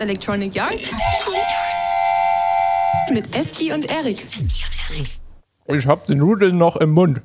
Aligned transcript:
Electronic 0.00 0.54
Yard 0.54 0.74
mit 3.12 3.34
Eski 3.36 3.72
und 3.72 3.90
Erik. 3.90 4.26
Ich 5.66 5.86
hab 5.86 6.06
die 6.06 6.14
Nudeln 6.14 6.56
noch 6.58 6.76
im 6.76 6.90
Mund. 6.92 7.20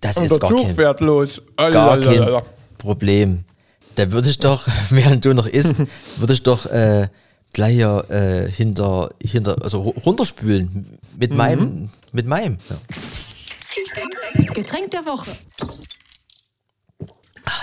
Das 0.00 0.16
Und 0.16 0.24
ist 0.24 0.30
der 0.32 0.38
gar 0.38 0.50
Zug 0.50 0.66
kein, 0.66 0.74
fährt 0.74 1.00
los. 1.00 1.42
gar 1.56 1.98
kein 2.00 2.42
Problem. 2.78 3.44
Da 3.96 4.10
würde 4.12 4.28
ich 4.30 4.38
doch, 4.38 4.66
während 4.90 5.24
du 5.24 5.34
noch 5.34 5.46
isst, 5.46 5.76
würde 6.16 6.32
ich 6.34 6.42
doch 6.42 6.66
äh, 6.66 7.08
gleich 7.52 7.74
hier 7.74 8.04
äh, 8.10 8.50
hinter, 8.50 9.10
hinter, 9.22 9.56
also 9.62 9.82
ru- 9.82 10.00
runterspülen. 10.04 10.98
Mit 11.16 11.30
Mhm. 11.30 11.36
meinem, 11.36 11.90
mit 12.12 12.26
meinem. 12.26 12.58
Ja. 12.70 12.76
Getränk 14.54 14.90
der 14.92 15.04
Woche. 15.04 15.30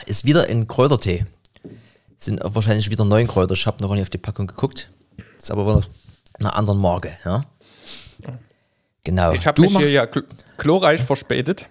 Ist 0.06 0.26
wieder 0.26 0.46
ein 0.48 0.68
Kräutertee. 0.68 1.26
Sind 2.24 2.42
auch 2.44 2.54
wahrscheinlich 2.54 2.90
wieder 2.92 3.04
neun 3.04 3.28
Kräuter. 3.28 3.54
Ich 3.56 3.66
habe 3.66 3.82
noch 3.82 3.90
gar 3.90 3.96
nicht 3.96 4.04
auf 4.04 4.10
die 4.12 4.18
Packung 4.20 4.46
geguckt. 4.48 4.92
Ist 5.38 5.50
aber 5.50 5.66
wohl 5.66 5.82
einer 6.40 6.56
anderen 6.56 6.80
Marke, 6.80 7.14
ja. 7.26 7.44
Genau. 9.04 9.32
Ich 9.32 9.48
habe 9.48 9.60
mich 9.62 9.76
hier 9.76 9.90
ja 9.90 10.04
gl- 10.04 10.26
glorreich 10.58 11.02
verspätet, 11.02 11.68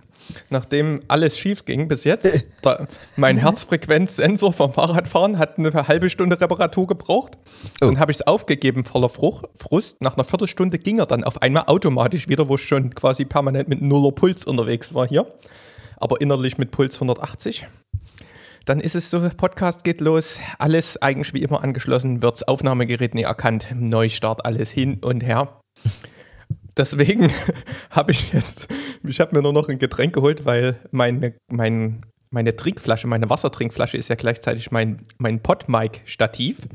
nachdem 0.48 1.00
alles 1.06 1.38
schief 1.38 1.64
ging 1.64 1.86
bis 1.86 2.02
jetzt. 2.02 2.44
Da, 2.62 2.86
mein 3.16 3.36
Herzfrequenzsensor 3.38 4.52
vom 4.52 4.72
Fahrradfahren 4.74 5.38
hat 5.38 5.56
eine 5.58 5.72
halbe 5.88 6.10
Stunde 6.10 6.38
Reparatur 6.40 6.86
gebraucht. 6.88 7.38
Oh. 7.80 7.86
Dann 7.86 7.98
habe 8.00 8.10
ich 8.10 8.18
es 8.18 8.26
aufgegeben 8.26 8.84
voller 8.84 9.08
Fruch, 9.08 9.44
Frust. 9.56 10.02
Nach 10.02 10.14
einer 10.16 10.24
Viertelstunde 10.24 10.78
ging 10.78 10.98
er 10.98 11.06
dann 11.06 11.22
auf 11.24 11.40
einmal 11.40 11.64
automatisch 11.68 12.28
wieder, 12.28 12.48
wo 12.48 12.56
ich 12.56 12.64
schon 12.64 12.92
quasi 12.94 13.24
permanent 13.24 13.68
mit 13.68 13.80
nuller 13.80 14.10
Puls 14.12 14.44
unterwegs 14.44 14.92
war 14.92 15.06
hier. 15.08 15.32
Aber 15.96 16.20
innerlich 16.20 16.58
mit 16.58 16.70
Puls 16.72 16.96
180. 16.96 17.66
Dann 18.70 18.78
ist 18.78 18.94
es 18.94 19.10
so, 19.10 19.28
Podcast 19.36 19.82
geht 19.82 20.00
los, 20.00 20.38
alles 20.60 20.96
eigentlich 21.02 21.34
wie 21.34 21.42
immer 21.42 21.64
angeschlossen, 21.64 22.22
wird 22.22 22.34
das 22.34 22.46
Aufnahmegerät 22.46 23.16
nie 23.16 23.24
erkannt, 23.24 23.66
Neustart, 23.74 24.46
alles 24.46 24.70
hin 24.70 24.98
und 25.02 25.24
her. 25.24 25.60
Deswegen 26.76 27.32
habe 27.90 28.12
ich 28.12 28.32
jetzt, 28.32 28.68
ich 29.02 29.18
habe 29.18 29.34
mir 29.34 29.42
nur 29.42 29.52
noch 29.52 29.68
ein 29.68 29.80
Getränk 29.80 30.14
geholt, 30.14 30.44
weil 30.44 30.78
meine, 30.92 31.34
mein, 31.50 32.06
meine 32.30 32.54
Trinkflasche, 32.54 33.08
meine 33.08 33.28
Wassertrinkflasche 33.28 33.96
ist 33.96 34.08
ja 34.08 34.14
gleichzeitig 34.14 34.70
mein, 34.70 34.98
mein 35.18 35.42
Podmic-Stativ, 35.42 36.68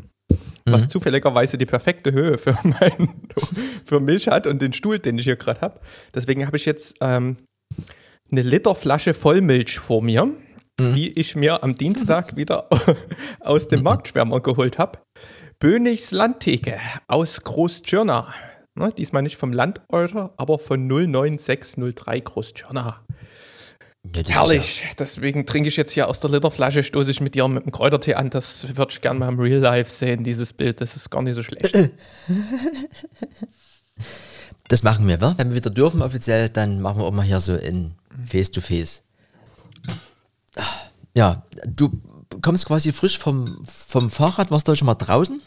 was 0.66 0.89
zufälligerweise 0.89 1.58
die 1.58 1.66
perfekte 1.66 2.12
Höhe 2.12 2.38
für, 2.38 2.58
mein, 2.64 3.22
für 3.86 4.02
mich 4.02 4.28
hat 4.28 4.47
und 4.47 4.62
den 4.62 4.73
Stuhl, 4.73 5.00
den 5.00 5.17
ich 5.17 5.23
hier 5.23 5.38
gerade 5.38 5.62
habe. 5.62 5.80
Deswegen 6.14 6.45
habe 6.45 6.58
ich 6.58 6.66
jetzt 6.66 6.97
ähm, 7.00 7.38
eine 8.30 8.41
Literflasche 8.41 9.14
Vollmilch 9.14 9.80
vor 9.80 10.02
mir, 10.02 10.30
die 10.80 11.18
ich 11.18 11.36
mir 11.36 11.64
am 11.64 11.76
Dienstag 11.76 12.36
wieder 12.36 12.68
aus 13.40 13.68
dem 13.68 13.84
Marktschwärmer 13.84 14.42
geholt 14.42 14.78
habe. 14.78 15.00
Bönigs 15.59 16.12
Landtheke 16.12 16.80
aus 17.08 17.42
Großtschirna. 17.42 18.34
Ne, 18.76 18.92
diesmal 18.98 19.22
nicht 19.22 19.38
vom 19.38 19.53
Landeuter, 19.53 20.34
aber 20.36 20.59
von 20.59 20.86
09603 20.88 22.20
Großtschirna. 22.20 23.06
Ja, 24.14 24.22
das 24.22 24.31
Herrlich. 24.31 24.84
Deswegen 25.00 25.46
trinke 25.46 25.70
ich 25.70 25.78
jetzt 25.78 25.92
hier 25.92 26.09
aus 26.09 26.20
der 26.20 26.30
Literflasche, 26.30 26.84
stoße 26.84 27.09
ich 27.09 27.22
mit 27.22 27.36
dir 27.36 27.48
mit 27.48 27.66
dem 27.66 27.72
Kräutertee 27.72 28.16
an. 28.16 28.30
Das 28.30 28.76
würde 28.78 28.92
ich 28.92 29.02
gerne 29.02 29.20
mal 29.20 29.30
im 29.30 29.40
Real 29.40 29.59
Life 29.59 29.90
sehen, 29.90 30.23
dieses 30.23 30.52
Bild. 30.53 30.81
Das 30.81 30.96
ist 30.96 31.09
gar 31.09 31.22
nicht 31.22 31.36
so 31.36 31.44
schlecht. 31.44 31.73
Ja, 31.73 31.88
das 34.68 34.84
machen 34.84 35.08
wir, 35.08 35.22
wa? 35.22 35.36
wenn 35.38 35.50
wir 35.50 35.56
wieder 35.56 35.70
dürfen 35.70 36.02
offiziell, 36.02 36.50
dann 36.50 36.81
machen 36.81 37.00
wir 37.00 37.06
auch 37.06 37.12
mal 37.12 37.23
hier 37.23 37.40
so 37.40 37.56
in 37.56 37.94
Face-to-Face. 38.28 39.05
Ja, 41.14 41.44
du 41.66 41.92
kommst 42.42 42.66
quasi 42.66 42.92
frisch 42.92 43.17
vom, 43.17 43.45
vom 43.66 44.09
Fahrrad, 44.09 44.52
warst 44.52 44.67
du 44.67 44.75
schon 44.75 44.86
mal 44.86 44.95
draußen? 44.95 45.42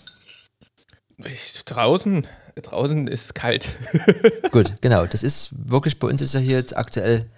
Ich, 1.24 1.64
draußen, 1.64 2.26
draußen 2.62 3.06
ist 3.08 3.34
kalt. 3.34 3.70
Gut, 4.52 4.76
genau. 4.80 5.06
Das 5.06 5.22
ist 5.22 5.50
wirklich, 5.52 5.98
bei 5.98 6.08
uns 6.08 6.22
ist 6.22 6.34
ja 6.34 6.40
hier 6.40 6.56
jetzt 6.56 6.76
aktuell 6.76 7.28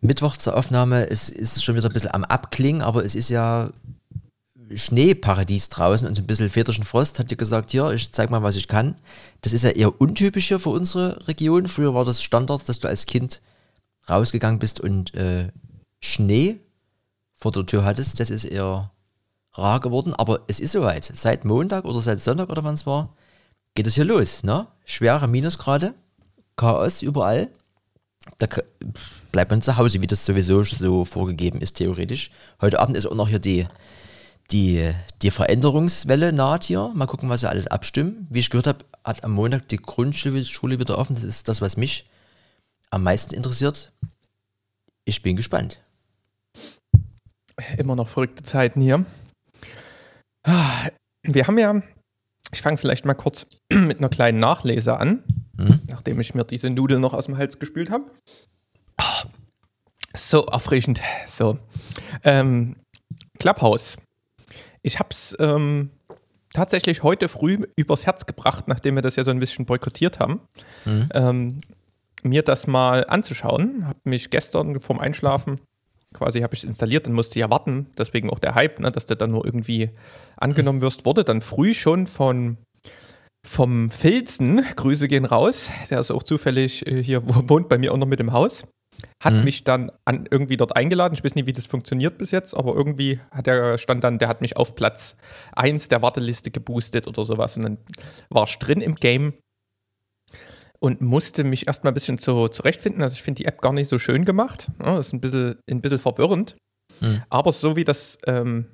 Mittwoch 0.00 0.36
zur 0.36 0.56
Aufnahme. 0.56 1.08
Es 1.08 1.28
ist 1.28 1.62
schon 1.62 1.74
wieder 1.74 1.88
ein 1.88 1.92
bisschen 1.92 2.14
am 2.14 2.24
Abklingen, 2.24 2.82
aber 2.82 3.04
es 3.04 3.14
ist 3.14 3.28
ja 3.28 3.70
Schneeparadies 4.72 5.68
draußen 5.68 6.06
und 6.06 6.14
so 6.14 6.22
ein 6.22 6.26
bisschen 6.26 6.50
Väterchen 6.50 6.84
Frost. 6.84 7.18
Hat 7.18 7.30
dir 7.30 7.36
gesagt, 7.36 7.72
hier, 7.72 7.90
ich 7.90 8.12
zeig 8.12 8.30
mal, 8.30 8.42
was 8.42 8.56
ich 8.56 8.68
kann. 8.68 8.94
Das 9.42 9.52
ist 9.52 9.64
ja 9.64 9.70
eher 9.70 10.00
untypisch 10.00 10.48
hier 10.48 10.60
für 10.60 10.70
unsere 10.70 11.26
Region. 11.26 11.66
Früher 11.66 11.94
war 11.94 12.04
das 12.04 12.22
Standard, 12.22 12.68
dass 12.68 12.78
du 12.78 12.88
als 12.88 13.06
Kind 13.06 13.40
rausgegangen 14.08 14.60
bist 14.60 14.80
und 14.80 15.14
äh, 15.14 15.48
Schnee 16.00 16.60
vor 17.40 17.52
der 17.52 17.66
Tür 17.66 17.84
hattest. 17.84 18.20
Das 18.20 18.30
ist 18.30 18.44
eher 18.44 18.90
rar 19.52 19.80
geworden, 19.80 20.14
aber 20.14 20.42
es 20.46 20.60
ist 20.60 20.72
soweit. 20.72 21.10
Seit 21.12 21.44
Montag 21.44 21.84
oder 21.84 22.00
seit 22.00 22.20
Sonntag 22.20 22.50
oder 22.50 22.62
wann 22.64 22.74
es 22.74 22.86
war, 22.86 23.14
geht 23.74 23.86
es 23.86 23.94
hier 23.94 24.04
los. 24.04 24.42
Ne? 24.42 24.66
Schwere 24.84 25.28
Minusgrade, 25.28 25.94
Chaos 26.56 27.02
überall. 27.02 27.48
Da 28.38 28.46
bleibt 29.32 29.50
man 29.50 29.62
zu 29.62 29.76
Hause, 29.76 30.02
wie 30.02 30.06
das 30.06 30.26
sowieso 30.26 30.62
so 30.62 31.04
vorgegeben 31.04 31.60
ist, 31.60 31.78
theoretisch. 31.78 32.30
Heute 32.60 32.80
Abend 32.80 32.96
ist 32.96 33.06
auch 33.06 33.14
noch 33.14 33.28
hier 33.28 33.38
die, 33.38 33.66
die, 34.50 34.92
die 35.22 35.30
Veränderungswelle 35.30 36.32
naht 36.32 36.64
hier. 36.64 36.92
Mal 36.94 37.06
gucken, 37.06 37.30
was 37.30 37.40
sie 37.40 37.48
alles 37.48 37.66
abstimmen. 37.66 38.26
Wie 38.30 38.40
ich 38.40 38.50
gehört 38.50 38.66
habe, 38.66 38.84
hat 39.04 39.24
am 39.24 39.32
Montag 39.32 39.68
die 39.68 39.78
Grundschule 39.78 40.44
Schule 40.44 40.78
wieder 40.78 40.98
offen. 40.98 41.14
Das 41.14 41.24
ist 41.24 41.48
das, 41.48 41.62
was 41.62 41.78
mich 41.78 42.10
am 42.90 43.02
meisten 43.02 43.34
interessiert. 43.34 43.90
Ich 45.06 45.22
bin 45.22 45.36
gespannt. 45.36 45.80
Immer 47.78 47.96
noch 47.96 48.08
verrückte 48.08 48.42
Zeiten 48.42 48.80
hier. 48.80 49.04
Ah, 50.46 50.88
Wir 51.22 51.46
haben 51.46 51.58
ja, 51.58 51.82
ich 52.52 52.62
fange 52.62 52.76
vielleicht 52.78 53.04
mal 53.04 53.14
kurz 53.14 53.46
mit 53.72 53.98
einer 53.98 54.08
kleinen 54.08 54.40
Nachlese 54.40 54.96
an, 54.98 55.22
Mhm. 55.56 55.80
nachdem 55.88 56.18
ich 56.20 56.34
mir 56.34 56.44
diese 56.44 56.70
Nudeln 56.70 57.02
noch 57.02 57.12
aus 57.12 57.26
dem 57.26 57.36
Hals 57.36 57.58
gespült 57.58 57.90
habe. 57.90 58.04
Ah, 58.96 59.24
So 60.14 60.46
erfrischend. 60.46 61.02
So. 61.26 61.58
Ähm, 62.24 62.76
Clubhouse. 63.38 63.96
Ich 64.82 64.98
habe 64.98 65.10
es 65.10 65.36
ähm, 65.38 65.90
tatsächlich 66.54 67.02
heute 67.02 67.28
früh 67.28 67.58
übers 67.76 68.06
Herz 68.06 68.24
gebracht, 68.24 68.68
nachdem 68.68 68.94
wir 68.94 69.02
das 69.02 69.16
ja 69.16 69.24
so 69.24 69.30
ein 69.30 69.38
bisschen 69.38 69.66
boykottiert 69.66 70.18
haben, 70.18 70.40
ähm, 70.86 71.60
mir 72.22 72.42
das 72.42 72.66
mal 72.66 73.06
anzuschauen. 73.06 73.86
Habe 73.86 74.00
mich 74.04 74.30
gestern 74.30 74.80
vorm 74.80 74.98
Einschlafen 74.98 75.60
quasi 76.14 76.40
habe 76.40 76.54
ich 76.54 76.60
es 76.60 76.64
installiert 76.68 77.06
und 77.06 77.14
musste 77.14 77.38
ja 77.38 77.50
warten, 77.50 77.86
deswegen 77.96 78.30
auch 78.30 78.38
der 78.38 78.54
Hype, 78.54 78.80
ne, 78.80 78.90
dass 78.90 79.06
du 79.06 79.16
dann 79.16 79.30
nur 79.30 79.44
irgendwie 79.44 79.90
angenommen 80.36 80.80
wirst, 80.80 81.06
wurde 81.06 81.24
dann 81.24 81.40
früh 81.40 81.74
schon 81.74 82.06
von 82.06 82.56
vom 83.46 83.90
Filzen, 83.90 84.62
Grüße 84.76 85.08
gehen 85.08 85.24
raus, 85.24 85.70
der 85.88 86.00
ist 86.00 86.10
auch 86.10 86.22
zufällig 86.22 86.86
äh, 86.86 87.02
hier, 87.02 87.26
wo- 87.26 87.48
wohnt 87.48 87.68
bei 87.70 87.78
mir 87.78 87.92
auch 87.92 87.96
noch 87.96 88.06
mit 88.06 88.20
im 88.20 88.32
Haus, 88.32 88.66
hat 89.22 89.32
Mhm. 89.34 89.44
mich 89.44 89.64
dann 89.64 89.90
an, 90.04 90.28
irgendwie 90.30 90.58
dort 90.58 90.76
eingeladen. 90.76 91.14
Ich 91.14 91.24
weiß 91.24 91.34
nicht, 91.36 91.46
wie 91.46 91.54
das 91.54 91.66
funktioniert 91.66 92.18
bis 92.18 92.32
jetzt, 92.32 92.54
aber 92.54 92.74
irgendwie 92.74 93.18
hat 93.30 93.46
er 93.48 93.78
stand 93.78 94.04
dann, 94.04 94.18
der 94.18 94.28
hat 94.28 94.42
mich 94.42 94.58
auf 94.58 94.74
Platz 94.74 95.16
1 95.56 95.88
der 95.88 96.02
Warteliste 96.02 96.50
geboostet 96.50 97.06
oder 97.08 97.24
sowas 97.24 97.56
und 97.56 97.62
dann 97.62 97.78
war 98.28 98.44
ich 98.44 98.58
drin 98.58 98.82
im 98.82 98.94
Game 98.96 99.32
und 100.82 101.00
musste 101.00 101.44
mich 101.44 101.66
erstmal 101.66 101.92
ein 101.92 101.94
bisschen 101.94 102.18
zu, 102.18 102.48
zurechtfinden. 102.48 103.02
Also 103.02 103.14
ich 103.14 103.22
finde 103.22 103.42
die 103.42 103.46
App 103.46 103.60
gar 103.60 103.72
nicht 103.72 103.88
so 103.88 103.98
schön 103.98 104.24
gemacht. 104.24 104.70
Ja, 104.80 104.96
das 104.96 105.08
ist 105.08 105.12
ein 105.12 105.20
bisschen, 105.20 105.56
ein 105.70 105.80
bisschen 105.80 105.98
verwirrend. 105.98 106.56
Mhm. 107.00 107.22
Aber 107.28 107.52
so 107.52 107.76
wie 107.76 107.84
das 107.84 108.18
ähm, 108.26 108.72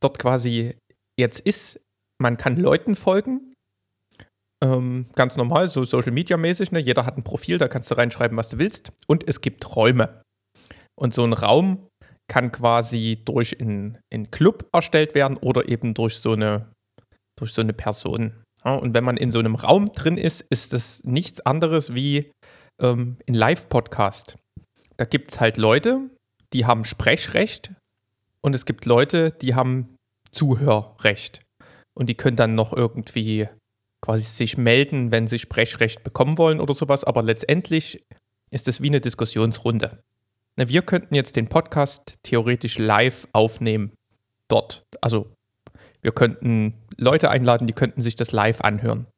dort 0.00 0.18
quasi 0.18 0.76
jetzt 1.18 1.40
ist, 1.40 1.80
man 2.20 2.36
kann 2.36 2.56
Leuten 2.56 2.96
folgen. 2.96 3.54
Ähm, 4.64 5.06
ganz 5.14 5.36
normal, 5.36 5.68
so 5.68 5.84
Social 5.84 6.12
Media 6.12 6.38
mäßig. 6.38 6.72
Ne? 6.72 6.80
Jeder 6.80 7.04
hat 7.04 7.18
ein 7.18 7.24
Profil, 7.24 7.58
da 7.58 7.68
kannst 7.68 7.90
du 7.90 7.96
reinschreiben, 7.96 8.36
was 8.36 8.48
du 8.48 8.58
willst. 8.58 8.92
Und 9.06 9.28
es 9.28 9.42
gibt 9.42 9.76
Räume. 9.76 10.22
Und 10.98 11.12
so 11.12 11.24
ein 11.24 11.34
Raum 11.34 11.86
kann 12.28 12.50
quasi 12.50 13.22
durch 13.24 13.60
einen 13.60 13.98
einen 14.12 14.30
Club 14.30 14.66
erstellt 14.72 15.14
werden 15.14 15.36
oder 15.36 15.68
eben 15.68 15.92
durch 15.92 16.16
so 16.16 16.32
eine, 16.32 16.72
durch 17.38 17.52
so 17.52 17.60
eine 17.60 17.74
Person. 17.74 18.42
Und 18.74 18.94
wenn 18.94 19.04
man 19.04 19.16
in 19.16 19.30
so 19.30 19.38
einem 19.38 19.54
Raum 19.54 19.92
drin 19.92 20.18
ist, 20.18 20.44
ist 20.50 20.72
das 20.72 21.02
nichts 21.04 21.40
anderes 21.40 21.94
wie 21.94 22.32
ähm, 22.80 23.16
ein 23.28 23.34
Live-Podcast. 23.34 24.36
Da 24.96 25.04
gibt 25.04 25.32
es 25.32 25.40
halt 25.40 25.56
Leute, 25.56 26.10
die 26.52 26.66
haben 26.66 26.84
Sprechrecht 26.84 27.72
und 28.40 28.54
es 28.54 28.64
gibt 28.64 28.86
Leute, 28.86 29.30
die 29.30 29.54
haben 29.54 29.96
Zuhörrecht. 30.32 31.40
Und 31.94 32.08
die 32.08 32.14
können 32.14 32.36
dann 32.36 32.54
noch 32.54 32.72
irgendwie 32.72 33.48
quasi 34.02 34.24
sich 34.24 34.58
melden, 34.58 35.10
wenn 35.10 35.26
sie 35.26 35.38
Sprechrecht 35.38 36.04
bekommen 36.04 36.38
wollen 36.38 36.60
oder 36.60 36.74
sowas. 36.74 37.04
Aber 37.04 37.22
letztendlich 37.22 38.04
ist 38.50 38.68
es 38.68 38.82
wie 38.82 38.88
eine 38.88 39.00
Diskussionsrunde. 39.00 40.02
Wir 40.56 40.82
könnten 40.82 41.14
jetzt 41.14 41.36
den 41.36 41.48
Podcast 41.48 42.14
theoretisch 42.22 42.78
live 42.78 43.26
aufnehmen. 43.32 43.92
Dort. 44.48 44.84
Also 45.00 45.34
wir 46.06 46.12
könnten 46.12 46.74
Leute 46.96 47.30
einladen, 47.30 47.66
die 47.66 47.72
könnten 47.72 48.00
sich 48.00 48.14
das 48.14 48.30
live 48.30 48.60
anhören. 48.60 49.08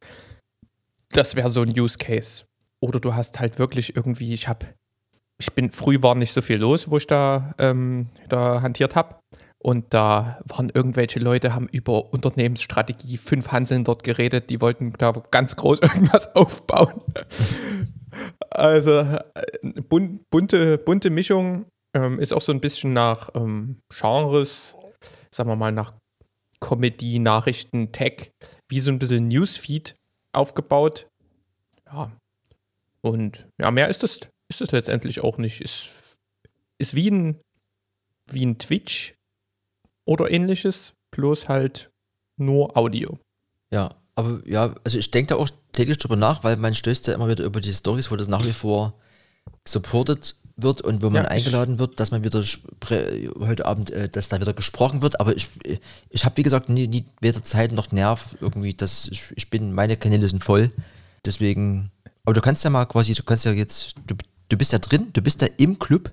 Das 1.11 1.37
wäre 1.37 1.51
so 1.51 1.61
ein 1.61 1.79
Use 1.79 1.99
Case. 1.99 2.47
Oder 2.81 2.99
du 2.99 3.15
hast 3.15 3.41
halt 3.41 3.59
wirklich 3.59 3.95
irgendwie, 3.95 4.33
ich 4.33 4.49
habe, 4.49 4.65
ich 5.39 5.53
bin, 5.53 5.71
früh 5.71 6.01
war 6.01 6.15
nicht 6.15 6.33
so 6.33 6.41
viel 6.41 6.57
los, 6.57 6.91
wo 6.91 6.97
ich 6.97 7.07
da, 7.07 7.55
ähm, 7.59 8.09
da 8.31 8.63
hantiert 8.63 8.97
habe. 8.97 9.17
Und 9.63 9.93
da 9.93 10.41
waren 10.47 10.71
irgendwelche 10.73 11.19
Leute, 11.19 11.55
haben 11.55 11.69
über 11.69 12.11
Unternehmensstrategie 12.15 13.19
fünf 13.19 13.53
Hanseln 13.53 13.85
dort 13.85 14.03
geredet, 14.03 14.49
die 14.49 14.63
wollten 14.63 14.95
da 14.97 15.13
ganz 15.31 15.57
groß 15.57 15.81
irgendwas 15.83 16.35
aufbauen. 16.35 17.03
Also 18.49 18.93
äh, 19.01 19.19
bunt, 19.87 20.23
bunte, 20.31 20.79
bunte 20.79 21.11
Mischung 21.11 21.67
ähm, 21.95 22.19
ist 22.19 22.33
auch 22.33 22.41
so 22.41 22.51
ein 22.51 22.61
bisschen 22.61 22.95
nach 22.95 23.29
ähm, 23.35 23.81
Genres, 23.95 24.75
sagen 25.31 25.51
wir 25.51 25.57
mal 25.57 25.73
nach 25.73 25.93
Comedy, 26.61 27.19
Nachrichten, 27.19 27.93
Tech, 27.93 28.33
wie 28.69 28.81
so 28.81 28.91
ein 28.91 28.99
bisschen 28.99 29.29
Newsfeed 29.29 29.95
aufgebaut. 30.33 31.09
Ja. 31.87 32.13
Und 33.01 33.47
ja, 33.61 33.71
mehr 33.71 33.89
ist 33.89 34.03
das, 34.03 34.29
ist 34.49 34.61
das 34.61 34.73
letztendlich 34.73 35.23
auch 35.23 35.39
nicht. 35.39 35.61
Ist, 35.61 36.17
ist 36.79 36.95
wie 36.95 37.11
ein, 37.11 37.41
wie 38.31 38.45
ein 38.45 38.59
Twitch 38.59 39.15
oder 40.05 40.31
ähnliches, 40.31 40.95
bloß 41.11 41.49
halt 41.49 41.91
nur 42.39 42.77
Audio. 42.77 43.19
Ja, 43.73 43.97
aber 44.15 44.41
ja, 44.47 44.75
also 44.85 44.99
ich 44.99 45.11
denke 45.11 45.35
da 45.35 45.37
auch 45.37 45.49
täglich 45.73 45.99
drüber 45.99 46.17
nach, 46.17 46.43
weil 46.45 46.57
man 46.57 46.75
stößt 46.75 47.07
ja 47.07 47.15
immer 47.15 47.29
wieder 47.29 47.45
über 47.45 47.61
die 47.61 47.73
Stories, 47.73 48.11
wo 48.11 48.17
das 48.17 48.29
nach 48.29 48.45
wie 48.45 48.53
vor 48.53 48.99
supported 49.67 50.35
wird 50.57 50.83
und 50.83 51.03
wo 51.03 51.11
man 51.11 51.25
ja, 51.25 51.29
eingeladen 51.31 51.79
wird, 51.79 52.01
dass 52.01 52.11
man 52.11 52.25
wieder 52.25 52.45
heute 53.39 53.65
Abend, 53.65 53.91
äh, 53.91 54.09
dass 54.09 54.29
da 54.29 54.41
wieder 54.41 54.53
gesprochen 54.53 55.03
wird. 55.03 55.21
Aber 55.21 55.35
ich, 55.35 55.49
ich 56.11 56.25
habe, 56.25 56.37
wie 56.37 56.43
gesagt, 56.43 56.69
nie, 56.69 56.89
nie 56.89 57.05
weder 57.21 57.43
Zeit 57.45 57.73
noch 57.73 57.93
Nerv 57.93 58.37
irgendwie, 58.41 58.75
dass 58.75 59.09
ich, 59.09 59.33
ich 59.37 59.51
bin, 59.51 59.73
meine 59.73 59.97
Kanäle 59.97 60.27
sind 60.27 60.43
voll. 60.43 60.71
Deswegen, 61.25 61.91
aber 62.25 62.35
du 62.35 62.41
kannst 62.41 62.65
ja 62.65 62.71
mal 62.71 62.87
quasi, 62.87 63.15
du 63.15 63.23
kannst 63.23 63.45
ja 63.45 63.53
jetzt, 63.53 63.95
du, 64.07 64.17
du 64.49 64.57
bist 64.57 64.73
ja 64.73 64.79
drin, 64.79 65.09
du 65.13 65.23
bist 65.23 65.41
ja 65.43 65.49
im 65.57 65.79
Club. 65.79 66.11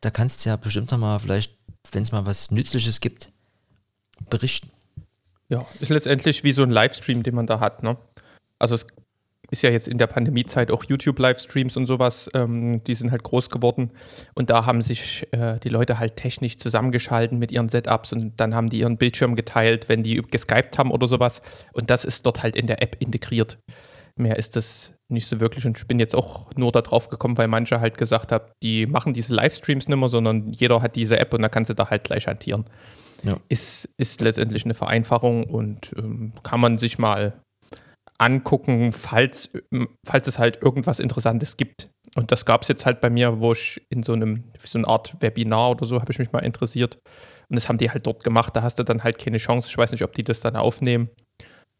Da 0.00 0.10
kannst 0.10 0.44
du 0.44 0.50
ja 0.50 0.56
bestimmt 0.56 0.90
noch 0.92 0.98
mal 0.98 1.18
vielleicht, 1.18 1.52
wenn 1.92 2.04
es 2.04 2.12
mal 2.12 2.24
was 2.26 2.50
Nützliches 2.50 3.00
gibt, 3.00 3.30
berichten. 4.30 4.70
Ja, 5.48 5.66
ist 5.80 5.90
letztendlich 5.90 6.44
wie 6.44 6.52
so 6.52 6.62
ein 6.62 6.70
Livestream, 6.70 7.24
den 7.24 7.34
man 7.34 7.46
da 7.46 7.58
hat. 7.58 7.82
Ne? 7.82 7.96
Also 8.60 8.76
es 8.76 8.86
ist 9.50 9.62
ja 9.62 9.70
jetzt 9.70 9.88
in 9.88 9.98
der 9.98 10.06
Pandemiezeit 10.06 10.70
auch 10.70 10.84
YouTube-Livestreams 10.84 11.76
und 11.76 11.86
sowas, 11.86 12.28
ähm, 12.34 12.82
die 12.84 12.94
sind 12.94 13.10
halt 13.10 13.22
groß 13.22 13.50
geworden. 13.50 13.90
Und 14.34 14.50
da 14.50 14.66
haben 14.66 14.82
sich 14.82 15.26
äh, 15.32 15.58
die 15.60 15.68
Leute 15.68 15.98
halt 15.98 16.16
technisch 16.16 16.58
zusammengeschalten 16.58 17.38
mit 17.38 17.52
ihren 17.52 17.68
Setups 17.68 18.12
und 18.12 18.38
dann 18.40 18.54
haben 18.54 18.68
die 18.68 18.80
ihren 18.80 18.96
Bildschirm 18.96 19.34
geteilt, 19.34 19.88
wenn 19.88 20.02
die 20.02 20.16
geskypt 20.16 20.78
haben 20.78 20.90
oder 20.90 21.06
sowas. 21.06 21.42
Und 21.72 21.90
das 21.90 22.04
ist 22.04 22.26
dort 22.26 22.42
halt 22.42 22.56
in 22.56 22.66
der 22.66 22.82
App 22.82 22.96
integriert. 23.00 23.58
Mehr 24.16 24.36
ist 24.36 24.56
das 24.56 24.92
nicht 25.08 25.26
so 25.26 25.40
wirklich. 25.40 25.66
Und 25.66 25.78
ich 25.78 25.86
bin 25.86 25.98
jetzt 25.98 26.14
auch 26.14 26.50
nur 26.54 26.72
darauf 26.72 27.08
gekommen, 27.08 27.36
weil 27.36 27.48
manche 27.48 27.80
halt 27.80 27.98
gesagt 27.98 28.32
haben, 28.32 28.44
die 28.62 28.86
machen 28.86 29.12
diese 29.12 29.34
Livestreams 29.34 29.88
nicht 29.88 29.98
mehr, 29.98 30.08
sondern 30.08 30.52
jeder 30.52 30.82
hat 30.82 30.96
diese 30.96 31.18
App 31.18 31.34
und 31.34 31.42
da 31.42 31.48
kannst 31.48 31.70
du 31.70 31.74
da 31.74 31.90
halt 31.90 32.04
gleich 32.04 32.26
hantieren. 32.26 32.64
Ja. 33.22 33.36
Ist, 33.48 33.88
ist 33.96 34.20
letztendlich 34.20 34.64
eine 34.64 34.74
Vereinfachung 34.74 35.44
und 35.44 35.92
ähm, 35.98 36.32
kann 36.42 36.60
man 36.60 36.78
sich 36.78 36.98
mal 36.98 37.39
angucken, 38.20 38.92
falls, 38.92 39.50
falls 40.04 40.28
es 40.28 40.38
halt 40.38 40.62
irgendwas 40.62 41.00
Interessantes 41.00 41.56
gibt. 41.56 41.90
Und 42.14 42.32
das 42.32 42.44
gab 42.44 42.62
es 42.62 42.68
jetzt 42.68 42.86
halt 42.86 43.00
bei 43.00 43.08
mir, 43.08 43.40
wo 43.40 43.52
ich 43.52 43.80
in 43.88 44.02
so 44.02 44.12
einem, 44.12 44.44
so 44.58 44.78
eine 44.78 44.88
Art 44.88 45.16
Webinar 45.20 45.70
oder 45.70 45.86
so, 45.86 46.00
habe 46.00 46.12
ich 46.12 46.18
mich 46.18 46.32
mal 46.32 46.40
interessiert. 46.40 46.98
Und 47.48 47.56
das 47.56 47.68
haben 47.68 47.78
die 47.78 47.90
halt 47.90 48.06
dort 48.06 48.22
gemacht. 48.24 48.54
Da 48.54 48.62
hast 48.62 48.78
du 48.78 48.82
dann 48.82 49.04
halt 49.04 49.18
keine 49.18 49.38
Chance. 49.38 49.68
Ich 49.70 49.78
weiß 49.78 49.92
nicht, 49.92 50.02
ob 50.02 50.12
die 50.12 50.24
das 50.24 50.40
dann 50.40 50.56
aufnehmen. 50.56 51.08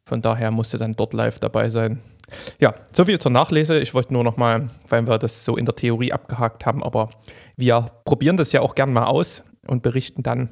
Von 0.08 0.22
daher 0.22 0.50
musst 0.50 0.72
du 0.72 0.78
dann 0.78 0.94
dort 0.94 1.12
live 1.12 1.38
dabei 1.38 1.68
sein. 1.68 2.00
Ja, 2.58 2.74
soviel 2.92 3.18
zur 3.18 3.32
Nachlese. 3.32 3.78
Ich 3.78 3.92
wollte 3.92 4.12
nur 4.12 4.24
noch 4.24 4.36
mal, 4.36 4.70
weil 4.88 5.06
wir 5.06 5.18
das 5.18 5.44
so 5.44 5.56
in 5.56 5.66
der 5.66 5.74
Theorie 5.74 6.12
abgehakt 6.12 6.64
haben, 6.64 6.82
aber 6.82 7.10
wir 7.56 7.90
probieren 8.04 8.36
das 8.36 8.52
ja 8.52 8.60
auch 8.60 8.74
gern 8.74 8.92
mal 8.92 9.06
aus 9.06 9.44
und 9.66 9.82
berichten 9.82 10.22
dann. 10.22 10.50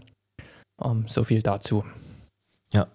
Ähm, 0.85 1.05
so 1.09 1.25
viel 1.25 1.43
dazu. 1.43 1.85
Ja, 2.73 2.89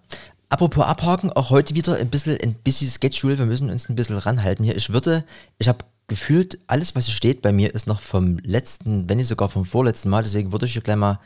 Apropos 0.48 0.84
abhaken, 0.84 1.32
auch 1.32 1.50
heute 1.50 1.74
wieder 1.74 1.96
ein 1.96 2.10
bisschen 2.10 2.38
ein 2.40 2.54
bisschen 2.54 2.88
Schedule, 2.88 3.38
wir 3.38 3.46
müssen 3.46 3.70
uns 3.70 3.88
ein 3.88 3.96
bisschen 3.96 4.18
ranhalten 4.18 4.64
hier. 4.64 4.76
Ich 4.76 4.92
würde, 4.92 5.24
ich 5.58 5.68
habe 5.68 5.84
gefühlt, 6.06 6.58
alles, 6.66 6.94
was 6.94 7.06
hier 7.06 7.14
steht 7.14 7.42
bei 7.42 7.52
mir, 7.52 7.74
ist 7.74 7.86
noch 7.86 8.00
vom 8.00 8.38
letzten, 8.38 9.08
wenn 9.08 9.16
nicht 9.16 9.28
sogar 9.28 9.48
vom 9.48 9.64
vorletzten 9.64 10.10
Mal, 10.10 10.22
deswegen 10.22 10.52
würde 10.52 10.66
ich 10.66 10.72
hier 10.72 10.82
gleich 10.82 10.96
mal 10.96 11.18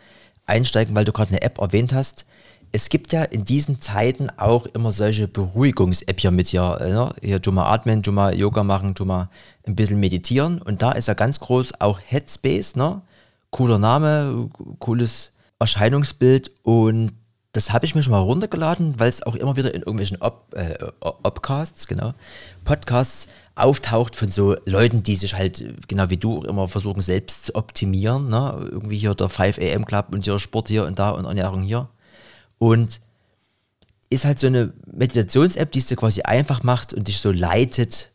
einsteigen, 0.47 0.95
weil 0.95 1.05
du 1.05 1.13
gerade 1.13 1.31
eine 1.31 1.43
App 1.43 1.59
erwähnt 1.59 1.93
hast. 1.93 2.27
Es 2.71 2.91
gibt 2.91 3.13
ja 3.13 3.25
in 3.25 3.45
diesen 3.45 3.81
Zeiten 3.81 4.31
auch 4.37 4.67
immer 4.67 4.93
solche 4.93 5.27
Beruhigungs-App 5.27 6.21
hier 6.21 6.31
mit 6.31 6.49
hier, 6.49 6.79
ne? 6.81 7.15
hier 7.23 7.39
du 7.39 7.51
mal 7.51 7.71
atmen, 7.73 8.03
du 8.03 8.13
mal 8.13 8.35
Yoga 8.35 8.63
machen, 8.63 8.95
du 8.95 9.05
mal 9.05 9.31
ein 9.67 9.75
bisschen 9.75 10.01
meditieren 10.01 10.61
und 10.61 10.83
da 10.83 10.93
ist 10.93 11.09
ja 11.09 11.15
ganz 11.15 11.41
groß 11.41 11.81
auch 11.81 11.99
Headspace, 12.05 12.77
ne? 12.77 13.01
Cooler 13.51 13.79
Name, 13.79 14.51
cooles 14.79 15.33
Erscheinungsbild 15.59 16.51
und 16.63 17.13
das 17.59 17.73
habe 17.73 17.85
ich 17.85 17.97
mir 17.97 18.05
schon 18.05 18.13
mal 18.13 18.21
runtergeladen, 18.21 19.01
weil 19.01 19.09
es 19.09 19.25
auch 19.25 19.35
immer 19.35 19.57
wieder 19.57 19.75
in 19.75 19.81
irgendwelchen 19.81 20.23
Op, 20.23 20.55
äh, 20.55 20.79
Opcasts, 21.01 21.89
genau, 21.89 22.15
Podcasts 22.65 23.27
auftaucht 23.57 24.15
von 24.15 24.31
so 24.31 24.55
Leuten, 24.65 25.03
die 25.03 25.17
sich 25.17 25.35
halt, 25.35 25.89
genau 25.89 26.09
wie 26.09 26.19
du, 26.19 26.43
immer 26.43 26.69
versuchen 26.69 27.03
selbst 27.03 27.47
zu 27.47 27.57
optimieren. 27.57 28.29
Ne? 28.29 28.69
Irgendwie 28.71 28.97
hier 28.97 29.13
der 29.17 29.29
5 29.29 29.59
AM 29.59 29.87
Club 29.87 30.07
und 30.13 30.23
hier 30.23 30.39
Sport 30.39 30.69
hier 30.69 30.85
und 30.85 31.01
da 31.01 31.11
und 31.11 31.25
Ernährung 31.25 31.63
hier. 31.63 31.89
Und 32.59 33.01
ist 34.09 34.25
halt 34.25 34.39
so 34.39 34.47
eine 34.47 34.73
Meditations-App, 34.87 35.73
die 35.73 35.81
es 35.81 35.87
dir 35.87 35.97
quasi 35.97 36.23
einfach 36.23 36.63
macht 36.63 36.95
und 36.95 37.09
dich 37.09 37.19
so 37.19 37.33
leitet 37.33 38.13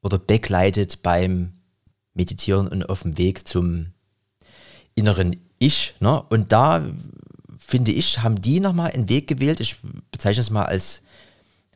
oder 0.00 0.20
begleitet 0.20 1.02
beim 1.02 1.54
Meditieren 2.14 2.68
und 2.68 2.88
auf 2.88 3.02
dem 3.02 3.18
Weg 3.18 3.48
zum 3.48 3.86
inneren 4.94 5.34
Ich. 5.58 5.96
Ne? 5.98 6.22
Und 6.28 6.52
da 6.52 6.84
finde 7.66 7.90
ich, 7.90 8.22
haben 8.22 8.40
die 8.40 8.60
nochmal 8.60 8.92
einen 8.92 9.08
Weg 9.08 9.26
gewählt. 9.26 9.58
Ich 9.60 9.76
bezeichne 10.12 10.40
es 10.40 10.50
mal 10.50 10.66
als, 10.66 11.02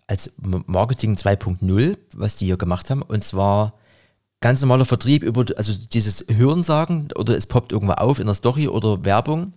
als 0.07 0.33
Marketing 0.39 1.17
2.0, 1.17 1.99
was 2.15 2.37
die 2.37 2.47
hier 2.47 2.57
gemacht 2.57 2.91
haben. 2.91 3.03
Und 3.03 3.25
zwar 3.25 3.75
ganz 4.41 4.61
normaler 4.61 4.85
Vertrieb 4.85 5.25
über, 5.25 5.45
also 5.57 5.73
dieses 5.75 6.25
Hörensagen 6.29 7.09
oder 7.17 7.37
es 7.37 7.47
poppt 7.47 7.73
irgendwo 7.73 7.95
auf 7.95 8.21
in 8.21 8.27
der 8.27 8.35
Story 8.35 8.69
oder 8.69 9.05
Werbung. 9.05 9.53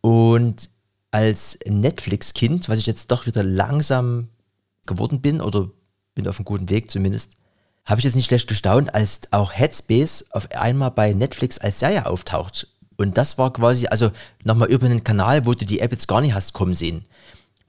Und 0.00 0.70
als 1.10 1.58
Netflix-Kind, 1.66 2.70
was 2.70 2.78
ich 2.78 2.86
jetzt 2.86 3.10
doch 3.10 3.26
wieder 3.26 3.42
langsam 3.42 4.28
geworden 4.86 5.20
bin 5.20 5.42
oder 5.42 5.70
bin 6.14 6.26
auf 6.26 6.38
einem 6.38 6.46
guten 6.46 6.70
Weg 6.70 6.90
zumindest, 6.90 7.36
habe 7.84 8.00
ich 8.00 8.04
jetzt 8.04 8.16
nicht 8.16 8.26
schlecht 8.26 8.48
gestaunt, 8.48 8.94
als 8.94 9.20
auch 9.32 9.52
Headspace 9.52 10.26
auf 10.30 10.50
einmal 10.52 10.90
bei 10.92 11.12
Netflix 11.12 11.58
als 11.58 11.78
Serie 11.78 12.06
auftaucht. 12.06 12.68
Und 12.98 13.16
das 13.16 13.38
war 13.38 13.52
quasi, 13.52 13.86
also 13.86 14.10
nochmal 14.44 14.68
über 14.68 14.86
einen 14.86 15.04
Kanal, 15.04 15.46
wo 15.46 15.54
du 15.54 15.64
die 15.64 15.80
App 15.80 15.92
jetzt 15.92 16.08
gar 16.08 16.20
nicht 16.20 16.34
hast 16.34 16.52
kommen 16.52 16.74
sehen. 16.74 17.06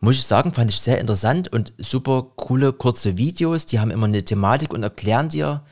Muss 0.01 0.15
ich 0.15 0.23
sagen, 0.23 0.53
fand 0.53 0.71
ich 0.71 0.79
sehr 0.79 0.99
interessant 0.99 1.51
und 1.53 1.73
super 1.77 2.23
coole 2.35 2.73
kurze 2.73 3.17
Videos. 3.17 3.65
Die 3.67 3.79
haben 3.79 3.91
immer 3.91 4.07
eine 4.07 4.25
Thematik 4.25 4.73
und 4.73 4.81
erklären 4.81 5.29
dir 5.29 5.63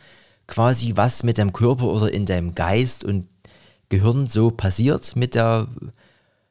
quasi, 0.45 0.93
was 0.95 1.23
mit 1.23 1.39
deinem 1.39 1.53
Körper 1.53 1.85
oder 1.85 2.13
in 2.13 2.25
deinem 2.25 2.53
Geist 2.53 3.03
und 3.03 3.27
Gehirn 3.89 4.27
so 4.27 4.51
passiert 4.51 5.15
mit 5.15 5.33
der 5.33 5.67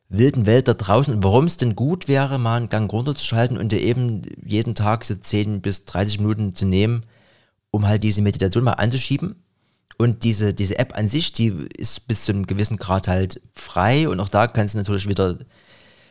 wilden 0.08 0.46
Welt 0.46 0.68
da 0.68 0.74
draußen 0.74 1.14
und 1.14 1.22
warum 1.24 1.46
es 1.46 1.58
denn 1.58 1.76
gut 1.76 2.08
wäre, 2.08 2.38
mal 2.38 2.56
einen 2.56 2.68
Gang 2.68 2.90
runterzuschalten 2.92 3.58
und 3.58 3.72
dir 3.72 3.80
eben 3.80 4.22
jeden 4.44 4.74
Tag 4.74 5.04
so 5.04 5.14
10 5.14 5.60
bis 5.60 5.84
30 5.84 6.20
Minuten 6.20 6.54
zu 6.54 6.64
nehmen, 6.64 7.04
um 7.70 7.86
halt 7.86 8.02
diese 8.02 8.22
Meditation 8.22 8.64
mal 8.64 8.72
anzuschieben. 8.72 9.36
Und 9.98 10.24
diese, 10.24 10.52
diese 10.52 10.78
App 10.78 10.96
an 10.96 11.08
sich, 11.08 11.32
die 11.32 11.48
ist 11.76 12.06
bis 12.06 12.26
zu 12.26 12.32
einem 12.32 12.46
gewissen 12.46 12.76
Grad 12.76 13.08
halt 13.08 13.40
frei 13.54 14.08
und 14.08 14.20
auch 14.20 14.28
da 14.28 14.46
kannst 14.46 14.74
du 14.74 14.78
natürlich 14.78 15.08
wieder 15.08 15.38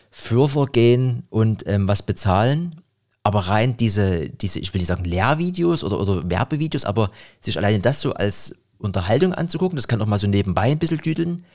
further 0.10 0.66
gehen 0.66 1.24
und 1.30 1.68
ähm, 1.68 1.88
was 1.88 2.02
bezahlen. 2.02 2.82
Aber 3.22 3.42
rein 3.42 3.78
diese, 3.78 4.30
diese, 4.30 4.60
ich 4.60 4.74
will 4.74 4.80
nicht 4.80 4.88
sagen 4.88 5.04
Lehrvideos 5.04 5.84
oder, 5.84 6.00
oder 6.00 6.30
Werbevideos, 6.30 6.86
aber 6.86 7.12
sich 7.42 7.58
alleine 7.58 7.80
das 7.80 8.02
so 8.02 8.14
als 8.14 8.56
Unterhaltung 8.78 9.34
anzugucken, 9.34 9.76
das 9.76 9.88
kann 9.88 10.02
auch 10.02 10.06
mal 10.06 10.20
so 10.20 10.28
nebenbei 10.28 10.72
ein 10.72 10.80
bisschen 10.80 11.00
düdeln. 11.00 11.46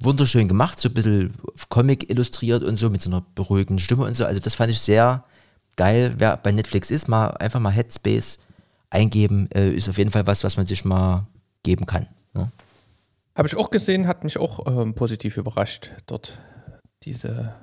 Wunderschön 0.00 0.46
gemacht, 0.48 0.78
so 0.78 0.88
ein 0.88 0.94
bisschen 0.94 1.34
Comic 1.68 2.08
illustriert 2.08 2.62
und 2.62 2.76
so 2.76 2.88
mit 2.88 3.02
so 3.02 3.10
einer 3.10 3.24
beruhigenden 3.34 3.80
Stimme 3.80 4.04
und 4.04 4.14
so. 4.14 4.24
Also 4.24 4.40
das 4.40 4.54
fand 4.54 4.70
ich 4.70 4.80
sehr 4.80 5.24
geil. 5.76 6.14
Wer 6.18 6.36
bei 6.36 6.52
Netflix 6.52 6.90
ist, 6.90 7.08
mal 7.08 7.28
einfach 7.28 7.60
mal 7.60 7.70
Headspace 7.70 8.38
eingeben, 8.90 9.50
äh, 9.52 9.70
ist 9.70 9.88
auf 9.88 9.98
jeden 9.98 10.10
Fall 10.10 10.26
was, 10.26 10.44
was 10.44 10.56
man 10.56 10.66
sich 10.66 10.84
mal 10.84 11.26
geben 11.68 11.84
kann. 11.84 12.08
Ne? 12.32 12.50
Habe 13.36 13.46
ich 13.46 13.56
auch 13.56 13.68
gesehen, 13.68 14.06
hat 14.06 14.24
mich 14.24 14.38
auch 14.38 14.66
ähm, 14.66 14.94
positiv 14.94 15.36
überrascht. 15.36 15.90
Dort 16.06 16.38
diese, 17.02 17.54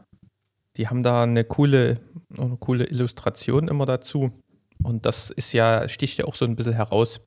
die 0.77 0.87
haben 0.87 1.01
da 1.01 1.23
eine 1.23 1.43
coole, 1.43 1.99
eine 2.37 2.57
coole 2.57 2.85
Illustration 2.85 3.67
immer 3.67 3.87
dazu. 3.87 4.31
Und 4.83 5.07
das 5.07 5.31
ist 5.31 5.53
ja, 5.53 5.89
sticht 5.89 6.19
ja 6.19 6.25
auch 6.25 6.35
so 6.35 6.45
ein 6.45 6.55
bisschen 6.55 6.73
heraus, 6.73 7.21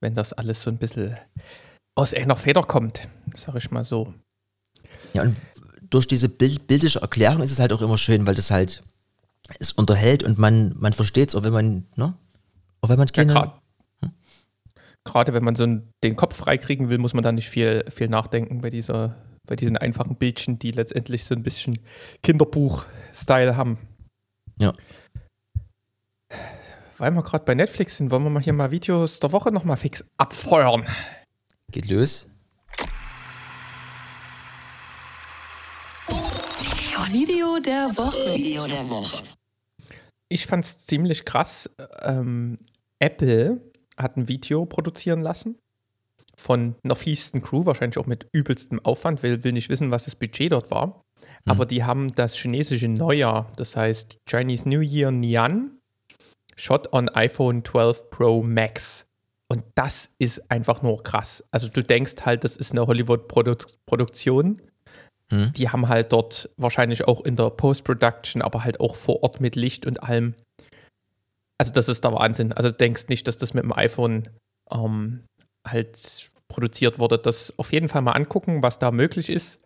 wenn 0.00 0.14
das 0.14 0.32
alles 0.32 0.62
so 0.62 0.70
ein 0.70 0.78
bisschen 0.78 1.16
aus 1.94 2.12
einer 2.12 2.36
Feder 2.36 2.64
kommt, 2.64 3.06
sag 3.36 3.54
ich 3.54 3.70
mal 3.70 3.84
so. 3.84 4.12
Ja, 5.14 5.22
und 5.22 5.36
durch 5.90 6.08
diese 6.08 6.28
Bild, 6.28 6.66
bildliche 6.66 7.00
Erklärung 7.00 7.40
ist 7.40 7.52
es 7.52 7.60
halt 7.60 7.72
auch 7.72 7.82
immer 7.82 7.98
schön, 7.98 8.26
weil 8.26 8.34
das 8.34 8.50
halt 8.50 8.82
es 9.60 9.72
unterhält 9.72 10.24
und 10.24 10.38
man, 10.38 10.74
man 10.76 10.92
versteht 10.92 11.28
es, 11.28 11.34
auch 11.36 11.44
wenn 11.44 11.52
man, 11.52 11.86
ne? 11.94 12.14
Auch 12.80 12.88
wenn 12.88 12.98
man 12.98 13.06
keine, 13.08 13.34
ja, 13.34 13.59
gerade 15.04 15.32
wenn 15.32 15.44
man 15.44 15.56
so 15.56 15.66
den 16.02 16.16
Kopf 16.16 16.36
freikriegen 16.36 16.90
will, 16.90 16.98
muss 16.98 17.14
man 17.14 17.24
da 17.24 17.32
nicht 17.32 17.48
viel, 17.48 17.84
viel 17.90 18.08
nachdenken 18.08 18.60
bei 18.60 18.70
dieser, 18.70 19.16
Bei 19.46 19.56
diesen 19.56 19.76
einfachen 19.76 20.16
Bildchen, 20.16 20.58
die 20.58 20.70
letztendlich 20.70 21.24
so 21.24 21.34
ein 21.34 21.42
bisschen 21.42 21.78
Kinderbuch-Style 22.22 23.56
haben. 23.56 23.78
Ja. 24.60 24.74
Weil 26.98 27.10
wir 27.12 27.22
gerade 27.22 27.44
bei 27.44 27.54
Netflix 27.54 27.96
sind, 27.96 28.10
wollen 28.10 28.22
wir 28.24 28.30
mal 28.30 28.42
hier 28.42 28.52
mal 28.52 28.70
Videos 28.70 29.18
der 29.20 29.32
Woche 29.32 29.50
nochmal 29.50 29.76
fix 29.76 30.04
abfeuern. 30.18 30.86
Geht 31.72 31.88
los. 31.88 32.26
Video 37.10 37.58
der 37.58 37.96
Woche. 37.96 39.24
Ich 40.28 40.46
fand 40.46 40.64
es 40.64 40.86
ziemlich 40.86 41.24
krass. 41.24 41.68
Ähm, 42.02 42.58
Apple 43.00 43.69
hat 44.02 44.16
ein 44.16 44.28
Video 44.28 44.66
produzieren 44.66 45.22
lassen 45.22 45.58
von 46.36 46.74
einer 46.82 46.96
fiesten 46.96 47.42
Crew, 47.42 47.66
wahrscheinlich 47.66 47.98
auch 47.98 48.06
mit 48.06 48.26
übelstem 48.32 48.80
Aufwand, 48.84 49.22
will, 49.22 49.44
will 49.44 49.52
nicht 49.52 49.68
wissen, 49.68 49.90
was 49.90 50.04
das 50.04 50.14
Budget 50.16 50.52
dort 50.52 50.70
war. 50.70 51.04
Aber 51.44 51.66
die 51.66 51.84
haben 51.84 52.12
das 52.12 52.34
chinesische 52.36 52.88
Neujahr, 52.88 53.50
das 53.56 53.76
heißt 53.76 54.18
Chinese 54.28 54.68
New 54.68 54.80
Year 54.80 55.10
Nian, 55.10 55.78
shot 56.56 56.92
on 56.92 57.08
iPhone 57.08 57.64
12 57.64 58.10
Pro 58.10 58.42
Max. 58.42 59.06
Und 59.48 59.64
das 59.74 60.10
ist 60.18 60.50
einfach 60.50 60.82
nur 60.82 61.02
krass. 61.02 61.42
Also 61.50 61.68
du 61.68 61.82
denkst 61.82 62.14
halt, 62.24 62.44
das 62.44 62.56
ist 62.56 62.72
eine 62.72 62.86
Hollywood-Produktion. 62.86 64.62
Hm. 65.30 65.52
Die 65.54 65.68
haben 65.70 65.88
halt 65.88 66.12
dort 66.12 66.50
wahrscheinlich 66.56 67.08
auch 67.08 67.24
in 67.24 67.36
der 67.36 67.50
Post-Production, 67.50 68.42
aber 68.42 68.62
halt 68.64 68.78
auch 68.80 68.94
vor 68.94 69.22
Ort 69.22 69.40
mit 69.40 69.56
Licht 69.56 69.86
und 69.86 70.02
allem. 70.02 70.34
Also 71.60 71.72
das 71.72 71.90
ist 71.90 72.04
der 72.04 72.14
Wahnsinn. 72.14 72.54
Also 72.54 72.70
denkst 72.70 73.08
nicht, 73.08 73.28
dass 73.28 73.36
das 73.36 73.52
mit 73.52 73.64
dem 73.64 73.74
iPhone 73.74 74.22
ähm, 74.72 75.26
halt 75.68 76.30
produziert 76.48 76.98
wurde. 76.98 77.18
Das 77.18 77.52
auf 77.58 77.74
jeden 77.74 77.90
Fall 77.90 78.00
mal 78.00 78.12
angucken, 78.12 78.62
was 78.62 78.78
da 78.78 78.90
möglich 78.90 79.28
ist. 79.28 79.62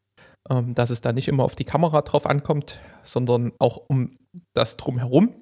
Ähm, 0.51 0.75
dass 0.75 0.91
es 0.91 1.03
da 1.03 1.13
nicht 1.13 1.29
immer 1.29 1.45
auf 1.45 1.55
die 1.55 1.65
Kamera 1.65 2.03
drauf 2.03 2.27
ankommt, 2.27 2.81
sondern 3.05 3.53
auch 3.61 3.77
um 3.87 4.17
das 4.55 4.77
drumherum. 4.77 5.37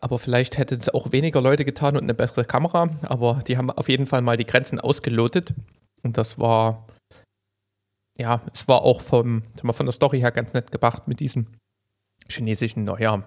Aber 0.00 0.20
vielleicht 0.20 0.56
hätten 0.56 0.78
es 0.78 0.88
auch 0.88 1.10
weniger 1.10 1.40
Leute 1.40 1.64
getan 1.64 1.96
und 1.96 2.04
eine 2.04 2.14
bessere 2.14 2.44
Kamera. 2.44 2.88
Aber 3.02 3.40
die 3.48 3.58
haben 3.58 3.68
auf 3.72 3.88
jeden 3.88 4.06
Fall 4.06 4.22
mal 4.22 4.36
die 4.36 4.46
Grenzen 4.46 4.78
ausgelotet. 4.78 5.52
Und 6.04 6.16
das 6.16 6.38
war, 6.38 6.86
ja, 8.20 8.40
es 8.54 8.68
war 8.68 8.82
auch 8.82 9.00
vom, 9.00 9.42
von 9.60 9.86
der 9.86 9.92
Story 9.92 10.20
her 10.20 10.30
ganz 10.30 10.52
nett 10.52 10.70
gemacht 10.70 11.08
mit 11.08 11.18
diesem 11.18 11.48
chinesischen 12.30 12.84
Neujahr. 12.84 13.24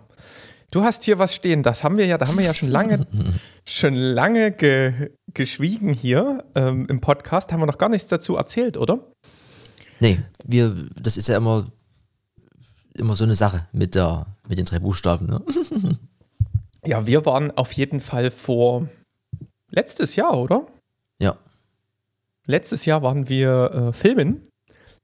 Du 0.76 0.84
hast 0.84 1.06
hier 1.06 1.18
was 1.20 1.34
stehen, 1.34 1.64
das 1.64 1.86
haben 1.86 1.96
wir 1.96 2.06
ja, 2.06 2.18
da 2.18 2.28
haben 2.28 2.38
wir 2.38 2.44
ja 2.44 2.54
schon 2.54 2.68
lange, 2.68 3.08
schon 3.66 3.96
lange 3.96 4.52
ge, 4.52 5.12
geschwiegen 5.34 5.94
hier 5.94 6.44
ähm, 6.54 6.86
im 6.90 7.00
Podcast. 7.00 7.54
Haben 7.54 7.62
wir 7.62 7.66
noch 7.66 7.78
gar 7.78 7.88
nichts 7.88 8.10
dazu 8.10 8.36
erzählt, 8.36 8.76
oder? 8.76 9.00
Nee, 10.02 10.20
wir, 10.44 10.76
das 11.02 11.16
ist 11.16 11.30
ja 11.30 11.38
immer, 11.38 11.72
immer 12.94 13.16
so 13.16 13.24
eine 13.24 13.36
Sache 13.36 13.70
mit, 13.72 13.96
der, 13.96 14.26
mit 14.50 14.58
den 14.58 14.66
drei 14.66 14.80
Buchstaben. 14.80 15.28
Ne? 15.28 15.42
Ja, 16.86 17.08
wir 17.08 17.26
waren 17.26 17.52
auf 17.52 17.72
jeden 17.72 18.02
Fall 18.02 18.30
vor 18.30 18.90
letztes 19.72 20.18
Jahr, 20.18 20.38
oder? 20.38 20.68
Ja. 21.20 21.38
Letztes 22.48 22.84
Jahr 22.84 23.02
waren 23.02 23.30
wir 23.30 23.72
äh, 23.72 23.94
filmen 23.94 24.50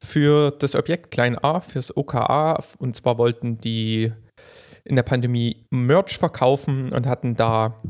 für 0.03 0.51
das 0.51 0.75
Objekt 0.75 1.11
Klein 1.11 1.39
A, 1.41 1.61
fürs 1.61 1.95
OKA. 1.95 2.61
Und 2.77 2.97
zwar 2.97 3.17
wollten 3.17 3.57
die 3.57 4.11
in 4.83 4.95
der 4.95 5.03
Pandemie 5.03 5.65
Merch 5.69 6.17
verkaufen 6.17 6.91
und 6.91 7.05
hatten 7.05 7.35
da 7.35 7.81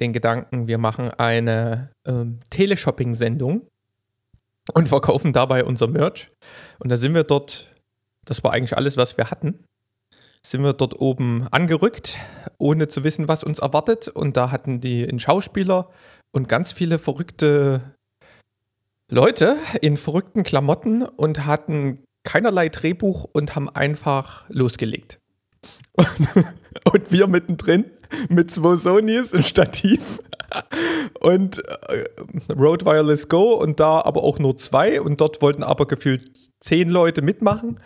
den 0.00 0.12
Gedanken, 0.12 0.66
wir 0.66 0.78
machen 0.78 1.10
eine 1.10 1.90
ähm, 2.06 2.40
Teleshopping-Sendung 2.50 3.66
und 4.72 4.88
verkaufen 4.88 5.32
dabei 5.32 5.64
unser 5.64 5.86
Merch. 5.86 6.28
Und 6.78 6.90
da 6.90 6.96
sind 6.96 7.14
wir 7.14 7.24
dort, 7.24 7.72
das 8.24 8.42
war 8.42 8.52
eigentlich 8.52 8.76
alles, 8.76 8.96
was 8.96 9.16
wir 9.16 9.30
hatten, 9.30 9.64
sind 10.46 10.62
wir 10.62 10.72
dort 10.72 11.00
oben 11.00 11.46
angerückt, 11.50 12.18
ohne 12.58 12.88
zu 12.88 13.04
wissen, 13.04 13.28
was 13.28 13.44
uns 13.44 13.60
erwartet. 13.60 14.08
Und 14.08 14.36
da 14.36 14.50
hatten 14.50 14.80
die 14.80 15.08
einen 15.08 15.18
Schauspieler 15.18 15.90
und 16.32 16.48
ganz 16.48 16.72
viele 16.72 16.98
verrückte 16.98 17.94
Leute 19.10 19.56
in 19.80 19.96
verrückten 19.96 20.42
Klamotten 20.42 21.02
und 21.02 21.46
hatten 21.46 22.04
keinerlei 22.24 22.68
Drehbuch 22.68 23.24
und 23.32 23.54
haben 23.54 23.68
einfach 23.68 24.44
losgelegt. 24.48 25.18
Und 26.92 27.12
wir 27.12 27.26
mittendrin 27.26 27.90
mit 28.28 28.50
zwei 28.50 28.74
Sonys, 28.76 29.34
ein 29.34 29.42
Stativ 29.42 30.20
und 31.20 31.58
äh, 31.88 32.04
Road 32.52 32.84
Wireless 32.84 33.28
Go 33.28 33.54
und 33.54 33.80
da 33.80 34.02
aber 34.02 34.22
auch 34.22 34.38
nur 34.38 34.56
zwei 34.56 35.00
und 35.00 35.20
dort 35.20 35.42
wollten 35.42 35.62
aber 35.62 35.86
gefühlt 35.86 36.50
zehn 36.62 36.90
Leute 36.90 37.22
mitmachen. 37.22 37.80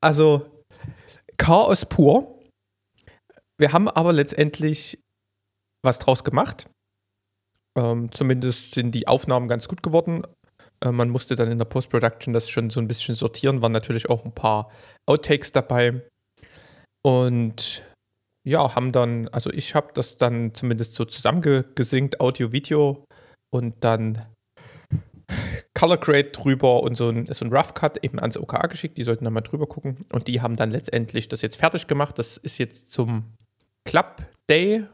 Also 0.00 0.46
Chaos 1.36 1.86
pur. 1.86 2.40
Wir 3.58 3.72
haben 3.72 3.88
aber 3.88 4.12
letztendlich 4.12 5.00
was 5.82 5.98
draus 5.98 6.24
gemacht. 6.24 6.68
Ähm, 7.76 8.10
zumindest 8.12 8.74
sind 8.74 8.94
die 8.94 9.08
Aufnahmen 9.08 9.48
ganz 9.48 9.66
gut 9.66 9.82
geworden. 9.82 10.22
Äh, 10.84 10.92
man 10.92 11.08
musste 11.08 11.34
dann 11.34 11.50
in 11.50 11.58
der 11.58 11.64
Post-Production 11.64 12.32
das 12.32 12.48
schon 12.48 12.70
so 12.70 12.80
ein 12.80 12.88
bisschen 12.88 13.14
sortieren, 13.14 13.62
waren 13.62 13.72
natürlich 13.72 14.08
auch 14.08 14.24
ein 14.24 14.34
paar 14.34 14.70
Outtakes 15.06 15.52
dabei. 15.52 16.02
Und 17.04 17.82
ja, 18.46 18.74
haben 18.74 18.92
dann, 18.92 19.28
also 19.28 19.50
ich 19.50 19.74
habe 19.74 19.88
das 19.94 20.16
dann 20.16 20.54
zumindest 20.54 20.94
so 20.94 21.04
zusammengesinkt, 21.04 22.20
Audio, 22.20 22.52
Video 22.52 23.04
und 23.52 23.82
dann 23.84 24.26
Color 25.74 25.98
Grade 25.98 26.30
drüber 26.30 26.82
und 26.82 26.96
so 26.96 27.08
ein, 27.08 27.26
so 27.26 27.44
ein 27.44 27.52
Rough 27.52 27.74
Cut 27.74 28.02
eben 28.04 28.18
ans 28.20 28.36
OKA 28.36 28.66
geschickt. 28.68 28.96
Die 28.96 29.04
sollten 29.04 29.24
dann 29.24 29.32
mal 29.32 29.40
drüber 29.40 29.66
gucken. 29.66 30.04
Und 30.12 30.28
die 30.28 30.40
haben 30.40 30.56
dann 30.56 30.70
letztendlich 30.70 31.28
das 31.28 31.42
jetzt 31.42 31.56
fertig 31.56 31.86
gemacht. 31.86 32.18
Das 32.18 32.36
ist 32.36 32.58
jetzt 32.58 32.90
zum 32.90 33.34
Club 33.84 34.22
Day 34.48 34.86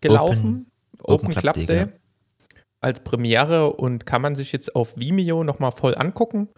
gelaufen. 0.00 0.66
Open, 1.00 1.14
Open, 1.14 1.28
Club, 1.30 1.54
Club, 1.54 1.54
Day. 1.54 1.66
Day. 1.66 1.86
Als 2.82 3.00
Premiere 3.00 3.72
und 3.72 4.06
kann 4.06 4.22
man 4.22 4.34
sich 4.34 4.52
jetzt 4.52 4.74
auf 4.76 4.96
Vimeo 4.96 5.44
nochmal 5.44 5.72
voll 5.72 5.94
angucken. 5.94 6.48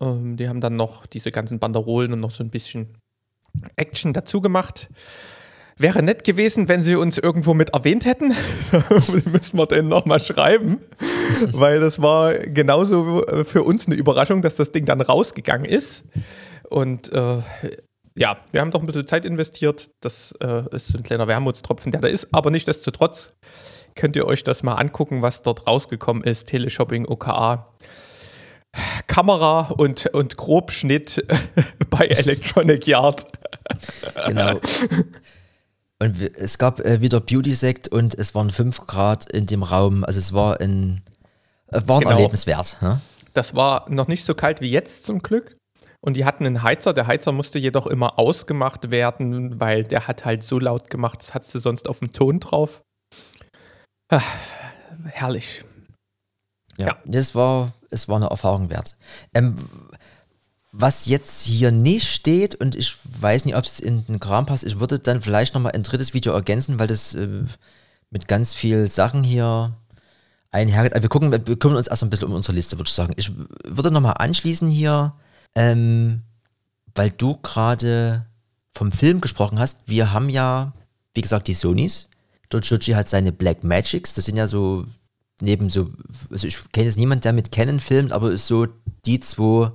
Ähm, 0.00 0.36
die 0.36 0.48
haben 0.48 0.60
dann 0.60 0.76
noch 0.76 1.06
diese 1.06 1.30
ganzen 1.30 1.58
Banderolen 1.58 2.12
und 2.12 2.20
noch 2.20 2.30
so 2.30 2.42
ein 2.42 2.50
bisschen 2.50 2.98
Action 3.76 4.12
dazu 4.12 4.40
gemacht. 4.40 4.88
Wäre 5.78 6.02
nett 6.02 6.24
gewesen, 6.24 6.68
wenn 6.68 6.80
sie 6.80 6.96
uns 6.96 7.18
irgendwo 7.18 7.52
mit 7.52 7.70
erwähnt 7.74 8.06
hätten. 8.06 8.28
müssen 9.30 9.58
wir 9.58 9.66
denen 9.66 9.88
nochmal 9.88 10.20
schreiben. 10.20 10.80
Weil 11.52 11.80
das 11.80 12.00
war 12.00 12.32
genauso 12.34 13.26
äh, 13.26 13.44
für 13.44 13.62
uns 13.62 13.86
eine 13.86 13.94
Überraschung, 13.96 14.40
dass 14.40 14.56
das 14.56 14.72
Ding 14.72 14.86
dann 14.86 15.02
rausgegangen 15.02 15.66
ist. 15.66 16.04
Und 16.70 17.12
äh, 17.12 17.42
ja, 18.16 18.38
wir 18.52 18.62
haben 18.62 18.70
doch 18.70 18.80
ein 18.80 18.86
bisschen 18.86 19.06
Zeit 19.06 19.26
investiert. 19.26 19.90
Das 20.00 20.32
äh, 20.40 20.62
ist 20.74 20.94
ein 20.96 21.02
kleiner 21.02 21.28
Wermutstropfen, 21.28 21.92
der 21.92 22.00
da 22.00 22.08
ist. 22.08 22.28
Aber 22.32 22.50
nichtsdestotrotz 22.50 23.34
könnt 23.94 24.16
ihr 24.16 24.26
euch 24.26 24.44
das 24.44 24.62
mal 24.62 24.76
angucken, 24.76 25.20
was 25.20 25.42
dort 25.42 25.66
rausgekommen 25.66 26.24
ist. 26.24 26.48
Teleshopping, 26.48 27.06
OKA. 27.06 27.74
Kamera 29.06 29.72
und, 29.76 30.06
und 30.06 30.36
Grobschnitt 30.36 31.24
bei 31.90 32.06
Electronic 32.06 32.86
Yard. 32.86 33.26
Genau. 34.26 34.60
Und 35.98 36.20
es 36.20 36.58
gab 36.58 36.80
äh, 36.80 37.00
wieder 37.00 37.20
Beauty-Sekt 37.20 37.88
und 37.88 38.14
es 38.14 38.34
waren 38.34 38.50
5 38.50 38.86
Grad 38.86 39.30
in 39.30 39.46
dem 39.46 39.62
Raum. 39.62 40.04
Also 40.04 40.18
es 40.18 40.32
war 40.34 40.60
ein, 40.60 41.02
äh, 41.68 41.80
war 41.86 41.96
ein 41.96 42.00
genau. 42.00 42.16
Erlebnis 42.16 42.46
wert. 42.46 42.76
Ne? 42.82 43.00
Das 43.32 43.54
war 43.54 43.90
noch 43.90 44.08
nicht 44.08 44.24
so 44.24 44.34
kalt 44.34 44.60
wie 44.60 44.70
jetzt 44.70 45.04
zum 45.04 45.20
Glück. 45.20 45.56
Und 46.00 46.16
die 46.16 46.24
hatten 46.24 46.46
einen 46.46 46.62
Heizer. 46.62 46.92
Der 46.92 47.06
Heizer 47.06 47.32
musste 47.32 47.58
jedoch 47.58 47.86
immer 47.86 48.18
ausgemacht 48.18 48.90
werden, 48.90 49.58
weil 49.58 49.84
der 49.84 50.06
hat 50.06 50.24
halt 50.24 50.42
so 50.42 50.58
laut 50.58 50.90
gemacht, 50.90 51.20
das 51.20 51.34
hattest 51.34 51.54
du 51.54 51.58
sonst 51.58 51.88
auf 51.88 51.98
dem 51.98 52.12
Ton 52.12 52.40
drauf. 52.40 52.82
Ah, 54.08 54.22
herrlich. 55.06 55.64
Ja, 56.78 56.96
das 57.04 57.34
war, 57.34 57.72
es 57.90 58.08
war 58.08 58.16
eine 58.16 58.26
Erfahrung 58.26 58.70
wert. 58.70 58.96
Ähm, 59.34 59.54
was 60.72 61.06
jetzt 61.06 61.42
hier 61.42 61.70
nicht 61.70 62.06
steht, 62.06 62.54
und 62.54 62.74
ich 62.74 62.96
weiß 63.04 63.46
nicht, 63.46 63.56
ob 63.56 63.64
es 63.64 63.80
in 63.80 64.04
den 64.06 64.20
Kram 64.20 64.44
passt, 64.44 64.64
ich 64.64 64.78
würde 64.78 64.98
dann 64.98 65.22
vielleicht 65.22 65.54
nochmal 65.54 65.72
ein 65.72 65.82
drittes 65.82 66.12
Video 66.12 66.32
ergänzen, 66.32 66.78
weil 66.78 66.86
das 66.86 67.14
äh, 67.14 67.44
mit 68.10 68.28
ganz 68.28 68.52
vielen 68.52 68.88
Sachen 68.88 69.24
hier 69.24 69.74
einhergeht. 70.52 70.92
Also 70.92 71.04
wir 71.04 71.08
gucken, 71.08 71.32
wir 71.32 71.56
kümmern 71.56 71.78
uns 71.78 71.88
erst 71.88 72.02
ein 72.02 72.10
bisschen 72.10 72.28
um 72.28 72.34
unsere 72.34 72.54
Liste, 72.54 72.78
würde 72.78 72.88
ich 72.88 72.94
sagen. 72.94 73.14
Ich 73.16 73.32
würde 73.64 73.90
nochmal 73.90 74.16
anschließen 74.18 74.68
hier, 74.68 75.14
ähm, 75.54 76.22
weil 76.94 77.10
du 77.10 77.36
gerade 77.38 78.26
vom 78.74 78.92
Film 78.92 79.20
gesprochen 79.20 79.58
hast. 79.58 79.88
Wir 79.88 80.12
haben 80.12 80.28
ja, 80.28 80.72
wie 81.14 81.22
gesagt, 81.22 81.48
die 81.48 81.54
Sonys. 81.54 82.08
Dojoji 82.50 82.92
hat 82.92 83.08
seine 83.08 83.32
Black 83.32 83.64
Magics, 83.64 84.14
das 84.14 84.26
sind 84.26 84.36
ja 84.36 84.46
so 84.46 84.86
neben 85.40 85.70
so, 85.70 85.90
also 86.30 86.46
ich 86.46 86.58
kenne 86.72 86.86
jetzt 86.86 86.98
niemanden, 86.98 87.22
der 87.22 87.32
mit 87.32 87.52
Canon 87.52 87.80
filmt, 87.80 88.12
aber 88.12 88.32
ist 88.32 88.46
so 88.46 88.66
die 89.04 89.20
zwei 89.20 89.72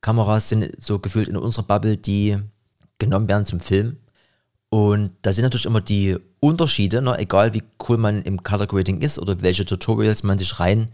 Kameras 0.00 0.48
sind 0.48 0.72
so 0.82 0.98
gefühlt 0.98 1.28
in 1.28 1.36
unserer 1.36 1.64
Bubble, 1.64 1.96
die 1.96 2.38
genommen 2.98 3.28
werden 3.28 3.46
zum 3.46 3.60
Film. 3.60 3.98
Und 4.68 5.12
da 5.22 5.32
sind 5.32 5.44
natürlich 5.44 5.66
immer 5.66 5.80
die 5.80 6.16
Unterschiede, 6.40 7.02
ne? 7.02 7.18
egal 7.18 7.52
wie 7.54 7.62
cool 7.88 7.98
man 7.98 8.22
im 8.22 8.42
Color 8.42 8.66
Grading 8.66 9.00
ist 9.00 9.18
oder 9.18 9.42
welche 9.42 9.66
Tutorials 9.66 10.22
man 10.22 10.38
sich 10.38 10.58
rein 10.58 10.88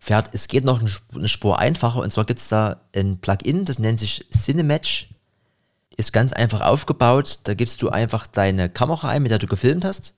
fährt. 0.00 0.30
Es 0.32 0.48
geht 0.48 0.64
noch 0.64 0.80
eine 0.80 1.28
Spur 1.28 1.58
einfacher 1.58 2.00
und 2.00 2.12
zwar 2.12 2.24
gibt 2.24 2.40
es 2.40 2.48
da 2.48 2.80
ein 2.94 3.18
Plugin, 3.18 3.64
das 3.64 3.78
nennt 3.78 4.00
sich 4.00 4.26
Cinematch. 4.30 5.10
Ist 5.96 6.12
ganz 6.12 6.32
einfach 6.32 6.60
aufgebaut. 6.60 7.40
Da 7.44 7.54
gibst 7.54 7.82
du 7.82 7.88
einfach 7.90 8.28
deine 8.28 8.68
Kamera 8.68 9.08
ein, 9.08 9.22
mit 9.22 9.32
der 9.32 9.40
du 9.40 9.48
gefilmt 9.48 9.84
hast. 9.84 10.14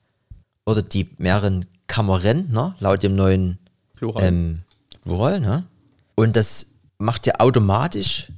Oder 0.65 0.83
die 0.83 1.09
mehreren 1.17 1.65
Kameran, 1.91 2.47
ne? 2.51 2.73
laut 2.79 3.03
dem 3.03 3.15
neuen 3.15 3.59
Plural. 3.95 4.23
ähm, 4.23 4.61
Plural. 5.01 5.41
Ne? 5.41 5.67
Und 6.15 6.37
das 6.37 6.67
macht 6.97 7.25
dir 7.25 7.41
automatisch 7.41 8.31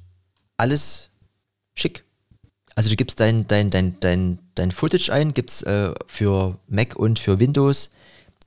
alles 0.57 1.09
schick. 1.75 2.03
Also 2.73 2.89
du 2.89 2.95
gibst 2.95 3.19
dein, 3.19 3.45
dein, 3.47 3.69
dein, 3.69 3.99
dein, 3.99 4.39
dein 4.55 4.71
Footage 4.71 5.13
ein, 5.13 5.35
gibt's 5.35 5.61
äh, 5.61 5.93
für 6.07 6.57
Mac 6.67 6.95
und 6.95 7.19
für 7.19 7.39
Windows, 7.39 7.91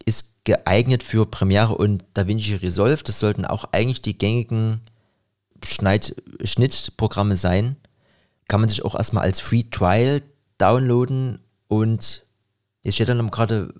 ist 0.04 0.44
geeignet 0.44 1.04
für 1.04 1.24
Premiere 1.24 1.76
und 1.76 2.02
DaVinci 2.14 2.56
Resolve. 2.56 3.04
Das 3.04 3.20
sollten 3.20 3.44
auch 3.44 3.66
eigentlich 3.70 4.02
die 4.02 4.18
gängigen 4.18 4.80
Schneid 5.64 6.20
Schnittprogramme 6.42 7.36
sein. 7.36 7.76
Kann 8.48 8.58
man 8.58 8.68
sich 8.68 8.84
auch 8.84 8.96
erstmal 8.96 9.22
als 9.22 9.38
Free 9.38 9.62
Trial 9.70 10.22
downloaden 10.58 11.38
und 11.68 12.26
jetzt 12.82 12.94
steht 12.94 13.08
dann 13.08 13.30
gerade, 13.30 13.72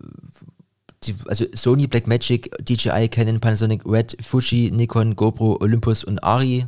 die- 1.09 1.15
also 1.27 1.45
Sony, 1.55 1.87
Blackmagic, 1.87 2.51
DJI, 2.65 3.09
Canon, 3.09 3.41
Panasonic, 3.41 3.83
Red, 3.87 4.17
Fuji, 4.21 4.71
Nikon, 4.71 5.17
GoPro, 5.17 5.59
Olympus 5.61 6.05
und 6.05 6.23
Ari 6.23 6.67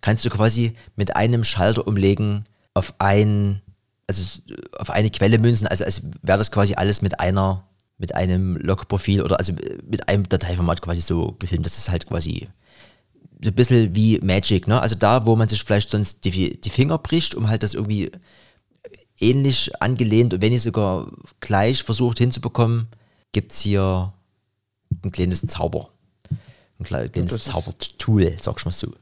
kannst 0.00 0.24
du 0.24 0.30
quasi 0.30 0.74
mit 0.96 1.16
einem 1.16 1.44
Schalter 1.44 1.86
umlegen 1.86 2.44
auf 2.74 2.94
ein, 2.98 3.62
also 4.06 4.42
auf 4.78 4.90
eine 4.90 5.10
Quelle 5.10 5.38
münzen, 5.38 5.66
also 5.66 5.84
als 5.84 6.02
wäre 6.22 6.38
das 6.38 6.50
quasi 6.52 6.74
alles 6.74 7.02
mit 7.02 7.18
einer, 7.20 7.66
mit 7.98 8.14
einem 8.14 8.56
Logprofil 8.56 9.22
oder 9.22 9.38
also 9.38 9.52
mit 9.88 10.08
einem 10.08 10.28
Dateiformat 10.28 10.82
quasi 10.82 11.00
so 11.00 11.34
gefilmt. 11.38 11.64
Das 11.66 11.78
ist 11.78 11.88
halt 11.90 12.06
quasi 12.06 12.48
so 13.42 13.50
ein 13.50 13.54
bisschen 13.54 13.94
wie 13.94 14.18
Magic, 14.20 14.66
ne? 14.68 14.80
Also 14.80 14.94
da, 14.96 15.26
wo 15.26 15.34
man 15.36 15.48
sich 15.48 15.62
vielleicht 15.62 15.90
sonst 15.90 16.24
die, 16.24 16.60
die 16.60 16.70
Finger 16.70 16.98
bricht, 16.98 17.34
um 17.34 17.48
halt 17.48 17.62
das 17.62 17.74
irgendwie 17.74 18.10
ähnlich 19.18 19.70
angelehnt 19.80 20.34
und 20.34 20.42
wenn 20.42 20.52
nicht 20.52 20.62
sogar 20.62 21.10
gleich 21.40 21.82
versucht 21.82 22.18
hinzubekommen, 22.18 22.88
gibt 23.32 23.52
es 23.52 23.60
hier 23.60 24.12
ein 25.04 25.12
kleines 25.12 25.46
Zauber. 25.46 25.90
Ein 26.78 26.84
kle- 26.84 27.08
kleines 27.08 27.32
das 27.32 27.44
Zaubertool, 27.44 28.36
sag 28.40 28.58
ich 28.58 28.64
mal 28.64 28.72
so. 28.72 28.92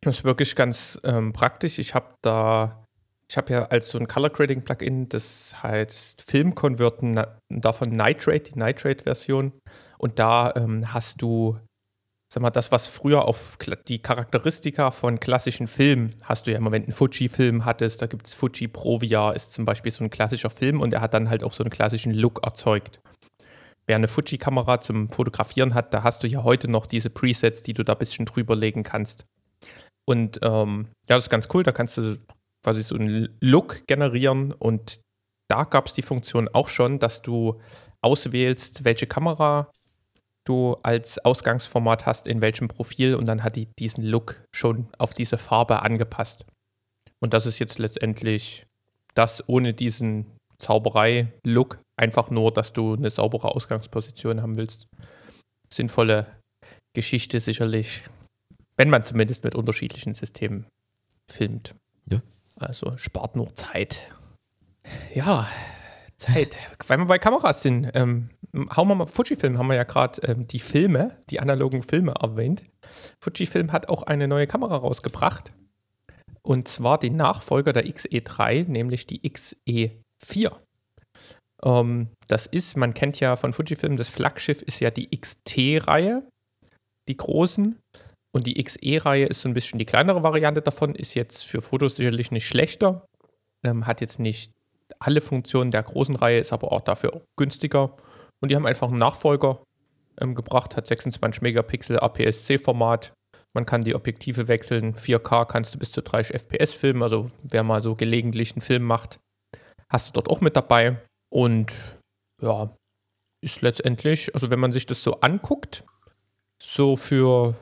Das 0.00 0.18
ist 0.18 0.24
wirklich 0.24 0.56
ganz 0.56 0.98
ähm, 1.04 1.32
praktisch. 1.32 1.78
Ich 1.78 1.94
habe 1.94 2.14
da, 2.22 2.86
ich 3.28 3.36
habe 3.36 3.52
ja 3.52 3.66
als 3.66 3.90
so 3.90 3.98
ein 3.98 4.08
Color 4.08 4.30
Grading 4.30 4.62
Plugin, 4.62 5.08
das 5.08 5.62
heißt 5.62 6.22
Film 6.22 6.54
Converten, 6.54 7.12
na- 7.12 7.36
davon 7.50 7.90
Nitrate, 7.90 8.52
die 8.52 8.58
Nitrate-Version. 8.58 9.52
Und 9.98 10.18
da 10.18 10.52
ähm, 10.56 10.92
hast 10.92 11.20
du, 11.20 11.58
sag 12.32 12.42
mal, 12.42 12.50
das, 12.50 12.72
was 12.72 12.88
früher 12.88 13.26
auf 13.26 13.58
die 13.86 13.98
Charakteristika 13.98 14.90
von 14.90 15.20
klassischen 15.20 15.66
Filmen, 15.66 16.14
hast 16.24 16.46
du 16.46 16.52
ja 16.52 16.56
im 16.56 16.64
Moment 16.64 16.86
einen 16.86 16.94
Fuji-Film 16.94 17.64
hattest, 17.64 18.00
da 18.00 18.06
gibt 18.06 18.26
es 18.26 18.34
Fuji 18.34 18.68
Provia, 18.68 19.32
ist 19.32 19.52
zum 19.52 19.64
Beispiel 19.66 19.92
so 19.92 20.02
ein 20.02 20.10
klassischer 20.10 20.50
Film 20.50 20.80
und 20.80 20.94
er 20.94 21.02
hat 21.02 21.12
dann 21.12 21.28
halt 21.28 21.44
auch 21.44 21.52
so 21.52 21.62
einen 21.62 21.70
klassischen 21.70 22.14
Look 22.14 22.42
erzeugt. 22.42 23.00
Wer 23.90 23.96
eine 23.96 24.06
Fuji-Kamera 24.06 24.80
zum 24.80 25.10
Fotografieren 25.10 25.74
hat, 25.74 25.92
da 25.92 26.04
hast 26.04 26.22
du 26.22 26.28
ja 26.28 26.44
heute 26.44 26.68
noch 26.68 26.86
diese 26.86 27.10
Presets, 27.10 27.62
die 27.62 27.72
du 27.72 27.82
da 27.82 27.94
ein 27.94 27.98
bisschen 27.98 28.24
drüber 28.24 28.54
legen 28.54 28.84
kannst. 28.84 29.26
Und 30.04 30.38
ähm, 30.44 30.86
ja, 31.08 31.16
das 31.16 31.24
ist 31.24 31.30
ganz 31.30 31.48
cool. 31.52 31.64
Da 31.64 31.72
kannst 31.72 31.96
du 31.96 32.16
quasi 32.62 32.84
so 32.84 32.94
einen 32.94 33.36
Look 33.40 33.88
generieren. 33.88 34.52
Und 34.52 35.00
da 35.48 35.64
gab 35.64 35.86
es 35.86 35.92
die 35.92 36.02
Funktion 36.02 36.46
auch 36.46 36.68
schon, 36.68 37.00
dass 37.00 37.20
du 37.20 37.60
auswählst, 38.00 38.84
welche 38.84 39.08
Kamera 39.08 39.72
du 40.44 40.76
als 40.84 41.18
Ausgangsformat 41.24 42.06
hast, 42.06 42.28
in 42.28 42.40
welchem 42.40 42.68
Profil. 42.68 43.16
Und 43.16 43.26
dann 43.26 43.42
hat 43.42 43.56
die 43.56 43.66
diesen 43.76 44.04
Look 44.04 44.40
schon 44.54 44.86
auf 44.98 45.14
diese 45.14 45.36
Farbe 45.36 45.82
angepasst. 45.82 46.46
Und 47.18 47.34
das 47.34 47.44
ist 47.44 47.58
jetzt 47.58 47.80
letztendlich 47.80 48.68
das 49.16 49.42
ohne 49.48 49.74
diesen 49.74 50.26
Zauberei-Look. 50.58 51.80
Einfach 52.00 52.30
nur, 52.30 52.52
dass 52.52 52.72
du 52.72 52.94
eine 52.94 53.10
saubere 53.10 53.54
Ausgangsposition 53.54 54.40
haben 54.40 54.56
willst. 54.56 54.86
Sinnvolle 55.72 56.26
Geschichte 56.94 57.40
sicherlich 57.40 58.04
wenn 58.80 58.88
man 58.88 59.04
zumindest 59.04 59.44
mit 59.44 59.54
unterschiedlichen 59.54 60.14
Systemen 60.14 60.64
filmt. 61.30 61.74
Ja. 62.10 62.22
Also 62.56 62.96
spart 62.96 63.36
nur 63.36 63.54
Zeit. 63.54 64.10
Ja, 65.14 65.46
Zeit. 66.16 66.56
Weil 66.86 66.96
wir 66.96 67.04
bei 67.04 67.18
Kameras 67.18 67.60
sind, 67.60 67.90
ähm, 67.92 68.30
hauen 68.74 68.88
wir 68.88 68.94
mal, 68.94 69.06
Fujifilm 69.06 69.58
haben 69.58 69.66
wir 69.66 69.74
ja 69.74 69.84
gerade 69.84 70.22
ähm, 70.22 70.46
die 70.48 70.60
Filme, 70.60 71.14
die 71.28 71.40
analogen 71.40 71.82
Filme 71.82 72.14
erwähnt. 72.22 72.62
Fujifilm 73.22 73.70
hat 73.70 73.90
auch 73.90 74.04
eine 74.04 74.26
neue 74.26 74.46
Kamera 74.46 74.76
rausgebracht. 74.76 75.52
Und 76.40 76.66
zwar 76.66 76.98
den 76.98 77.16
Nachfolger 77.16 77.74
der 77.74 77.84
XE3, 77.84 78.66
nämlich 78.66 79.06
die 79.06 79.20
XE4. 79.20 80.52
Ähm, 81.64 82.08
das 82.28 82.46
ist, 82.46 82.76
man 82.76 82.94
kennt 82.94 83.20
ja 83.20 83.36
von 83.36 83.52
Fujifilm, 83.52 83.96
das 83.96 84.10
Flaggschiff 84.10 84.62
ist 84.62 84.80
ja 84.80 84.90
die 84.90 85.10
XT-Reihe, 85.10 86.22
die 87.08 87.16
großen. 87.16 87.78
Und 88.32 88.46
die 88.46 88.62
XE-Reihe 88.62 89.26
ist 89.26 89.42
so 89.42 89.48
ein 89.48 89.54
bisschen 89.54 89.78
die 89.78 89.86
kleinere 89.86 90.22
Variante 90.22 90.62
davon, 90.62 90.94
ist 90.94 91.14
jetzt 91.14 91.44
für 91.44 91.60
Fotos 91.60 91.96
sicherlich 91.96 92.30
nicht 92.30 92.46
schlechter, 92.46 93.04
ähm, 93.64 93.86
hat 93.86 94.00
jetzt 94.00 94.20
nicht 94.20 94.52
alle 94.98 95.20
Funktionen 95.20 95.70
der 95.70 95.82
großen 95.82 96.14
Reihe, 96.14 96.38
ist 96.38 96.52
aber 96.52 96.70
auch 96.72 96.80
dafür 96.80 97.22
günstiger. 97.36 97.96
Und 98.40 98.50
die 98.50 98.56
haben 98.56 98.66
einfach 98.66 98.88
einen 98.88 98.98
Nachfolger 98.98 99.62
ähm, 100.20 100.34
gebracht, 100.34 100.76
hat 100.76 100.86
26 100.86 101.42
Megapixel 101.42 101.98
APS-C-Format. 101.98 103.12
Man 103.52 103.66
kann 103.66 103.82
die 103.82 103.96
Objektive 103.96 104.46
wechseln. 104.46 104.94
4K 104.94 105.44
kannst 105.46 105.74
du 105.74 105.78
bis 105.78 105.90
zu 105.90 106.02
30 106.02 106.36
FPS 106.36 106.74
filmen. 106.74 107.02
Also 107.02 107.30
wer 107.42 107.64
mal 107.64 107.82
so 107.82 107.96
gelegentlich 107.96 108.52
einen 108.52 108.60
Film 108.60 108.84
macht, 108.84 109.18
hast 109.88 110.08
du 110.08 110.12
dort 110.12 110.28
auch 110.28 110.40
mit 110.40 110.54
dabei. 110.54 110.98
Und 111.30 111.72
ja, 112.42 112.74
ist 113.40 113.62
letztendlich, 113.62 114.34
also 114.34 114.50
wenn 114.50 114.60
man 114.60 114.72
sich 114.72 114.86
das 114.86 115.02
so 115.02 115.20
anguckt, 115.20 115.84
so 116.62 116.96
für 116.96 117.56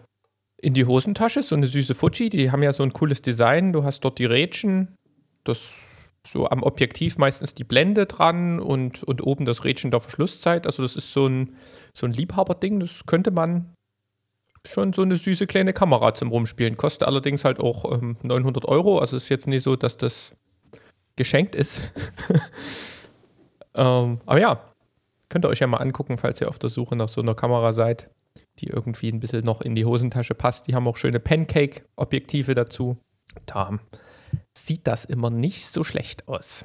in 0.60 0.74
die 0.74 0.86
Hosentasche, 0.86 1.42
so 1.42 1.54
eine 1.54 1.68
süße 1.68 1.94
Fuji, 1.94 2.30
die 2.30 2.50
haben 2.50 2.62
ja 2.62 2.72
so 2.72 2.82
ein 2.82 2.92
cooles 2.92 3.22
Design. 3.22 3.72
Du 3.72 3.84
hast 3.84 4.00
dort 4.00 4.18
die 4.18 4.24
Rädchen, 4.24 4.96
das 5.44 6.08
so 6.26 6.48
am 6.48 6.62
Objektiv 6.62 7.16
meistens 7.16 7.54
die 7.54 7.64
Blende 7.64 8.06
dran 8.06 8.58
und, 8.58 9.04
und 9.04 9.24
oben 9.24 9.44
das 9.44 9.64
Rädchen 9.64 9.90
der 9.90 10.00
Verschlusszeit. 10.00 10.66
Also 10.66 10.82
das 10.82 10.96
ist 10.96 11.12
so 11.12 11.26
ein, 11.26 11.56
so 11.94 12.06
ein 12.06 12.12
Liebhaberding, 12.12 12.80
das 12.80 13.06
könnte 13.06 13.30
man 13.30 13.72
schon 14.66 14.92
so 14.92 15.02
eine 15.02 15.16
süße 15.16 15.46
kleine 15.46 15.72
Kamera 15.72 16.12
zum 16.14 16.30
Rumspielen. 16.30 16.76
Kostet 16.76 17.06
allerdings 17.06 17.44
halt 17.44 17.60
auch 17.60 17.90
ähm, 17.92 18.16
900 18.22 18.64
Euro, 18.66 18.98
also 18.98 19.16
ist 19.16 19.28
jetzt 19.28 19.46
nicht 19.46 19.62
so, 19.62 19.76
dass 19.76 19.96
das 19.96 20.32
geschenkt 21.16 21.54
ist. 21.54 21.82
ähm, 23.78 24.20
aber 24.26 24.40
ja, 24.40 24.62
könnt 25.30 25.46
ihr 25.46 25.48
euch 25.48 25.60
ja 25.60 25.66
mal 25.66 25.78
angucken, 25.78 26.18
falls 26.18 26.40
ihr 26.40 26.48
auf 26.48 26.58
der 26.58 26.70
Suche 26.70 26.96
nach 26.96 27.08
so 27.08 27.22
einer 27.22 27.34
Kamera 27.34 27.72
seid 27.72 28.10
die 28.60 28.68
irgendwie 28.68 29.10
ein 29.10 29.20
bisschen 29.20 29.44
noch 29.44 29.60
in 29.60 29.74
die 29.74 29.84
Hosentasche 29.84 30.34
passt. 30.34 30.66
Die 30.66 30.74
haben 30.74 30.86
auch 30.86 30.96
schöne 30.96 31.20
Pancake-Objektive 31.20 32.54
dazu. 32.54 32.98
Da 33.46 33.78
sieht 34.54 34.86
das 34.86 35.04
immer 35.04 35.30
nicht 35.30 35.66
so 35.66 35.84
schlecht 35.84 36.28
aus. 36.28 36.64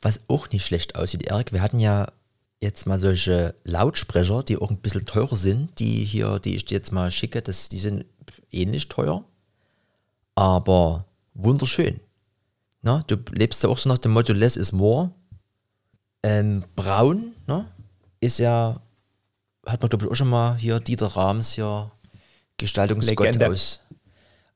Was 0.00 0.20
auch 0.28 0.50
nicht 0.50 0.64
schlecht 0.64 0.96
aussieht, 0.96 1.26
Erik, 1.26 1.52
wir 1.52 1.62
hatten 1.62 1.80
ja 1.80 2.12
jetzt 2.60 2.86
mal 2.86 2.98
solche 2.98 3.54
Lautsprecher, 3.64 4.42
die 4.42 4.56
auch 4.56 4.70
ein 4.70 4.78
bisschen 4.78 5.06
teurer 5.06 5.36
sind, 5.36 5.78
die 5.78 6.04
hier, 6.04 6.38
die 6.38 6.54
ich 6.54 6.64
dir 6.64 6.76
jetzt 6.76 6.92
mal 6.92 7.10
schicke, 7.10 7.42
das, 7.42 7.68
die 7.68 7.78
sind 7.78 8.04
ähnlich 8.50 8.88
teuer, 8.88 9.24
aber 10.34 11.06
wunderschön. 11.34 12.00
Na, 12.82 13.02
du 13.06 13.16
lebst 13.32 13.62
ja 13.62 13.68
auch 13.68 13.78
so 13.78 13.88
nach 13.88 13.98
dem 13.98 14.12
Motto 14.12 14.32
Less 14.32 14.56
is 14.56 14.72
more. 14.72 15.10
Ähm, 16.26 16.64
braun, 16.74 17.34
ne, 17.46 17.66
ist 18.20 18.38
ja, 18.38 18.80
hat 19.64 19.80
man 19.80 19.88
glaube 19.88 20.04
ich 20.04 20.10
auch 20.10 20.16
schon 20.16 20.28
mal 20.28 20.56
hier 20.56 20.80
Dieter 20.80 21.06
Rams 21.06 21.52
hier, 21.52 21.92
Gestaltungsgott 22.56 23.40
aus, 23.42 23.80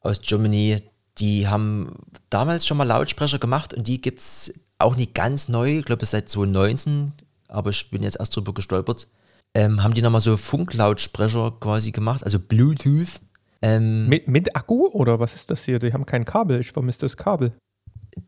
aus 0.01 0.21
Germany, 0.21 0.79
die 1.19 1.47
haben 1.47 1.95
damals 2.29 2.67
schon 2.67 2.77
mal 2.77 2.85
Lautsprecher 2.85 3.39
gemacht 3.39 3.73
und 3.73 3.87
die 3.87 4.01
gibt 4.01 4.19
es 4.19 4.53
auch 4.79 4.97
nicht 4.97 5.15
ganz 5.15 5.49
neu, 5.49 5.79
ich 5.79 5.85
glaube 5.85 6.07
seit 6.07 6.29
2019, 6.29 7.13
aber 7.47 7.71
ich 7.71 7.91
bin 7.91 8.03
jetzt 8.03 8.19
erst 8.19 8.35
drüber 8.35 8.53
gestolpert. 8.53 9.07
Ähm, 9.55 9.83
haben 9.83 9.95
die 9.95 10.03
nochmal 10.03 10.21
so 10.21 10.37
Funklautsprecher 10.37 11.53
quasi 11.61 11.93
gemacht, 11.93 12.25
also 12.25 12.39
Bluetooth. 12.39 13.21
Ähm, 13.63 14.09
Mit, 14.09 14.27
mit 14.27 14.57
Akku 14.57 14.89
oder 14.89 15.21
was 15.21 15.35
ist 15.35 15.51
das 15.51 15.65
hier? 15.65 15.79
Die 15.79 15.93
haben 15.93 16.07
kein 16.07 16.25
Kabel. 16.25 16.61
Ich 16.61 16.73
vermisse 16.73 17.01
das 17.03 17.17
Kabel. 17.17 17.53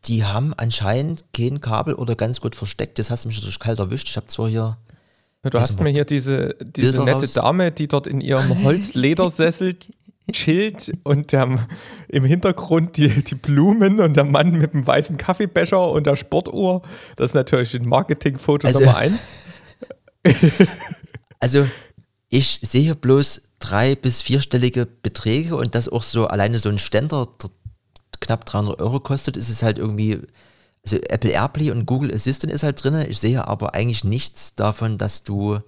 Die 0.05 0.23
haben 0.25 0.53
anscheinend 0.55 1.25
kein 1.35 1.61
Kabel 1.61 1.93
oder 1.93 2.15
ganz 2.15 2.41
gut 2.41 2.55
versteckt. 2.55 2.99
Das 2.99 3.09
hast 3.11 3.23
du 3.25 3.27
mich 3.29 3.37
natürlich 3.37 3.59
kalt 3.59 3.79
erwischt. 3.79 4.09
Ich 4.09 4.15
habe 4.17 4.27
zwar 4.27 4.49
hier 4.49 4.77
Ja, 5.43 5.49
Du 5.49 5.59
hast 5.59 5.79
mir 5.79 5.89
hier 5.89 6.05
diese, 6.05 6.55
diese 6.61 6.91
Bilder 6.93 7.05
nette 7.05 7.25
raus. 7.25 7.33
Dame, 7.33 7.71
die 7.71 7.87
dort 7.87 8.07
in 8.07 8.21
ihrem 8.21 8.63
Holzledersessel 8.63 9.75
chillt 10.31 10.93
und 11.03 11.33
der, 11.33 11.59
im 12.07 12.23
Hintergrund 12.23 12.95
die, 12.95 13.09
die 13.23 13.35
Blumen 13.35 13.99
und 13.99 14.15
der 14.15 14.23
Mann 14.23 14.53
mit 14.53 14.73
dem 14.73 14.87
weißen 14.87 15.17
Kaffeebecher 15.17 15.91
und 15.91 16.07
der 16.07 16.15
Sportuhr. 16.15 16.81
Das 17.17 17.31
ist 17.31 17.35
natürlich 17.35 17.73
ein 17.75 17.85
Marketingfoto 17.87 18.65
Also- 18.67 18.79
Nummer 18.79 18.97
eins. 18.97 19.33
Also, 21.39 21.67
ich 22.29 22.61
sehe 22.63 22.95
bloß 22.95 23.41
drei- 23.59 23.95
bis 23.95 24.21
vierstellige 24.21 24.85
Beträge 24.85 25.55
und 25.57 25.75
das 25.75 25.89
auch 25.89 26.03
so 26.03 26.27
alleine 26.27 26.57
so 26.59 26.69
ein 26.69 26.77
Ständer 26.79 27.27
der 27.41 27.49
knapp 28.23 28.45
300 28.45 28.81
Euro 28.81 28.99
kostet, 28.99 29.37
ist 29.37 29.49
es 29.49 29.63
halt 29.63 29.77
irgendwie, 29.77 30.19
also 30.83 30.97
Apple 30.97 31.31
AirPlay 31.31 31.71
und 31.71 31.85
Google 31.85 32.13
Assistant 32.13 32.51
ist 32.51 32.63
halt 32.63 32.83
drin. 32.83 33.05
Ich 33.07 33.19
sehe 33.19 33.47
aber 33.47 33.73
eigentlich 33.73 34.03
nichts 34.03 34.55
davon, 34.55 34.97
dass 34.97 35.23
du 35.23 35.59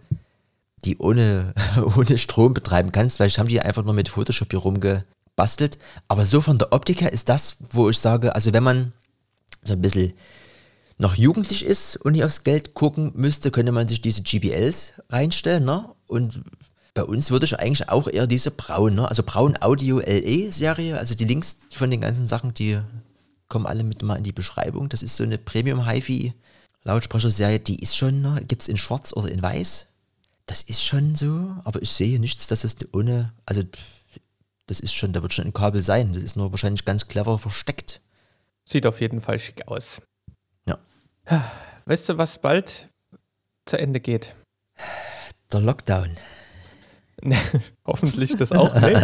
die 0.84 0.98
ohne, 0.98 1.54
ohne 1.98 2.18
Strom 2.18 2.54
betreiben 2.54 2.92
kannst. 2.92 3.18
Vielleicht 3.18 3.38
haben 3.38 3.48
die 3.48 3.62
einfach 3.62 3.84
nur 3.84 3.94
mit 3.94 4.10
Photoshop 4.10 4.52
hier 4.52 4.60
rumgebastelt. 4.60 5.78
Aber 6.08 6.26
so 6.26 6.42
von 6.42 6.58
der 6.58 6.74
Optik 6.74 7.02
her 7.02 7.14
ist 7.14 7.30
das, 7.30 7.58
wo 7.72 7.90
ich 7.90 8.00
sage, 8.00 8.36
also 8.36 8.54
wenn 8.54 8.64
man 8.64 8.94
so 9.64 9.74
ein 9.74 9.82
bisschen 9.82 10.14
noch 10.98 11.16
jugendlich 11.16 11.66
ist 11.66 11.98
und 11.98 12.14
nicht 12.14 12.24
aufs 12.24 12.44
Geld 12.44 12.74
gucken 12.74 13.12
müsste, 13.16 13.52
könnte 13.52 13.72
man 13.72 13.88
sich 13.88 14.02
diese 14.02 14.22
GBLs 14.22 14.94
reinstellen. 15.10 15.66
Ne? 15.66 15.90
Und 16.08 16.42
bei 16.96 17.04
uns 17.04 17.30
würde 17.30 17.46
ich 17.46 17.60
eigentlich 17.60 17.90
auch 17.90 18.08
eher 18.08 18.26
diese 18.26 18.50
Braun, 18.50 18.96
ne? 18.96 19.08
also 19.08 19.22
Braun 19.22 19.58
Audio 19.62 20.00
LE 20.00 20.52
Serie, 20.52 20.98
also 20.98 21.14
die 21.14 21.26
Links 21.26 21.60
von 21.70 21.92
den 21.92 22.02
ganzen 22.02 22.26
Sachen, 22.26 22.54
die 22.54 22.82
kommen 23.50 23.68
alle 23.68 23.84
mit 23.84 24.02
mal 24.02 24.16
in 24.16 24.24
die 24.24 24.32
Beschreibung. 24.32 24.90
Das 24.90 25.04
ist 25.04 25.18
so 25.18 25.24
eine 25.24 25.38
Premium 25.38 25.86
HiFi 25.88 26.34
Lautsprecher-Serie, 26.84 27.60
die 27.60 27.80
ist 27.82 27.98
schon, 27.98 28.22
ne? 28.22 28.44
gibt 28.48 28.62
es 28.62 28.68
in 28.68 28.78
schwarz 28.78 29.12
oder 29.12 29.30
in 29.30 29.42
weiß. 29.42 29.88
Das 30.46 30.62
ist 30.62 30.84
schon 30.84 31.16
so, 31.16 31.56
aber 31.64 31.82
ich 31.82 31.90
sehe 31.90 32.20
nichts, 32.20 32.48
dass 32.48 32.64
es 32.64 32.78
ohne, 32.94 33.34
also 33.46 33.64
das 34.68 34.80
ist 34.80 34.94
schon, 34.94 35.12
da 35.12 35.22
wird 35.22 35.34
schon 35.34 35.46
ein 35.46 35.54
Kabel 35.54 35.82
sein. 35.82 36.14
Das 36.14 36.24
ist 36.24 36.38
nur 36.38 36.52
wahrscheinlich 36.52 36.86
ganz 36.86 37.08
clever 37.08 37.38
versteckt. 37.40 38.02
Sieht 38.64 38.86
auf 38.86 39.02
jeden 39.02 39.20
Fall 39.20 39.40
schick 39.40 39.68
aus. 39.68 40.02
Ja. 40.68 40.78
Weißt 41.86 42.08
du, 42.08 42.18
was 42.18 42.40
bald 42.40 42.88
zu 43.66 43.78
Ende 43.78 44.00
geht? 44.00 44.36
Der 45.52 45.62
Lockdown. 45.62 46.18
Hoffentlich 47.86 48.36
das 48.38 48.52
auch 48.52 48.74
nicht. 48.80 49.02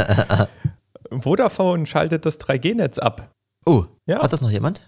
Vodafone 1.20 1.86
schaltet 1.86 2.26
das 2.26 2.40
3G-Netz 2.40 2.98
ab. 3.00 3.32
Oh, 3.66 3.86
Ja. 4.06 4.22
hat 4.22 4.34
das 4.34 4.42
noch 4.42 4.50
jemand? 4.52 4.88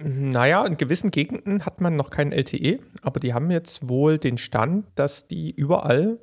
Naja, 0.00 0.64
in 0.64 0.76
gewissen 0.76 1.10
Gegenden 1.10 1.66
hat 1.66 1.80
man 1.80 1.96
noch 1.96 2.10
kein 2.10 2.30
LTE, 2.30 2.78
aber 3.02 3.18
die 3.18 3.34
haben 3.34 3.50
jetzt 3.50 3.88
wohl 3.88 4.18
den 4.18 4.38
Stand, 4.38 4.86
dass 4.94 5.26
die 5.26 5.50
überall, 5.50 6.18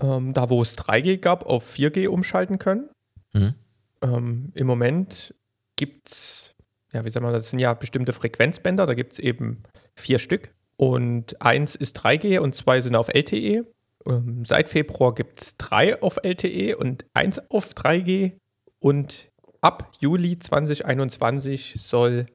ähm, 0.00 0.32
da 0.32 0.48
wo 0.48 0.62
es 0.62 0.78
3G 0.78 1.18
gab, 1.18 1.44
auf 1.44 1.68
4G 1.68 2.06
umschalten 2.08 2.58
können. 2.58 2.88
Mhm. 3.32 3.54
Ähm, 4.02 4.52
Im 4.54 4.66
Moment 4.68 5.34
gibt 5.74 6.08
es, 6.08 6.54
ja, 6.92 7.04
wie 7.04 7.10
sagen 7.10 7.26
wir, 7.26 7.32
das 7.32 7.50
sind 7.50 7.58
ja 7.58 7.74
bestimmte 7.74 8.12
Frequenzbänder, 8.12 8.86
da 8.86 8.94
gibt 8.94 9.14
es 9.14 9.18
eben 9.18 9.64
vier 9.96 10.20
Stück. 10.20 10.54
Und 10.76 11.40
eins 11.42 11.74
ist 11.74 11.98
3G 11.98 12.38
und 12.38 12.54
zwei 12.54 12.80
sind 12.80 12.94
auf 12.94 13.08
LTE. 13.12 13.64
Ähm, 14.06 14.44
seit 14.44 14.68
Februar 14.68 15.14
gibt 15.14 15.40
es 15.40 15.56
drei 15.56 16.00
auf 16.02 16.18
LTE 16.22 16.76
und 16.76 17.04
eins 17.14 17.38
auf 17.50 17.72
3G. 17.72 18.38
Und 18.78 19.28
ab 19.60 19.90
Juli 20.00 20.38
2021 20.38 21.74
soll 21.78 22.26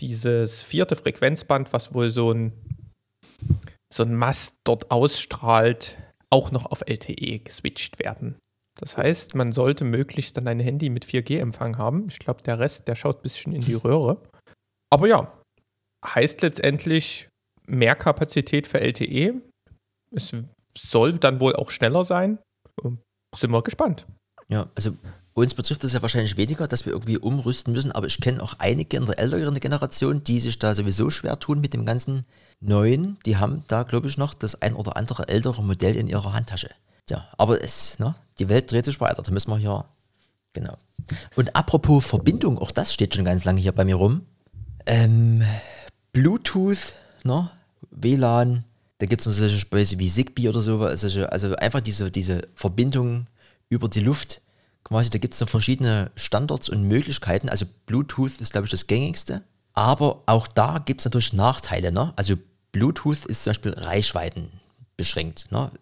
dieses 0.00 0.62
vierte 0.62 0.96
Frequenzband, 0.96 1.72
was 1.72 1.94
wohl 1.94 2.10
so 2.10 2.32
ein, 2.32 2.52
so 3.92 4.02
ein 4.02 4.14
Mast 4.14 4.56
dort 4.64 4.90
ausstrahlt, 4.90 5.96
auch 6.30 6.50
noch 6.50 6.66
auf 6.66 6.82
LTE 6.86 7.40
geswitcht 7.40 7.98
werden. 7.98 8.36
Das 8.80 8.96
heißt, 8.96 9.34
man 9.34 9.52
sollte 9.52 9.84
möglichst 9.84 10.36
dann 10.36 10.48
ein 10.48 10.58
Handy 10.58 10.88
mit 10.88 11.04
4G-Empfang 11.04 11.76
haben. 11.76 12.06
Ich 12.08 12.18
glaube, 12.18 12.42
der 12.42 12.58
Rest, 12.58 12.88
der 12.88 12.96
schaut 12.96 13.18
ein 13.18 13.22
bisschen 13.22 13.52
in 13.52 13.60
die 13.60 13.74
Röhre. 13.74 14.20
Aber 14.90 15.06
ja, 15.06 15.32
heißt 16.04 16.42
letztendlich 16.42 17.28
mehr 17.66 17.94
Kapazität 17.94 18.66
für 18.66 18.80
LTE. 18.80 19.40
Es 20.10 20.34
soll 20.76 21.18
dann 21.18 21.40
wohl 21.40 21.56
auch 21.56 21.70
schneller 21.70 22.04
sein. 22.04 22.38
Ähm, 22.84 22.98
Sind 23.34 23.50
wir 23.50 23.62
gespannt. 23.62 24.06
Ja, 24.48 24.68
also 24.74 24.92
uns 25.34 25.54
betrifft 25.54 25.82
es 25.84 25.94
ja 25.94 26.02
wahrscheinlich 26.02 26.36
weniger, 26.36 26.68
dass 26.68 26.84
wir 26.84 26.92
irgendwie 26.92 27.16
umrüsten 27.16 27.72
müssen, 27.72 27.92
aber 27.92 28.06
ich 28.06 28.20
kenne 28.20 28.42
auch 28.42 28.54
einige 28.58 28.98
in 28.98 29.06
der 29.06 29.18
älteren 29.18 29.58
Generation, 29.58 30.22
die 30.22 30.40
sich 30.40 30.58
da 30.58 30.74
sowieso 30.74 31.08
schwer 31.08 31.38
tun 31.38 31.60
mit 31.60 31.72
dem 31.72 31.86
ganzen 31.86 32.26
Neuen. 32.60 33.16
Die 33.24 33.38
haben 33.38 33.64
da, 33.66 33.82
glaube 33.84 34.08
ich, 34.08 34.18
noch 34.18 34.34
das 34.34 34.60
ein 34.60 34.74
oder 34.74 34.96
andere 34.96 35.28
ältere 35.28 35.62
Modell 35.62 35.96
in 35.96 36.06
ihrer 36.06 36.34
Handtasche. 36.34 36.70
Ja, 37.08 37.28
aber 37.38 37.62
es, 37.62 37.98
ne, 37.98 38.14
die 38.38 38.48
Welt 38.48 38.70
dreht 38.70 38.84
sich 38.84 39.00
weiter, 39.00 39.22
da 39.22 39.32
müssen 39.32 39.50
wir 39.50 39.58
hier, 39.58 39.86
genau. 40.52 40.76
Und 41.34 41.56
apropos 41.56 42.04
Verbindung, 42.04 42.58
auch 42.58 42.70
das 42.70 42.92
steht 42.92 43.14
schon 43.14 43.24
ganz 43.24 43.44
lange 43.44 43.60
hier 43.60 43.72
bei 43.72 43.84
mir 43.84 43.96
rum. 43.96 44.26
Ähm, 44.84 45.42
Bluetooth, 46.12 46.92
ne, 47.24 47.50
WLAN, 47.90 48.64
da 49.02 49.06
gibt 49.06 49.20
es 49.20 49.26
noch 49.26 49.34
solche 49.34 49.58
Späße 49.58 49.98
wie 49.98 50.08
Zigbee 50.08 50.48
oder 50.48 50.60
so, 50.60 50.80
also, 50.80 51.26
also 51.26 51.56
einfach 51.56 51.80
diese, 51.80 52.12
diese 52.12 52.46
Verbindung 52.54 53.26
über 53.68 53.88
die 53.88 53.98
Luft. 53.98 54.42
Quasi, 54.84 55.10
da 55.10 55.18
gibt 55.18 55.34
es 55.34 55.40
noch 55.40 55.48
verschiedene 55.48 56.12
Standards 56.14 56.68
und 56.68 56.84
Möglichkeiten. 56.84 57.48
Also 57.48 57.66
Bluetooth 57.86 58.40
ist, 58.40 58.52
glaube 58.52 58.66
ich, 58.66 58.70
das 58.70 58.86
gängigste. 58.86 59.42
Aber 59.72 60.22
auch 60.26 60.46
da 60.46 60.78
gibt 60.78 61.00
es 61.00 61.06
natürlich 61.06 61.32
Nachteile. 61.32 61.90
Ne? 61.90 62.12
Also 62.14 62.36
Bluetooth 62.70 63.24
ist 63.26 63.42
zum 63.42 63.50
Beispiel 63.50 63.72
Reichweiten 63.72 64.52
beschränkt. 64.96 65.50
Ne? 65.50 65.72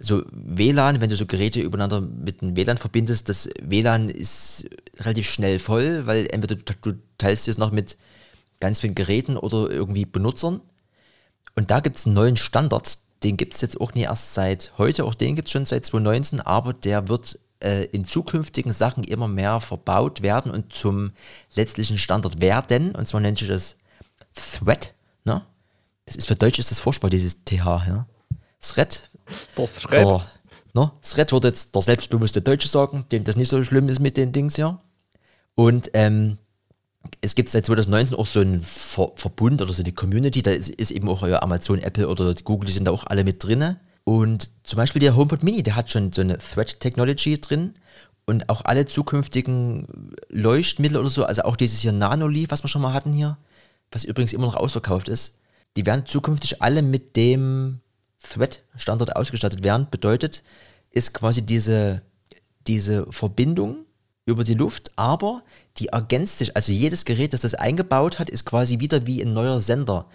So 0.00 0.22
WLAN, 0.30 1.02
wenn 1.02 1.10
du 1.10 1.16
so 1.16 1.26
Geräte 1.26 1.60
übereinander 1.60 2.00
mit 2.00 2.40
einem 2.40 2.56
WLAN 2.56 2.78
verbindest, 2.78 3.28
das 3.28 3.50
WLAN 3.60 4.08
ist 4.08 4.66
relativ 4.98 5.28
schnell 5.28 5.58
voll, 5.58 6.06
weil 6.06 6.26
entweder 6.30 6.54
du, 6.54 6.72
du 6.80 6.98
teilst 7.18 7.48
es 7.48 7.58
noch 7.58 7.70
mit 7.70 7.98
ganz 8.60 8.80
vielen 8.80 8.94
Geräten 8.94 9.36
oder 9.36 9.70
irgendwie 9.70 10.06
Benutzern. 10.06 10.62
Und 11.54 11.70
da 11.70 11.80
gibt 11.80 11.98
es 11.98 12.06
einen 12.06 12.14
neuen 12.14 12.36
Standard, 12.36 12.98
den 13.22 13.36
gibt 13.36 13.54
es 13.54 13.60
jetzt 13.60 13.80
auch 13.80 13.94
nicht 13.94 14.04
erst 14.04 14.34
seit 14.34 14.72
heute, 14.78 15.04
auch 15.04 15.14
den 15.14 15.36
gibt 15.36 15.48
es 15.48 15.52
schon 15.52 15.66
seit 15.66 15.84
2019, 15.84 16.40
aber 16.40 16.72
der 16.72 17.08
wird 17.08 17.38
äh, 17.62 17.84
in 17.86 18.04
zukünftigen 18.04 18.72
Sachen 18.72 19.04
immer 19.04 19.28
mehr 19.28 19.60
verbaut 19.60 20.22
werden 20.22 20.50
und 20.50 20.72
zum 20.74 21.12
letztlichen 21.54 21.98
Standard 21.98 22.40
werden. 22.40 22.94
Und 22.94 23.06
zwar 23.08 23.20
nennt 23.20 23.38
sich 23.38 23.48
das 23.48 23.76
Thread. 24.34 24.94
Ne? 25.24 25.42
Das 26.06 26.16
ist 26.16 26.26
für 26.26 26.36
Deutsch 26.36 26.58
ist 26.58 26.70
das 26.70 26.80
furchtbar, 26.80 27.10
dieses 27.10 27.44
TH. 27.44 27.64
Ja? 27.86 28.06
Thread. 28.60 29.10
Das 29.54 29.90
Red. 29.90 29.98
Der, 29.98 30.26
ne? 30.74 30.92
Thread 31.02 31.32
würde 31.32 31.48
jetzt 31.48 31.74
der 31.74 31.82
selbstbewusste 31.82 32.42
Deutsche 32.42 32.68
sagen, 32.68 33.06
dem 33.12 33.24
das 33.24 33.36
nicht 33.36 33.48
so 33.48 33.62
schlimm 33.62 33.88
ist 33.88 34.00
mit 34.00 34.16
den 34.16 34.32
Dings 34.32 34.56
hier. 34.56 34.80
Und 35.54 35.90
ähm, 35.94 36.38
es 37.20 37.34
gibt 37.34 37.50
seit 37.50 37.66
2019 37.66 38.16
auch 38.16 38.26
so 38.26 38.40
einen 38.40 38.62
Ver 38.62 39.12
Verbund 39.16 39.62
oder 39.62 39.72
so 39.72 39.82
eine 39.82 39.92
Community, 39.92 40.42
da 40.42 40.50
ist, 40.50 40.68
ist 40.68 40.90
eben 40.90 41.08
auch 41.08 41.22
euer 41.22 41.42
Amazon, 41.42 41.78
Apple 41.78 42.08
oder 42.08 42.34
Google, 42.34 42.66
die 42.66 42.72
sind 42.72 42.86
da 42.86 42.90
auch 42.90 43.06
alle 43.06 43.24
mit 43.24 43.42
drinne. 43.42 43.80
Und 44.04 44.50
zum 44.64 44.78
Beispiel 44.78 45.00
der 45.00 45.14
HomePod 45.14 45.42
Mini, 45.42 45.62
der 45.62 45.76
hat 45.76 45.90
schon 45.90 46.12
so 46.12 46.20
eine 46.20 46.38
Thread 46.38 46.80
Technology 46.80 47.40
drin 47.40 47.74
und 48.24 48.48
auch 48.48 48.64
alle 48.64 48.86
zukünftigen 48.86 50.14
Leuchtmittel 50.28 50.98
oder 50.98 51.08
so, 51.08 51.24
also 51.24 51.42
auch 51.42 51.56
dieses 51.56 51.80
hier 51.80 51.92
Nanoleaf, 51.92 52.50
was 52.50 52.64
wir 52.64 52.68
schon 52.68 52.82
mal 52.82 52.92
hatten 52.92 53.12
hier, 53.12 53.36
was 53.90 54.04
übrigens 54.04 54.32
immer 54.32 54.46
noch 54.46 54.56
ausverkauft 54.56 55.08
ist, 55.08 55.38
die 55.76 55.86
werden 55.86 56.06
zukünftig 56.06 56.62
alle 56.62 56.82
mit 56.82 57.16
dem 57.16 57.80
Thread-Standard 58.22 59.16
ausgestattet 59.16 59.64
werden. 59.64 59.88
Bedeutet, 59.90 60.42
ist 60.90 61.14
quasi 61.14 61.42
diese, 61.42 62.02
diese 62.66 63.10
Verbindung 63.10 63.86
über 64.24 64.44
die 64.44 64.54
Luft, 64.54 64.92
aber 64.96 65.42
die 65.78 65.88
ergänzt 65.88 66.38
sich, 66.38 66.54
also 66.56 66.72
jedes 66.72 67.04
Gerät, 67.04 67.32
das 67.32 67.40
das 67.40 67.54
eingebaut 67.54 68.18
hat, 68.18 68.30
ist 68.30 68.44
quasi 68.44 68.78
wieder 68.78 69.06
wie 69.06 69.20
ein 69.22 69.32
neuer 69.32 69.60
Sender. 69.60 70.06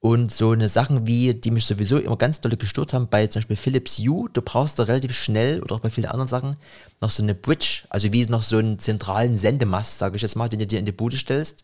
Und 0.00 0.32
so 0.32 0.50
eine 0.50 0.68
Sachen 0.68 1.06
wie, 1.06 1.32
die 1.32 1.52
mich 1.52 1.64
sowieso 1.64 1.98
immer 1.98 2.16
ganz 2.16 2.40
doll 2.40 2.56
gestört 2.56 2.92
haben, 2.92 3.08
bei 3.08 3.28
zum 3.28 3.40
Beispiel 3.40 3.56
Philips 3.56 3.98
Hue, 3.98 4.28
du 4.32 4.42
brauchst 4.42 4.78
da 4.78 4.84
relativ 4.84 5.14
schnell 5.14 5.62
oder 5.62 5.76
auch 5.76 5.80
bei 5.80 5.90
vielen 5.90 6.08
anderen 6.08 6.28
Sachen 6.28 6.56
noch 7.00 7.10
so 7.10 7.22
eine 7.22 7.36
Bridge, 7.36 7.84
also 7.88 8.12
wie 8.12 8.26
noch 8.26 8.42
so 8.42 8.58
einen 8.58 8.80
zentralen 8.80 9.38
Sendemast, 9.38 9.98
sage 9.98 10.16
ich 10.16 10.22
jetzt 10.22 10.34
mal, 10.34 10.48
den 10.48 10.58
du 10.58 10.66
dir 10.66 10.80
in 10.80 10.86
die 10.86 10.92
Bude 10.92 11.16
stellst. 11.16 11.62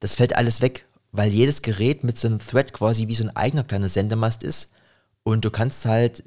Das 0.00 0.14
fällt 0.14 0.36
alles 0.36 0.60
weg, 0.60 0.84
weil 1.10 1.32
jedes 1.32 1.62
Gerät 1.62 2.04
mit 2.04 2.18
so 2.18 2.28
einem 2.28 2.38
Thread 2.38 2.74
quasi 2.74 3.08
wie 3.08 3.14
so 3.14 3.24
ein 3.24 3.34
eigener 3.34 3.64
kleiner 3.64 3.88
Sendemast 3.88 4.42
ist 4.42 4.70
und 5.22 5.44
du 5.44 5.50
kannst 5.50 5.86
halt 5.86 6.24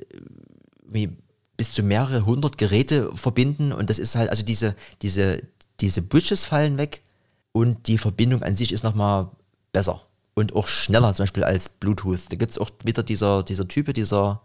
wie 0.84 1.18
bis 1.62 1.74
zu 1.74 1.84
mehrere 1.84 2.26
hundert 2.26 2.58
Geräte 2.58 3.16
verbinden 3.16 3.72
und 3.72 3.92
das 3.92 4.00
ist 4.00 4.16
halt, 4.16 4.32
also 4.32 4.42
diese, 4.42 4.76
diese, 5.04 5.44
diese 5.80 6.02
Bridges 6.02 6.44
fallen 6.44 6.80
weg 6.80 7.04
und 7.52 7.88
die 7.88 8.00
Verbindung 8.00 8.42
an 8.42 8.56
sich 8.56 8.72
ist 8.72 8.82
nochmal 8.82 9.30
besser 9.72 10.02
und 10.34 10.56
auch 10.56 10.66
schneller 10.66 11.14
zum 11.14 11.22
Beispiel 11.22 11.44
als 11.44 11.70
Bluetooth. 11.70 12.32
Da 12.32 12.36
gibt 12.36 12.52
es 12.52 12.58
auch 12.58 12.72
wieder 12.84 13.04
dieser, 13.04 13.44
dieser 13.44 13.68
Type, 13.68 13.94
dieser 13.94 14.42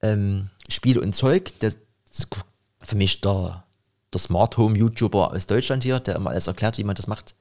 ähm, 0.00 0.48
Spiel 0.70 0.98
und 0.98 1.14
Zeug, 1.14 1.52
der 1.60 1.74
für 2.80 2.96
mich 2.96 3.20
der, 3.20 3.64
der 4.10 4.18
Smart 4.18 4.56
Home 4.56 4.78
YouTuber 4.78 5.32
aus 5.32 5.46
Deutschland 5.46 5.82
hier, 5.82 6.00
der 6.00 6.16
immer 6.16 6.30
alles 6.30 6.46
erklärt, 6.46 6.78
wie 6.78 6.84
man 6.84 6.96
das 6.96 7.08
macht, 7.08 7.34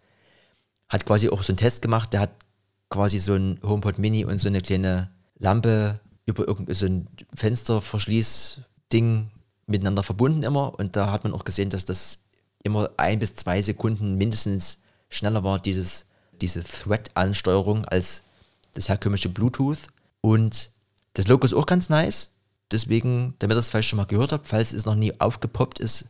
hat 0.90 1.06
quasi 1.06 1.30
auch 1.30 1.44
so 1.44 1.54
einen 1.54 1.58
Test 1.58 1.82
gemacht, 1.82 2.12
der 2.12 2.20
hat 2.20 2.32
quasi 2.90 3.20
so 3.20 3.36
ein 3.36 3.58
HomePod 3.64 4.00
Mini 4.00 4.26
und 4.26 4.38
so 4.38 4.50
eine 4.50 4.60
kleine 4.60 5.12
Lampe 5.40 6.02
über 6.26 6.46
irgendein 6.46 6.76
so 6.76 6.88
ein 6.88 7.08
Fensterverschließ-Ding 8.92 9.32
miteinander 9.68 10.04
verbunden 10.04 10.44
immer 10.44 10.78
und 10.78 10.96
da 10.96 11.12
hat 11.12 11.24
man 11.24 11.34
auch 11.34 11.46
gesehen, 11.46 11.70
dass 11.70 11.86
das 11.86 12.20
immer 12.64 12.90
ein 12.98 13.20
bis 13.20 13.36
zwei 13.36 13.62
Sekunden 13.62 14.18
mindestens 14.18 14.80
schneller 15.10 15.44
war, 15.44 15.60
dieses, 15.60 16.06
diese 16.42 16.64
Thread-Ansteuerung 16.64 17.86
als 17.86 18.24
das 18.74 18.90
herkömmliche 18.90 19.30
Bluetooth. 19.30 19.88
Und 20.22 20.70
das 21.14 21.28
Logo 21.28 21.46
ist 21.46 21.54
auch 21.54 21.66
ganz 21.66 21.90
nice. 21.90 22.30
deswegen, 22.72 23.34
damit 23.40 23.58
ihr 23.58 23.60
es 23.60 23.70
vielleicht 23.70 23.90
schon 23.90 23.98
mal 23.98 24.06
gehört 24.06 24.32
habt, 24.32 24.48
falls 24.48 24.72
es 24.72 24.86
noch 24.86 24.96
nie 24.96 25.20
aufgepoppt 25.20 25.80
ist 25.80 26.06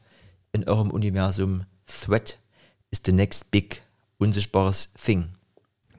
in 0.52 0.68
eurem 0.68 0.92
Universum, 0.92 1.66
Thread 1.88 2.38
ist 2.92 3.06
the 3.06 3.12
next 3.12 3.50
big 3.52 3.82
unsichtbares 4.20 4.94
Thing. 4.94 5.30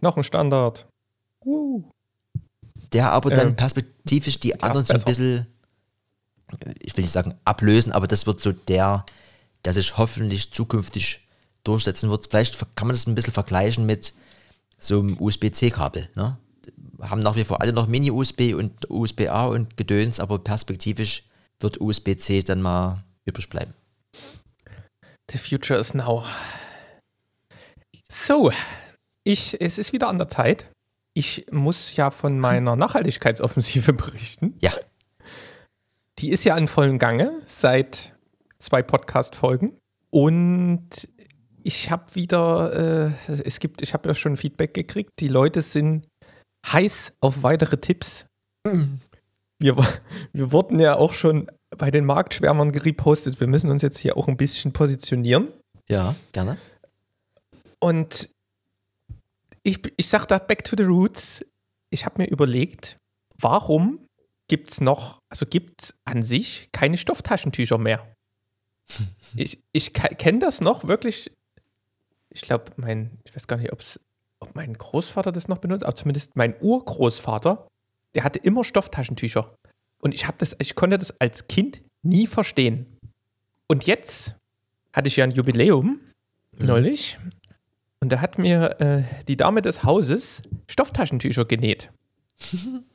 Noch 0.01 0.17
ein 0.17 0.25
Standard. 0.25 0.87
Uh. 1.45 1.83
Der 2.93 3.11
aber 3.11 3.31
dann 3.31 3.49
Ähm, 3.49 3.57
perspektivisch 3.57 4.39
die 4.39 4.63
anderen 4.63 4.85
so 4.85 4.95
ein 4.95 5.03
bisschen, 5.03 5.47
ich 6.81 6.97
will 6.97 7.03
nicht 7.03 7.13
sagen 7.13 7.35
ablösen, 7.45 7.93
aber 7.93 8.07
das 8.07 8.27
wird 8.27 8.41
so 8.41 8.53
der, 8.53 9.05
der 9.65 9.73
sich 9.73 9.97
hoffentlich 9.97 10.53
zukünftig 10.53 11.27
durchsetzen 11.65 12.11
wird. 12.11 12.27
Vielleicht 12.29 12.59
kann 12.77 12.89
man 12.89 12.95
das 12.95 13.07
ein 13.07 13.15
bisschen 13.15 13.33
vergleichen 13.33 13.87
mit 13.87 14.13
so 14.79 15.01
einem 15.01 15.17
USB-C-Kabel. 15.21 16.09
Ne? 16.15 16.37
Haben 17.01 17.21
nach 17.21 17.37
wie 17.37 17.45
vor 17.45 17.61
alle 17.61 17.73
noch 17.73 17.87
Mini-USB 17.87 18.55
und 18.55 18.91
USB-A 18.91 19.47
und 19.47 19.77
Gedöns, 19.77 20.21
aber 20.21 20.39
perspektivisch 20.39 21.25
wird 21.61 21.81
USB-C 21.81 22.43
dann 22.43 22.63
mal 22.63 23.05
übrig 23.25 23.49
bleiben. 23.49 23.75
The 25.31 25.39
future 25.39 25.79
is 25.79 25.95
now. 25.95 26.25
So, 28.11 28.53
ich, 29.25 29.61
es 29.61 29.79
ist 29.79 29.93
wieder 29.93 30.09
an 30.09 30.19
der 30.19 30.29
Zeit. 30.29 30.67
Ich 31.15 31.47
muss 31.51 31.97
ja 31.97 32.11
von 32.11 32.39
meiner 32.39 32.77
Nachhaltigkeitsoffensive 32.77 33.93
berichten. 33.93 34.55
Ja, 34.61 34.73
Die 36.23 36.31
ist 36.31 36.45
ja 36.45 36.57
in 36.57 36.69
vollem 36.69 36.99
Gange 36.99 37.43
seit 37.47 38.15
zwei 38.59 38.83
Podcast-Folgen. 38.83 39.77
Und 40.11 41.09
ich 41.65 41.91
habe 41.91 42.15
wieder, 42.15 43.11
äh, 43.29 43.33
es 43.45 43.59
gibt, 43.59 43.83
ich 43.83 43.93
habe 43.95 44.09
ja 44.09 44.15
schon 44.15 44.37
Feedback 44.37 44.75
gekriegt. 44.75 45.11
Die 45.19 45.29
Leute 45.29 45.63
sind 45.63 46.07
heiß 46.67 47.15
auf 47.21 47.43
weitere 47.43 47.79
Tipps. 47.79 48.27
Wir, 49.59 49.77
wa- 49.77 49.87
wir 50.33 50.53
wurden 50.53 50.79
ja 50.79 50.97
auch 50.97 51.13
schon 51.13 51.51
bei 51.77 51.91
den 51.91 52.05
Marktschwärmern 52.05 52.71
gerepostet. 52.73 53.41
Wir 53.41 53.47
müssen 53.49 53.71
uns 53.71 53.83
jetzt 53.83 53.99
hier 53.99 54.17
auch 54.17 54.29
ein 54.29 54.37
bisschen 54.37 54.73
positionieren. 54.73 55.49
ja, 55.89 56.15
gerne. 56.33 56.57
Und 57.81 58.29
ich, 59.65 59.81
ich 59.97 60.09
sage 60.09 60.27
da 60.29 60.39
back 60.39 60.63
to 60.63 60.77
the 60.77 60.85
roots. 60.85 61.45
Ich 61.91 62.05
habe 62.07 62.23
mir 62.23 62.29
überlegt, 62.29 62.97
warum 63.41 64.07
gibt 64.53 64.71
es 64.71 64.83
noch, 64.83 65.23
also 65.31 65.47
gibt 65.47 65.83
es 65.83 65.95
an 66.05 66.23
sich 66.23 66.69
keine 66.73 66.99
Stofftaschentücher 66.99 67.79
mehr? 67.79 68.07
Ich, 69.35 69.61
ich 69.73 69.95
kenne 69.95 70.41
das 70.41 70.61
noch 70.61 70.87
wirklich. 70.87 71.33
Ich 72.29 72.43
glaube, 72.43 72.65
mein, 72.77 73.19
ich 73.25 73.35
weiß 73.35 73.47
gar 73.47 73.57
nicht, 73.57 73.73
ob's, 73.73 73.99
ob 74.41 74.55
mein 74.55 74.75
Großvater 74.75 75.33
das 75.33 75.49
noch 75.49 75.57
benutzt, 75.57 75.85
aber 75.85 75.95
zumindest 75.95 76.37
mein 76.37 76.55
Urgroßvater, 76.61 77.67
der 78.15 78.25
hatte 78.25 78.41
immer 78.41 78.63
Stofftaschentücher. 78.63 79.55
Und 80.03 80.13
ich 80.13 80.27
habe 80.27 80.37
das, 80.37 80.55
ich 80.59 80.75
konnte 80.75 80.99
das 80.99 81.19
als 81.19 81.49
Kind 81.49 81.81
nie 82.03 82.27
verstehen. 82.27 82.85
Und 83.69 83.87
jetzt 83.87 84.37
hatte 84.93 85.09
ich 85.09 85.17
ja 85.17 85.25
ein 85.25 85.31
Jubiläum 85.31 85.99
neulich 86.59 87.17
und 88.01 88.13
da 88.13 88.21
hat 88.21 88.37
mir 88.37 88.79
äh, 88.83 89.05
die 89.29 89.39
Dame 89.39 89.63
des 89.63 89.83
Hauses 89.83 90.43
Stofftaschentücher 90.69 91.47
genäht. 91.47 91.91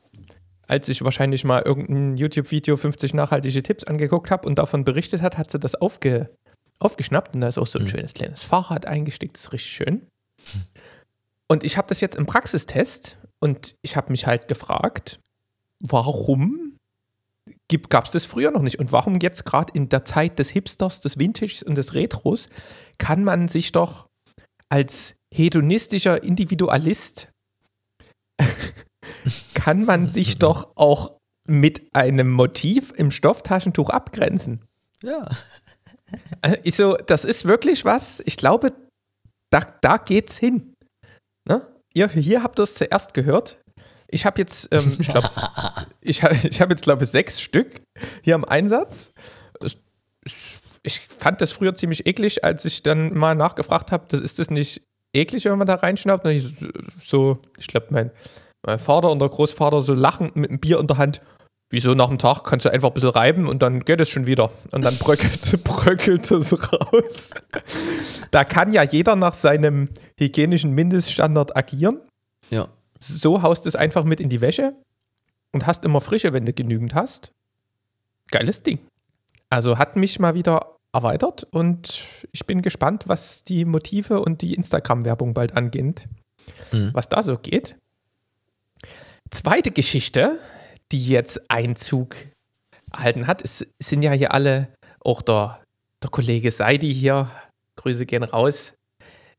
Als 0.68 0.88
ich 0.88 1.02
wahrscheinlich 1.02 1.44
mal 1.44 1.62
irgendein 1.62 2.16
YouTube-Video 2.16 2.76
50 2.76 3.14
nachhaltige 3.14 3.62
Tipps 3.62 3.84
angeguckt 3.84 4.30
habe 4.30 4.46
und 4.46 4.58
davon 4.58 4.84
berichtet 4.84 5.22
hat, 5.22 5.38
hat 5.38 5.50
sie 5.50 5.58
das 5.58 5.74
aufge, 5.74 6.30
aufgeschnappt 6.78 7.34
und 7.34 7.40
da 7.40 7.48
ist 7.48 7.56
auch 7.56 7.66
so 7.66 7.78
ein 7.78 7.88
schönes 7.88 8.12
kleines 8.12 8.44
Fahrrad 8.44 8.84
eingestickt, 8.86 9.36
das 9.36 9.44
ist 9.44 9.52
richtig 9.52 9.72
schön. 9.72 10.06
Und 11.48 11.64
ich 11.64 11.78
habe 11.78 11.88
das 11.88 12.02
jetzt 12.02 12.16
im 12.16 12.26
Praxistest 12.26 13.18
und 13.40 13.76
ich 13.80 13.96
habe 13.96 14.10
mich 14.10 14.26
halt 14.26 14.46
gefragt, 14.46 15.20
warum 15.80 16.76
gab 17.88 18.04
es 18.04 18.10
das 18.10 18.26
früher 18.26 18.50
noch 18.50 18.60
nicht 18.60 18.78
und 18.78 18.92
warum 18.92 19.18
jetzt 19.20 19.46
gerade 19.46 19.72
in 19.74 19.88
der 19.88 20.04
Zeit 20.04 20.38
des 20.38 20.50
Hipsters, 20.50 21.00
des 21.00 21.18
Vintages 21.18 21.62
und 21.62 21.76
des 21.76 21.94
Retros 21.94 22.50
kann 22.98 23.24
man 23.24 23.48
sich 23.48 23.72
doch 23.72 24.06
als 24.68 25.14
hedonistischer 25.32 26.22
Individualist 26.22 27.32
kann 29.54 29.84
man 29.84 30.06
sich 30.06 30.38
doch 30.38 30.72
auch 30.76 31.12
mit 31.46 31.94
einem 31.94 32.30
Motiv 32.30 32.92
im 32.96 33.10
Stofftaschentuch 33.10 33.90
abgrenzen. 33.90 34.64
Ja. 35.02 35.28
Äh, 36.42 36.58
Ich 36.64 36.74
so, 36.76 36.94
das 36.96 37.24
ist 37.24 37.44
wirklich 37.46 37.84
was, 37.84 38.22
ich 38.26 38.36
glaube, 38.36 38.72
da, 39.50 39.60
da 39.80 39.96
geht's 39.96 40.36
hin. 40.36 40.74
Ne? 41.48 41.66
Ihr, 41.94 42.08
hier 42.08 42.42
habt 42.42 42.58
ihr 42.60 42.64
es 42.64 42.74
zuerst 42.74 43.14
gehört. 43.14 43.62
Ich 44.08 44.24
habe 44.26 44.40
jetzt, 44.40 44.68
ähm, 44.72 44.96
ich 45.00 45.08
glaube, 45.08 45.28
ich, 46.00 46.22
hab- 46.22 46.44
ich 46.44 46.60
habe 46.60 46.72
jetzt, 46.72 46.82
glaube 46.82 47.04
ich, 47.04 47.10
sechs 47.10 47.40
Stück 47.40 47.80
hier 48.22 48.34
im 48.34 48.44
Einsatz. 48.44 49.12
Ich 50.82 51.00
fand 51.00 51.40
das 51.40 51.50
früher 51.52 51.74
ziemlich 51.74 52.06
eklig, 52.06 52.44
als 52.44 52.64
ich 52.64 52.82
dann 52.82 53.12
mal 53.14 53.34
nachgefragt 53.34 53.90
habe, 53.92 54.16
ist 54.16 54.38
das 54.38 54.50
nicht 54.50 54.82
eklig, 55.14 55.44
wenn 55.46 55.58
man 55.58 55.66
da 55.66 55.74
reinschnappt? 55.74 56.24
Und 56.24 56.30
ich 56.32 56.44
so- 56.58 56.68
so, 57.00 57.38
ich 57.58 57.66
glaube, 57.66 57.86
mein, 57.90 58.10
mein 58.66 58.78
Vater 58.78 59.10
und 59.10 59.18
der 59.20 59.28
Großvater 59.28 59.82
so 59.82 59.94
lachen 59.94 60.30
mit 60.34 60.50
einem 60.50 60.58
Bier 60.60 60.78
in 60.80 60.86
der 60.86 60.98
Hand. 60.98 61.20
Wieso 61.70 61.92
nach 61.94 62.08
dem 62.08 62.16
Tag 62.16 62.44
kannst 62.44 62.64
du 62.64 62.70
einfach 62.72 62.88
ein 62.88 62.94
bisschen 62.94 63.10
reiben 63.10 63.46
und 63.46 63.60
dann 63.62 63.80
geht 63.80 64.00
es 64.00 64.08
schon 64.08 64.26
wieder. 64.26 64.50
Und 64.72 64.82
dann 64.82 64.96
bröckelt, 64.96 65.62
bröckelt 65.64 66.30
es 66.30 66.52
raus. 66.72 67.34
Da 68.30 68.44
kann 68.44 68.72
ja 68.72 68.82
jeder 68.82 69.16
nach 69.16 69.34
seinem 69.34 69.90
hygienischen 70.18 70.72
Mindeststandard 70.72 71.56
agieren. 71.56 72.00
Ja. 72.48 72.68
So 72.98 73.42
haust 73.42 73.66
es 73.66 73.76
einfach 73.76 74.04
mit 74.04 74.18
in 74.20 74.30
die 74.30 74.40
Wäsche 74.40 74.74
und 75.52 75.66
hast 75.66 75.84
immer 75.84 76.00
frische, 76.00 76.32
wenn 76.32 76.46
du 76.46 76.52
genügend 76.54 76.94
hast. 76.94 77.32
Geiles 78.30 78.62
Ding. 78.62 78.78
Also 79.50 79.78
hat 79.78 79.94
mich 79.94 80.18
mal 80.18 80.34
wieder 80.34 80.74
erweitert 80.92 81.46
und 81.50 82.04
ich 82.32 82.46
bin 82.46 82.62
gespannt, 82.62 83.04
was 83.06 83.44
die 83.44 83.66
Motive 83.66 84.20
und 84.20 84.40
die 84.40 84.54
Instagram-Werbung 84.54 85.34
bald 85.34 85.54
angeht, 85.56 86.06
Mhm. 86.72 86.90
was 86.94 87.08
da 87.10 87.22
so 87.22 87.36
geht. 87.36 87.76
Zweite 89.30 89.70
Geschichte, 89.70 90.38
die 90.92 91.06
jetzt 91.06 91.50
Einzug 91.50 92.16
erhalten 92.92 93.26
hat, 93.26 93.42
es 93.42 93.66
sind 93.78 94.02
ja 94.02 94.12
hier 94.12 94.32
alle, 94.32 94.68
auch 95.00 95.22
der, 95.22 95.60
der 96.02 96.10
Kollege 96.10 96.50
Seidi 96.50 96.94
hier, 96.94 97.30
Grüße 97.76 98.06
gehen 98.06 98.22
raus, 98.22 98.74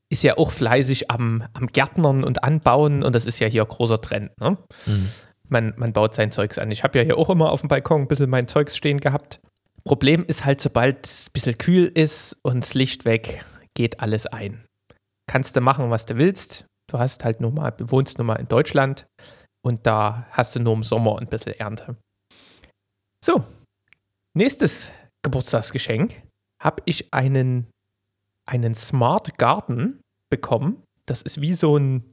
ist 0.10 0.24
ja 0.24 0.38
auch 0.38 0.52
fleißig 0.52 1.12
am, 1.12 1.44
am 1.54 1.68
Gärtnern 1.68 2.24
und 2.24 2.44
Anbauen 2.44 3.04
und 3.04 3.14
das 3.14 3.26
ist 3.26 3.40
ja 3.40 3.48
hier 3.48 3.66
großer 3.66 4.02
Trend. 4.02 4.32
Ne? 4.40 4.58
Mhm. 4.86 5.10
Man, 5.48 5.74
man 5.78 5.94
baut 5.94 6.14
sein 6.14 6.32
Zeugs 6.32 6.58
an. 6.60 6.70
Ich 6.72 6.84
habe 6.84 6.98
ja 7.00 7.04
hier 7.04 7.18
auch 7.18 7.30
immer 7.30 7.52
auf 7.52 7.62
dem 7.62 7.70
Balkon 7.70 8.02
ein 8.02 8.08
bisschen 8.08 8.30
mein 8.30 8.48
Zeugs 8.48 8.78
stehen 8.78 9.00
gehabt. 9.00 9.40
Problem 9.84 10.24
ist 10.26 10.46
halt, 10.46 10.62
sobald 10.62 11.06
es 11.06 11.28
ein 11.28 11.34
bisschen 11.34 11.58
kühl 11.58 11.86
ist 11.86 12.38
und 12.44 12.64
das 12.64 12.74
Licht 12.76 13.06
weg, 13.06 13.44
geht 13.74 14.00
alles 14.00 14.28
ein. 14.28 14.66
Kannst 15.28 15.56
du 15.56 15.62
machen, 15.62 15.90
was 15.90 16.06
du 16.06 16.18
willst. 16.18 16.66
Du 16.92 17.00
hast 17.00 17.24
halt 17.24 17.40
nur 17.40 17.52
mal, 17.52 17.74
wohnst 17.80 18.18
nur 18.18 18.26
mal 18.26 18.36
in 18.36 18.48
Deutschland 18.48 19.06
und 19.62 19.86
da 19.86 20.28
hast 20.32 20.56
du 20.56 20.60
nur 20.60 20.74
im 20.74 20.84
Sommer 20.84 21.20
ein 21.20 21.28
bisschen 21.28 21.54
Ernte. 21.54 21.98
So, 23.24 23.44
nächstes 24.34 24.92
Geburtstagsgeschenk 25.24 26.24
habe 26.62 26.82
ich 26.86 27.14
einen, 27.14 27.68
einen 28.46 28.74
Smart 28.76 29.38
Garden 29.38 30.02
bekommen. 30.30 30.84
Das 31.06 31.22
ist 31.22 31.42
wie 31.42 31.56
so 31.56 31.78
ein 31.78 32.12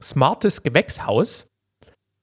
smartes 0.00 0.62
Gewächshaus, 0.62 1.46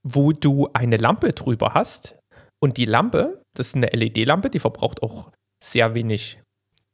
wo 0.04 0.32
du 0.32 0.70
eine 0.74 0.98
Lampe 0.98 1.34
drüber 1.34 1.74
hast. 1.74 2.18
Und 2.60 2.78
die 2.78 2.86
Lampe, 2.86 3.42
das 3.56 3.68
ist 3.68 3.76
eine 3.76 3.88
LED-Lampe, 3.88 4.50
die 4.50 4.60
verbraucht 4.60 5.02
auch 5.04 5.32
sehr 5.64 5.94
wenig 5.96 6.42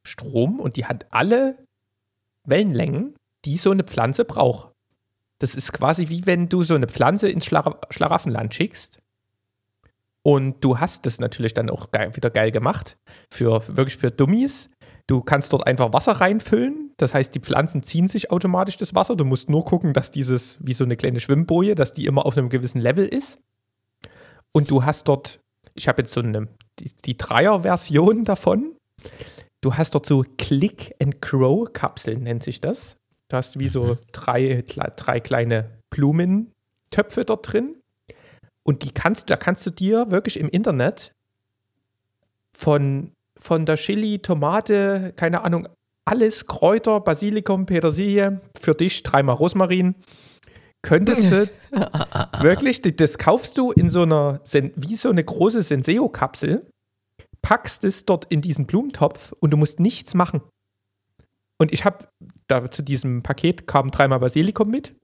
Strom 0.05 0.59
und 0.59 0.77
die 0.77 0.85
hat 0.85 1.05
alle 1.11 1.63
Wellenlängen, 2.45 3.15
die 3.45 3.57
so 3.57 3.71
eine 3.71 3.83
Pflanze 3.83 4.23
braucht. 4.23 4.71
Das 5.39 5.55
ist 5.55 5.73
quasi 5.73 6.09
wie 6.09 6.25
wenn 6.25 6.49
du 6.49 6.63
so 6.63 6.75
eine 6.75 6.87
Pflanze 6.87 7.29
ins 7.29 7.45
Schlara 7.45 7.79
Schlaraffenland 7.89 8.53
schickst. 8.53 8.99
Und 10.23 10.63
du 10.63 10.79
hast 10.79 11.05
das 11.05 11.19
natürlich 11.19 11.53
dann 11.53 11.69
auch 11.69 11.91
geil, 11.91 12.15
wieder 12.15 12.29
geil 12.29 12.51
gemacht. 12.51 12.97
Für 13.31 13.63
wirklich 13.77 13.97
für 13.97 14.11
Dummies. 14.11 14.69
Du 15.07 15.21
kannst 15.21 15.53
dort 15.53 15.65
einfach 15.65 15.93
Wasser 15.93 16.13
reinfüllen. 16.13 16.91
Das 16.97 17.13
heißt, 17.13 17.33
die 17.33 17.39
Pflanzen 17.39 17.81
ziehen 17.81 18.09
sich 18.09 18.29
automatisch 18.29 18.75
das 18.75 18.93
Wasser. 18.93 19.15
Du 19.15 19.23
musst 19.23 19.49
nur 19.49 19.63
gucken, 19.63 19.93
dass 19.93 20.11
dieses, 20.11 20.57
wie 20.59 20.73
so 20.73 20.83
eine 20.83 20.97
kleine 20.97 21.21
Schwimmboje, 21.21 21.75
dass 21.75 21.93
die 21.93 22.05
immer 22.05 22.25
auf 22.25 22.37
einem 22.37 22.49
gewissen 22.49 22.81
Level 22.81 23.07
ist. 23.07 23.39
Und 24.51 24.69
du 24.69 24.83
hast 24.83 25.07
dort, 25.07 25.39
ich 25.75 25.87
habe 25.87 26.01
jetzt 26.01 26.13
so 26.13 26.19
eine, 26.19 26.49
die, 26.79 26.91
die 27.05 27.15
Dreier-Version 27.15 28.25
davon. 28.25 28.75
Du 29.61 29.75
hast 29.75 29.95
dort 29.95 30.05
so 30.05 30.25
Click-and-Crow-Kapseln, 30.37 32.23
nennt 32.23 32.43
sich 32.43 32.59
das. 32.59 32.97
Du 33.29 33.37
hast 33.37 33.59
wie 33.59 33.67
so 33.67 33.97
drei, 34.11 34.59
kle- 34.61 34.95
drei 34.95 35.19
kleine 35.19 35.69
Blumentöpfe 35.89 37.25
dort 37.25 37.51
drin. 37.51 37.77
Und 38.63 38.83
die 38.83 38.91
kannst, 38.91 39.29
da 39.29 39.37
kannst 39.37 39.65
du 39.65 39.69
dir 39.69 40.11
wirklich 40.11 40.39
im 40.39 40.49
Internet 40.49 41.13
von, 42.55 43.11
von 43.39 43.65
der 43.65 43.75
Chili, 43.77 44.19
Tomate, 44.19 45.13
keine 45.15 45.41
Ahnung, 45.43 45.67
alles, 46.05 46.47
Kräuter, 46.47 46.99
Basilikum, 47.01 47.65
Petersilie, 47.65 48.41
für 48.59 48.73
dich 48.73 49.03
dreimal 49.03 49.35
Rosmarin, 49.35 49.95
könntest 50.81 51.31
du 51.31 51.49
wirklich, 52.41 52.81
das 52.81 53.17
kaufst 53.17 53.57
du 53.57 53.71
in 53.71 53.89
so 53.89 54.03
einer, 54.03 54.41
wie 54.75 54.95
so 54.95 55.09
eine 55.09 55.23
große 55.23 55.61
Senseo-Kapsel, 55.61 56.65
packst 57.41 57.83
es 57.83 58.05
dort 58.05 58.25
in 58.25 58.41
diesen 58.41 58.65
Blumentopf 58.65 59.33
und 59.39 59.51
du 59.51 59.57
musst 59.57 59.79
nichts 59.79 60.13
machen. 60.13 60.41
Und 61.59 61.73
ich 61.73 61.85
habe, 61.85 62.07
da 62.47 62.69
zu 62.71 62.81
diesem 62.81 63.23
Paket 63.23 63.67
kam 63.67 63.91
dreimal 63.91 64.19
Basilikum 64.19 64.69
mit 64.69 64.95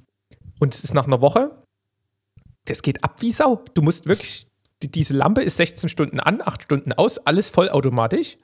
und 0.59 0.73
es 0.73 0.83
ist 0.83 0.93
nach 0.93 1.07
einer 1.07 1.21
Woche, 1.21 1.63
das 2.65 2.81
geht 2.81 3.03
ab 3.03 3.21
wie 3.21 3.31
Sau. 3.31 3.63
Du 3.73 3.81
musst 3.81 4.07
wirklich, 4.07 4.47
die, 4.81 4.89
diese 4.89 5.13
Lampe 5.13 5.41
ist 5.41 5.57
16 5.57 5.89
Stunden 5.89 6.19
an, 6.19 6.41
8 6.41 6.63
Stunden 6.63 6.93
aus, 6.93 7.17
alles 7.17 7.49
vollautomatisch. 7.49 8.37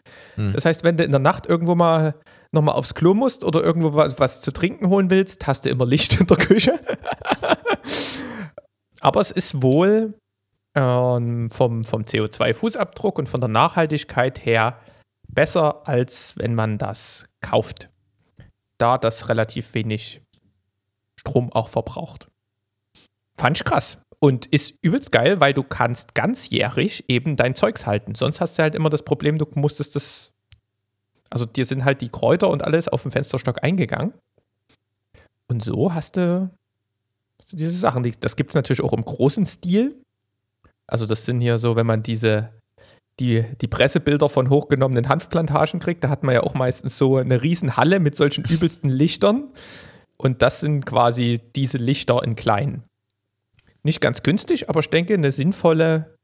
Das 0.53 0.65
heißt, 0.65 0.83
wenn 0.83 0.97
du 0.97 1.03
in 1.03 1.11
der 1.11 1.19
Nacht 1.19 1.45
irgendwo 1.45 1.75
mal 1.75 2.15
nochmal 2.51 2.75
aufs 2.75 2.95
Klo 2.95 3.13
musst 3.13 3.43
oder 3.43 3.63
irgendwo 3.63 3.93
was, 3.93 4.19
was 4.19 4.41
zu 4.41 4.51
trinken 4.51 4.89
holen 4.89 5.09
willst, 5.09 5.47
hast 5.47 5.65
du 5.65 5.69
immer 5.69 5.85
Licht 5.85 6.17
in 6.19 6.27
der 6.27 6.37
Küche. 6.37 6.79
Aber 9.01 9.21
es 9.21 9.31
ist 9.31 9.61
wohl 9.61 10.15
ähm, 10.75 11.49
vom, 11.51 11.83
vom 11.83 12.03
CO2-Fußabdruck 12.03 13.17
und 13.17 13.29
von 13.29 13.39
der 13.39 13.49
Nachhaltigkeit 13.49 14.45
her 14.45 14.79
besser, 15.27 15.87
als 15.87 16.35
wenn 16.37 16.55
man 16.55 16.77
das 16.77 17.25
kauft. 17.41 17.89
Da 18.79 18.97
das 18.97 19.29
relativ 19.29 19.75
wenig 19.75 20.21
Strom 21.19 21.51
auch 21.51 21.67
verbraucht. 21.67 22.29
Fand 23.37 23.57
ich 23.57 23.63
krass. 23.63 23.97
Und 24.21 24.47
ist 24.47 24.73
übelst 24.81 25.11
geil, 25.11 25.39
weil 25.39 25.53
du 25.53 25.63
kannst 25.63 26.13
ganzjährig 26.13 27.05
eben 27.07 27.37
dein 27.37 27.55
Zeugs 27.55 27.85
halten. 27.85 28.15
Sonst 28.15 28.41
hast 28.41 28.57
du 28.57 28.63
halt 28.63 28.75
immer 28.75 28.89
das 28.89 29.03
Problem, 29.03 29.37
du 29.37 29.45
musstest 29.55 29.95
das. 29.95 30.33
Also 31.29 31.45
dir 31.45 31.65
sind 31.65 31.85
halt 31.85 32.01
die 32.01 32.09
Kräuter 32.09 32.49
und 32.49 32.63
alles 32.63 32.87
auf 32.87 33.03
den 33.03 33.11
Fensterstock 33.11 33.63
eingegangen. 33.63 34.13
Und 35.47 35.63
so 35.63 35.93
hast 35.93 36.17
du, 36.17 36.49
hast 37.37 37.53
du 37.53 37.57
diese 37.57 37.71
Sachen. 37.71 38.09
Das 38.19 38.35
gibt 38.35 38.51
es 38.51 38.55
natürlich 38.55 38.81
auch 38.81 38.93
im 38.93 39.05
großen 39.05 39.45
Stil. 39.45 40.01
Also 40.87 41.05
das 41.05 41.25
sind 41.25 41.39
hier 41.39 41.57
so, 41.57 41.75
wenn 41.75 41.85
man 41.85 42.03
diese, 42.03 42.51
die, 43.19 43.43
die 43.61 43.67
Pressebilder 43.67 44.29
von 44.29 44.49
hochgenommenen 44.49 45.09
Hanfplantagen 45.09 45.79
kriegt, 45.79 46.03
da 46.03 46.09
hat 46.09 46.23
man 46.23 46.35
ja 46.35 46.43
auch 46.43 46.53
meistens 46.53 46.97
so 46.97 47.17
eine 47.17 47.41
riesen 47.41 47.77
Halle 47.77 47.99
mit 47.99 48.15
solchen 48.15 48.43
übelsten 48.45 48.89
Lichtern. 48.89 49.49
Und 50.17 50.41
das 50.41 50.59
sind 50.59 50.85
quasi 50.85 51.39
diese 51.55 51.77
Lichter 51.77 52.23
in 52.23 52.35
klein. 52.35 52.83
Nicht 53.83 54.01
ganz 54.01 54.23
günstig, 54.23 54.69
aber 54.69 54.81
ich 54.81 54.89
denke, 54.89 55.13
eine 55.13 55.31
sinnvolle, 55.31 56.15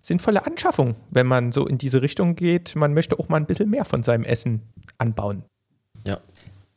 sinnvolle 0.00 0.44
Anschaffung, 0.44 0.96
wenn 1.10 1.26
man 1.26 1.52
so 1.52 1.66
in 1.66 1.78
diese 1.78 2.02
Richtung 2.02 2.36
geht. 2.36 2.76
Man 2.76 2.92
möchte 2.92 3.18
auch 3.18 3.28
mal 3.28 3.38
ein 3.38 3.46
bisschen 3.46 3.70
mehr 3.70 3.84
von 3.84 4.02
seinem 4.02 4.24
Essen 4.24 4.62
anbauen. 4.98 5.44
Ja. 6.06 6.18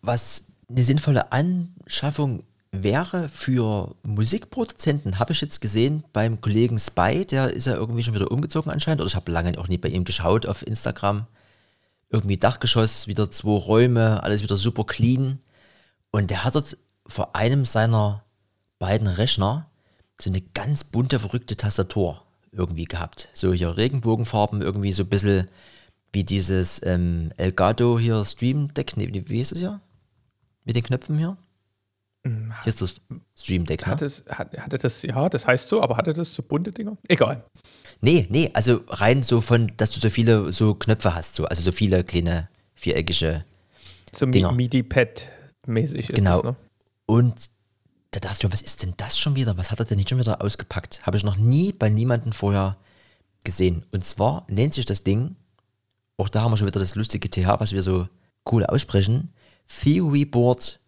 Was 0.01 0.47
eine 0.69 0.83
sinnvolle 0.83 1.31
Anschaffung 1.31 2.43
wäre 2.73 3.29
für 3.29 3.95
Musikproduzenten, 4.01 5.19
habe 5.19 5.31
ich 5.31 5.41
jetzt 5.41 5.61
gesehen 5.61 6.03
beim 6.11 6.41
Kollegen 6.41 6.79
Spy, 6.79 7.23
der 7.23 7.53
ist 7.53 7.67
ja 7.67 7.75
irgendwie 7.75 8.03
schon 8.03 8.15
wieder 8.15 8.31
umgezogen 8.31 8.71
anscheinend, 8.71 9.01
oder 9.01 9.07
ich 9.07 9.15
habe 9.15 9.31
lange 9.31 9.57
auch 9.59 9.67
nie 9.67 9.77
bei 9.77 9.89
ihm 9.89 10.03
geschaut 10.03 10.47
auf 10.47 10.65
Instagram. 10.65 11.27
Irgendwie 12.09 12.37
Dachgeschoss, 12.37 13.07
wieder 13.07 13.29
zwei 13.29 13.57
Räume, 13.57 14.23
alles 14.23 14.41
wieder 14.41 14.57
super 14.57 14.85
clean. 14.85 15.39
Und 16.11 16.31
der 16.31 16.43
hat 16.43 16.55
dort 16.55 16.77
vor 17.05 17.35
einem 17.35 17.63
seiner 17.63 18.23
beiden 18.79 19.07
Rechner 19.07 19.69
so 20.19 20.29
eine 20.29 20.41
ganz 20.41 20.83
bunte, 20.83 21.19
verrückte 21.19 21.55
Tastatur 21.55 22.23
irgendwie 22.51 22.85
gehabt. 22.85 23.29
So 23.33 23.53
hier 23.53 23.77
Regenbogenfarben, 23.77 24.61
irgendwie 24.61 24.93
so 24.93 25.03
ein 25.03 25.09
bisschen 25.09 25.47
wie 26.11 26.23
dieses 26.23 26.83
ähm, 26.83 27.31
Elgato 27.37 27.99
hier 27.99 28.23
Stream 28.25 28.73
Deck. 28.73 28.97
Nee, 28.97 29.09
wie 29.27 29.41
ist 29.41 29.51
das 29.51 29.59
hier? 29.59 29.79
Mit 30.65 30.75
den 30.75 30.83
Knöpfen 30.83 31.17
hier? 31.17 31.37
Hier 32.25 32.67
ist 32.67 32.81
das 32.81 32.95
Stream 33.37 33.65
Deck. 33.65 33.81
Ne? 33.85 33.91
Hatte, 33.91 34.05
es, 34.05 34.23
hat, 34.29 34.57
hatte 34.57 34.77
das, 34.77 35.01
ja, 35.03 35.27
das 35.27 35.45
heißt 35.45 35.67
so, 35.67 35.81
aber 35.81 35.97
hatte 35.97 36.13
das 36.13 36.33
so 36.33 36.41
bunte 36.41 36.71
Dinger? 36.71 36.97
Egal. 37.09 37.43
Nee, 37.99 38.27
nee, 38.29 38.49
also 38.53 38.81
rein 38.87 39.23
so 39.23 39.41
von, 39.41 39.71
dass 39.75 39.91
du 39.91 39.99
so 39.99 40.09
viele 40.09 40.51
so 40.53 40.73
Knöpfe 40.75 41.13
hast, 41.15 41.35
so, 41.35 41.45
also 41.45 41.61
so 41.61 41.71
viele 41.73 42.03
kleine 42.05 42.49
viereckige. 42.75 43.43
So. 44.13 44.25
MIDI-Pad-mäßig 44.25 46.09
ist 46.09 46.15
Genau. 46.15 46.41
das, 46.41 46.43
ne? 46.51 46.55
Und 47.05 47.49
da 48.11 48.19
dachte 48.21 48.37
ich 48.39 48.43
mir, 48.43 48.53
was 48.53 48.61
ist 48.61 48.83
denn 48.83 48.93
das 48.97 49.17
schon 49.19 49.35
wieder? 49.35 49.57
Was 49.57 49.71
hat 49.71 49.79
er 49.79 49.85
denn 49.85 49.97
nicht 49.97 50.09
schon 50.09 50.19
wieder 50.19 50.41
ausgepackt? 50.41 51.05
Habe 51.05 51.17
ich 51.17 51.23
noch 51.23 51.35
nie 51.37 51.73
bei 51.73 51.89
niemandem 51.89 52.31
vorher 52.31 52.77
gesehen. 53.43 53.85
Und 53.91 54.05
zwar 54.05 54.45
nennt 54.49 54.73
sich 54.73 54.85
das 54.85 55.03
Ding, 55.03 55.35
auch 56.17 56.29
da 56.29 56.41
haben 56.43 56.51
wir 56.51 56.57
schon 56.57 56.67
wieder 56.67 56.79
das 56.79 56.95
lustige 56.95 57.29
TH, 57.29 57.59
was 57.59 57.73
wir 57.73 57.83
so 57.83 58.07
cool 58.49 58.65
aussprechen, 58.65 59.33
Theory 59.67 60.25
Board 60.25 60.79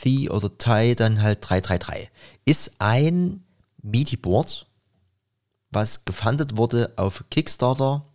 Thea 0.00 0.30
oder 0.30 0.56
Thai 0.58 0.94
dann 0.94 1.22
halt 1.22 1.38
333. 1.48 2.10
Ist 2.44 2.76
ein 2.78 3.44
MIDI-Board, 3.82 4.66
was 5.70 6.04
gefundet 6.04 6.56
wurde 6.56 6.92
auf 6.96 7.24
Kickstarter. 7.30 8.06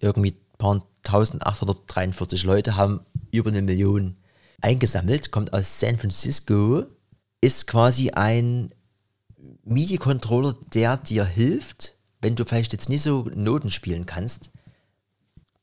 Irgendwie 0.00 0.32
ein 0.32 0.58
paar 0.58 0.82
1843 1.04 2.44
Leute 2.44 2.76
haben 2.76 3.00
über 3.32 3.50
eine 3.50 3.62
Million 3.62 4.16
eingesammelt, 4.60 5.30
kommt 5.30 5.52
aus 5.52 5.80
San 5.80 5.98
Francisco, 5.98 6.84
ist 7.40 7.66
quasi 7.66 8.10
ein 8.10 8.74
MIDI-Controller, 9.64 10.54
der 10.74 10.98
dir 10.98 11.24
hilft, 11.24 11.94
wenn 12.20 12.36
du 12.36 12.44
vielleicht 12.44 12.72
jetzt 12.72 12.88
nicht 12.88 13.02
so 13.02 13.22
Noten 13.34 13.70
spielen 13.70 14.04
kannst, 14.04 14.50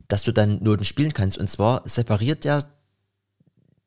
dass 0.07 0.23
du 0.23 0.31
dann 0.31 0.63
Noten 0.63 0.85
spielen 0.85 1.13
kannst. 1.13 1.37
Und 1.37 1.49
zwar 1.49 1.87
separiert 1.87 2.43
der 2.43 2.65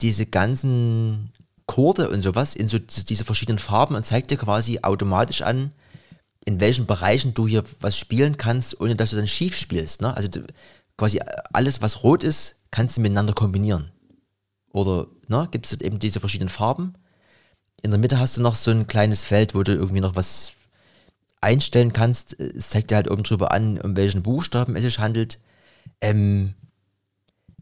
diese 0.00 0.26
ganzen 0.26 1.32
Chorde 1.70 2.10
und 2.10 2.20
sowas 2.22 2.56
in 2.56 2.66
so 2.66 2.78
diese 2.80 3.24
verschiedenen 3.24 3.60
Farben 3.60 3.94
und 3.94 4.04
zeigt 4.04 4.32
dir 4.32 4.36
quasi 4.36 4.80
automatisch 4.82 5.42
an, 5.42 5.70
in 6.44 6.58
welchen 6.58 6.86
Bereichen 6.86 7.32
du 7.32 7.46
hier 7.46 7.62
was 7.78 7.96
spielen 7.96 8.36
kannst, 8.36 8.80
ohne 8.80 8.96
dass 8.96 9.10
du 9.10 9.16
dann 9.16 9.28
schief 9.28 9.56
spielst. 9.56 10.02
Ne? 10.02 10.12
Also 10.12 10.28
du, 10.28 10.44
quasi 10.96 11.20
alles, 11.52 11.80
was 11.80 12.02
rot 12.02 12.24
ist, 12.24 12.56
kannst 12.72 12.96
du 12.96 13.02
miteinander 13.02 13.34
kombinieren. 13.34 13.92
Oder 14.72 15.06
ne, 15.28 15.46
gibt 15.52 15.66
es 15.66 15.80
eben 15.80 16.00
diese 16.00 16.18
verschiedenen 16.18 16.48
Farben. 16.48 16.94
In 17.82 17.92
der 17.92 18.00
Mitte 18.00 18.18
hast 18.18 18.36
du 18.36 18.42
noch 18.42 18.56
so 18.56 18.72
ein 18.72 18.88
kleines 18.88 19.22
Feld, 19.22 19.54
wo 19.54 19.62
du 19.62 19.72
irgendwie 19.72 20.00
noch 20.00 20.16
was 20.16 20.54
einstellen 21.40 21.92
kannst. 21.92 22.38
Es 22.40 22.70
zeigt 22.70 22.90
dir 22.90 22.96
halt 22.96 23.08
oben 23.08 23.22
drüber 23.22 23.52
an, 23.52 23.80
um 23.80 23.94
welchen 23.94 24.24
Buchstaben 24.24 24.74
es 24.74 24.82
sich 24.82 24.98
handelt. 24.98 25.38
Ähm, 26.00 26.54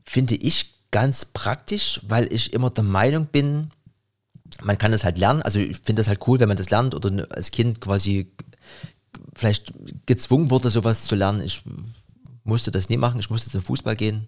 finde 0.06 0.34
ich 0.36 0.78
ganz 0.90 1.26
praktisch, 1.26 2.00
weil 2.08 2.32
ich 2.32 2.54
immer 2.54 2.70
der 2.70 2.84
Meinung 2.84 3.26
bin, 3.26 3.70
man 4.62 4.78
kann 4.78 4.92
das 4.92 5.04
halt 5.04 5.18
lernen. 5.18 5.42
Also 5.42 5.58
ich 5.58 5.78
finde 5.78 6.00
das 6.00 6.08
halt 6.08 6.26
cool, 6.26 6.40
wenn 6.40 6.48
man 6.48 6.56
das 6.56 6.70
lernt 6.70 6.94
oder 6.94 7.26
als 7.30 7.50
Kind 7.50 7.80
quasi 7.80 8.32
vielleicht 9.34 9.72
gezwungen 10.06 10.50
wurde, 10.50 10.70
sowas 10.70 11.04
zu 11.04 11.14
lernen. 11.14 11.42
Ich 11.42 11.62
musste 12.44 12.70
das 12.70 12.88
nie 12.88 12.96
machen, 12.96 13.20
ich 13.20 13.30
musste 13.30 13.50
zum 13.50 13.62
Fußball 13.62 13.96
gehen. 13.96 14.26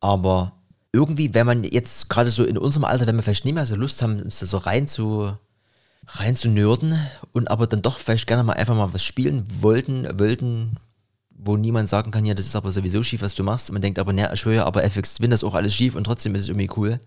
Aber 0.00 0.52
irgendwie, 0.92 1.34
wenn 1.34 1.46
man 1.46 1.64
jetzt 1.64 2.08
gerade 2.08 2.30
so 2.30 2.44
in 2.44 2.58
unserem 2.58 2.84
Alter, 2.84 3.06
wenn 3.06 3.16
wir 3.16 3.22
vielleicht 3.22 3.44
nicht 3.44 3.54
mehr 3.54 3.66
so 3.66 3.76
Lust 3.76 4.02
haben, 4.02 4.20
uns 4.20 4.40
da 4.40 4.46
so 4.46 4.58
rein 4.58 4.86
zu, 4.86 5.32
rein 6.06 6.36
zu 6.36 6.48
nörden 6.48 6.98
und 7.32 7.50
aber 7.50 7.66
dann 7.66 7.82
doch 7.82 7.98
vielleicht 7.98 8.26
gerne 8.26 8.42
mal 8.42 8.54
einfach 8.54 8.74
mal 8.74 8.92
was 8.92 9.04
spielen 9.04 9.44
wollten, 9.60 10.06
wollten, 10.18 10.76
wo 11.30 11.56
niemand 11.56 11.88
sagen 11.88 12.10
kann, 12.10 12.26
ja, 12.26 12.34
das 12.34 12.46
ist 12.46 12.56
aber 12.56 12.72
sowieso 12.72 13.02
schief, 13.02 13.22
was 13.22 13.34
du 13.34 13.44
machst. 13.44 13.70
Und 13.70 13.74
man 13.74 13.82
denkt 13.82 13.98
aber, 13.98 14.12
naja, 14.12 14.32
ich 14.32 14.44
höre, 14.44 14.66
aber 14.66 14.84
FX 14.84 15.14
Twin 15.14 15.32
ist 15.32 15.44
auch 15.44 15.54
alles 15.54 15.74
schief 15.74 15.94
und 15.94 16.04
trotzdem 16.04 16.34
ist 16.34 16.42
es 16.42 16.48
irgendwie 16.48 16.70
cool. 16.76 17.00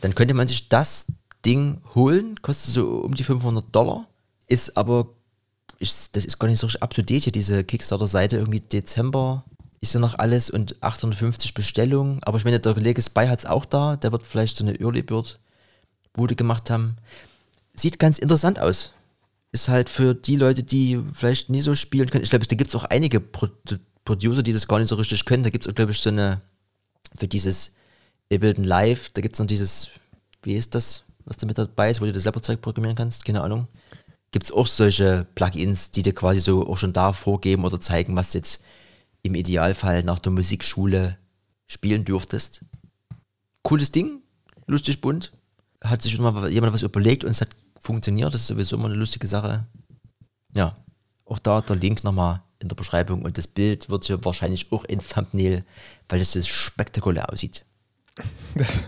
Dann 0.00 0.14
könnte 0.14 0.34
man 0.34 0.48
sich 0.48 0.68
das 0.68 1.06
Ding 1.44 1.80
holen, 1.94 2.40
kostet 2.42 2.74
so 2.74 2.86
um 2.86 3.14
die 3.14 3.24
500 3.24 3.74
Dollar, 3.74 4.06
ist 4.48 4.76
aber, 4.76 5.08
ist, 5.78 6.16
das 6.16 6.24
ist 6.24 6.38
gar 6.38 6.48
nicht 6.48 6.58
so 6.58 6.66
richtig 6.66 6.82
up 6.82 6.94
to 6.94 7.02
date 7.02 7.24
hier, 7.24 7.32
diese 7.32 7.64
Kickstarter-Seite, 7.64 8.36
irgendwie 8.36 8.60
Dezember 8.60 9.44
ist 9.80 9.92
ja 9.92 10.00
noch 10.00 10.18
alles 10.18 10.48
und 10.50 10.82
850 10.82 11.54
Bestellungen, 11.54 12.22
aber 12.22 12.38
ich 12.38 12.44
meine, 12.44 12.58
der 12.58 12.74
Kollege 12.74 13.02
Spy 13.02 13.26
hat 13.26 13.40
es 13.40 13.46
auch 13.46 13.66
da, 13.66 13.96
der 13.96 14.12
wird 14.12 14.22
vielleicht 14.22 14.56
so 14.56 14.64
eine 14.64 14.80
Early 14.80 15.02
Bird 15.02 15.38
Bude 16.14 16.36
gemacht 16.36 16.70
haben. 16.70 16.96
Sieht 17.76 17.98
ganz 17.98 18.18
interessant 18.18 18.58
aus. 18.58 18.92
Ist 19.52 19.68
halt 19.68 19.90
für 19.90 20.14
die 20.14 20.36
Leute, 20.36 20.62
die 20.62 21.00
vielleicht 21.12 21.50
nie 21.50 21.60
so 21.60 21.74
spielen 21.74 22.08
können. 22.08 22.24
Ich 22.24 22.30
glaube, 22.30 22.46
da 22.46 22.56
gibt 22.56 22.70
es 22.70 22.76
auch 22.76 22.84
einige 22.84 23.20
Pro 23.20 23.48
Producer, 24.04 24.42
die 24.42 24.52
das 24.52 24.68
gar 24.68 24.78
nicht 24.78 24.88
so 24.88 24.96
richtig 24.96 25.24
können. 25.24 25.44
Da 25.44 25.50
gibt 25.50 25.66
es 25.66 25.74
glaube 25.74 25.92
ich, 25.92 25.98
so 25.98 26.10
eine, 26.10 26.40
für 27.16 27.26
dieses 27.26 27.72
Ableton 28.32 28.64
Live, 28.64 29.10
da 29.14 29.22
gibt 29.22 29.34
es 29.34 29.40
noch 29.40 29.46
dieses, 29.46 29.90
wie 30.42 30.54
ist 30.54 30.74
das, 30.74 31.04
was 31.24 31.36
da 31.36 31.46
mit 31.46 31.58
dabei 31.58 31.90
ist, 31.90 32.00
wo 32.00 32.04
du 32.04 32.12
das 32.12 32.22
selber 32.22 32.42
Zeug 32.42 32.60
programmieren 32.60 32.96
kannst, 32.96 33.24
keine 33.24 33.42
Ahnung. 33.42 33.68
Gibt 34.30 34.46
es 34.46 34.52
auch 34.52 34.66
solche 34.66 35.26
Plugins, 35.34 35.90
die 35.90 36.02
dir 36.02 36.14
quasi 36.14 36.40
so 36.40 36.66
auch 36.66 36.78
schon 36.78 36.92
da 36.92 37.12
vorgeben 37.12 37.64
oder 37.64 37.80
zeigen, 37.80 38.16
was 38.16 38.32
du 38.32 38.38
jetzt 38.38 38.62
im 39.22 39.34
Idealfall 39.34 40.02
nach 40.02 40.18
der 40.18 40.32
Musikschule 40.32 41.18
spielen 41.66 42.04
dürftest. 42.04 42.64
Cooles 43.62 43.90
Ding, 43.90 44.22
lustig 44.66 45.00
bunt. 45.00 45.32
Hat 45.82 46.02
sich 46.02 46.18
mal 46.18 46.50
jemand 46.50 46.72
was 46.72 46.82
überlegt 46.82 47.24
und 47.24 47.30
es 47.30 47.40
hat 47.40 47.50
funktioniert. 47.80 48.32
Das 48.34 48.42
ist 48.42 48.46
sowieso 48.48 48.76
immer 48.76 48.86
eine 48.86 48.94
lustige 48.94 49.26
Sache. 49.26 49.66
Ja, 50.54 50.76
auch 51.24 51.38
da 51.38 51.60
der 51.60 51.76
Link 51.76 52.04
nochmal 52.04 52.42
in 52.58 52.68
der 52.68 52.76
Beschreibung 52.76 53.22
und 53.22 53.38
das 53.38 53.46
Bild 53.46 53.88
wird 53.88 54.04
hier 54.04 54.24
wahrscheinlich 54.24 54.72
auch 54.72 54.84
in 54.84 55.00
Thumbnail, 55.00 55.64
weil 56.08 56.20
es 56.20 56.46
spektakulär 56.46 57.30
aussieht. 57.32 57.64
Das, 58.56 58.80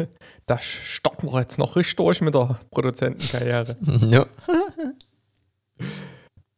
da 0.46 0.60
starten 0.60 1.26
wir 1.26 1.40
jetzt 1.40 1.58
noch 1.58 1.74
richtig 1.74 1.96
durch 1.96 2.20
mit 2.20 2.34
der 2.34 2.60
Produzentenkarriere. 2.70 3.76
ja. 4.10 4.26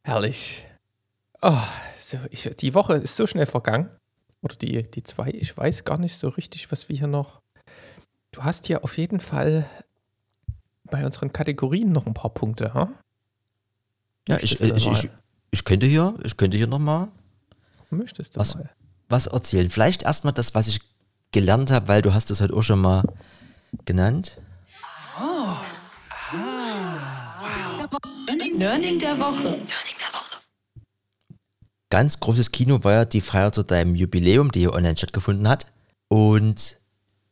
Herrlich. 0.03 0.63
Oh, 1.41 1.57
so, 1.99 2.17
ich, 2.29 2.43
die 2.43 2.75
Woche 2.75 2.93
ist 2.93 3.15
so 3.15 3.25
schnell 3.25 3.47
vergangen. 3.47 3.89
Oder 4.41 4.55
die, 4.55 4.83
die 4.83 5.03
zwei, 5.03 5.31
ich 5.31 5.57
weiß 5.57 5.85
gar 5.85 5.97
nicht 5.97 6.15
so 6.17 6.29
richtig, 6.29 6.71
was 6.71 6.87
wir 6.87 6.97
hier 6.97 7.07
noch. 7.07 7.41
Du 8.31 8.43
hast 8.43 8.67
hier 8.67 8.83
auf 8.83 8.97
jeden 8.97 9.19
Fall 9.19 9.67
bei 10.83 11.05
unseren 11.05 11.33
Kategorien 11.33 11.91
noch 11.91 12.05
ein 12.05 12.13
paar 12.13 12.33
Punkte, 12.33 12.73
ha? 12.73 12.91
Ja, 14.27 14.37
ich, 14.37 14.61
ich, 14.61 14.87
ich, 14.87 15.09
ich, 15.51 15.65
könnte 15.65 15.87
hier, 15.87 16.13
ich 16.23 16.37
könnte 16.37 16.57
hier 16.57 16.67
nochmal 16.67 17.07
Möchtest 17.89 18.35
du 18.35 18.39
was, 18.39 18.55
mal? 18.55 18.69
was 19.07 19.27
erzählen. 19.27 19.69
Vielleicht 19.69 20.03
erstmal 20.03 20.33
das, 20.33 20.53
was 20.53 20.67
ich 20.67 20.81
gelernt 21.31 21.71
habe, 21.71 21.87
weil 21.87 22.01
du 22.01 22.13
hast 22.13 22.29
das 22.29 22.41
heute 22.41 22.53
auch 22.55 22.63
schon 22.63 22.81
mal 22.81 23.03
genannt. 23.85 24.37
Learning 28.59 28.99
der 28.99 29.17
Woche. 29.19 29.59
Ganz 31.89 32.19
großes 32.19 32.51
Kino 32.51 32.83
war 32.83 32.93
ja 32.93 33.05
die 33.05 33.21
Feier 33.21 33.51
zu 33.51 33.63
deinem 33.63 33.95
Jubiläum, 33.95 34.51
die 34.51 34.59
hier 34.59 34.73
online 34.73 34.97
stattgefunden 34.97 35.47
hat. 35.47 35.65
Und 36.07 36.77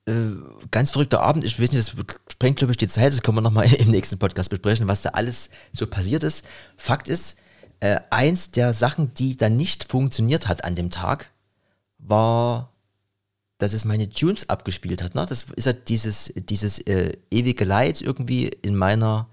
äh, 0.08 0.32
ganz 0.72 0.91
verrückter 0.91 1.22
Abend. 1.22 1.43
Ich 1.43 1.60
weiß 1.60 1.72
nicht, 1.72 1.88
das 1.88 1.95
sprengt, 2.32 2.58
glaube 2.58 2.72
ich, 2.72 2.78
die 2.78 2.88
Zeit. 2.88 3.12
Das 3.12 3.22
können 3.22 3.38
wir 3.38 3.41
nochmal 3.41 3.72
im 3.74 3.91
nächsten 3.91 4.18
Podcast 4.18 4.50
besprechen, 4.50 4.88
was 4.88 5.02
da 5.02 5.10
alles 5.10 5.52
so 5.74 5.86
passiert 5.86 6.24
ist. 6.24 6.45
Fakt 6.78 7.10
ist, 7.10 7.38
äh, 7.82 8.00
eins 8.10 8.52
der 8.52 8.74
Sachen, 8.74 9.14
die 9.14 9.38
dann 9.38 9.58
nicht 9.58 9.84
funktioniert 9.84 10.48
hat 10.48 10.64
an 10.64 10.76
dem 10.76 10.89
Tag, 10.89 11.30
war, 12.00 12.74
dass 13.58 13.74
es 13.74 13.86
meine 13.86 14.10
Tunes 14.10 14.49
abgespielt 14.49 15.01
hat. 15.01 15.16
Ne? 15.16 15.26
Das 15.28 15.45
ist 15.55 15.66
ja 15.66 15.74
dieses, 15.74 16.34
dieses 16.36 16.80
äh, 16.80 17.18
ewige 17.32 17.66
Leid 17.66 18.01
irgendwie 18.01 18.47
in 18.47 18.76
meiner 18.76 19.28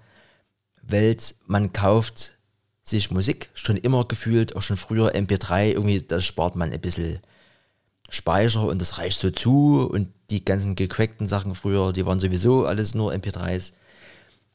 Welt. 0.81 1.35
Man 1.45 1.73
kauft 1.73 2.37
sich 2.81 3.11
Musik, 3.11 3.49
schon 3.53 3.77
immer 3.77 4.05
gefühlt, 4.05 4.55
auch 4.55 4.61
schon 4.61 4.77
früher 4.77 5.15
MP3, 5.15 5.71
irgendwie, 5.71 6.01
da 6.01 6.21
spart 6.21 6.55
man 6.55 6.71
ein 6.71 6.81
bisschen 6.81 7.19
Speicher 8.09 8.67
und 8.67 8.79
das 8.79 8.99
reicht 8.99 9.19
so 9.19 9.31
zu 9.31 9.89
und 9.89 10.09
die 10.29 10.45
ganzen 10.45 10.75
gecrackten 10.75 11.25
Sachen 11.25 11.55
früher, 11.55 11.93
die 11.93 12.05
waren 12.05 12.19
sowieso 12.19 12.65
alles 12.65 12.93
nur 12.93 13.11
MP3s. 13.11 13.73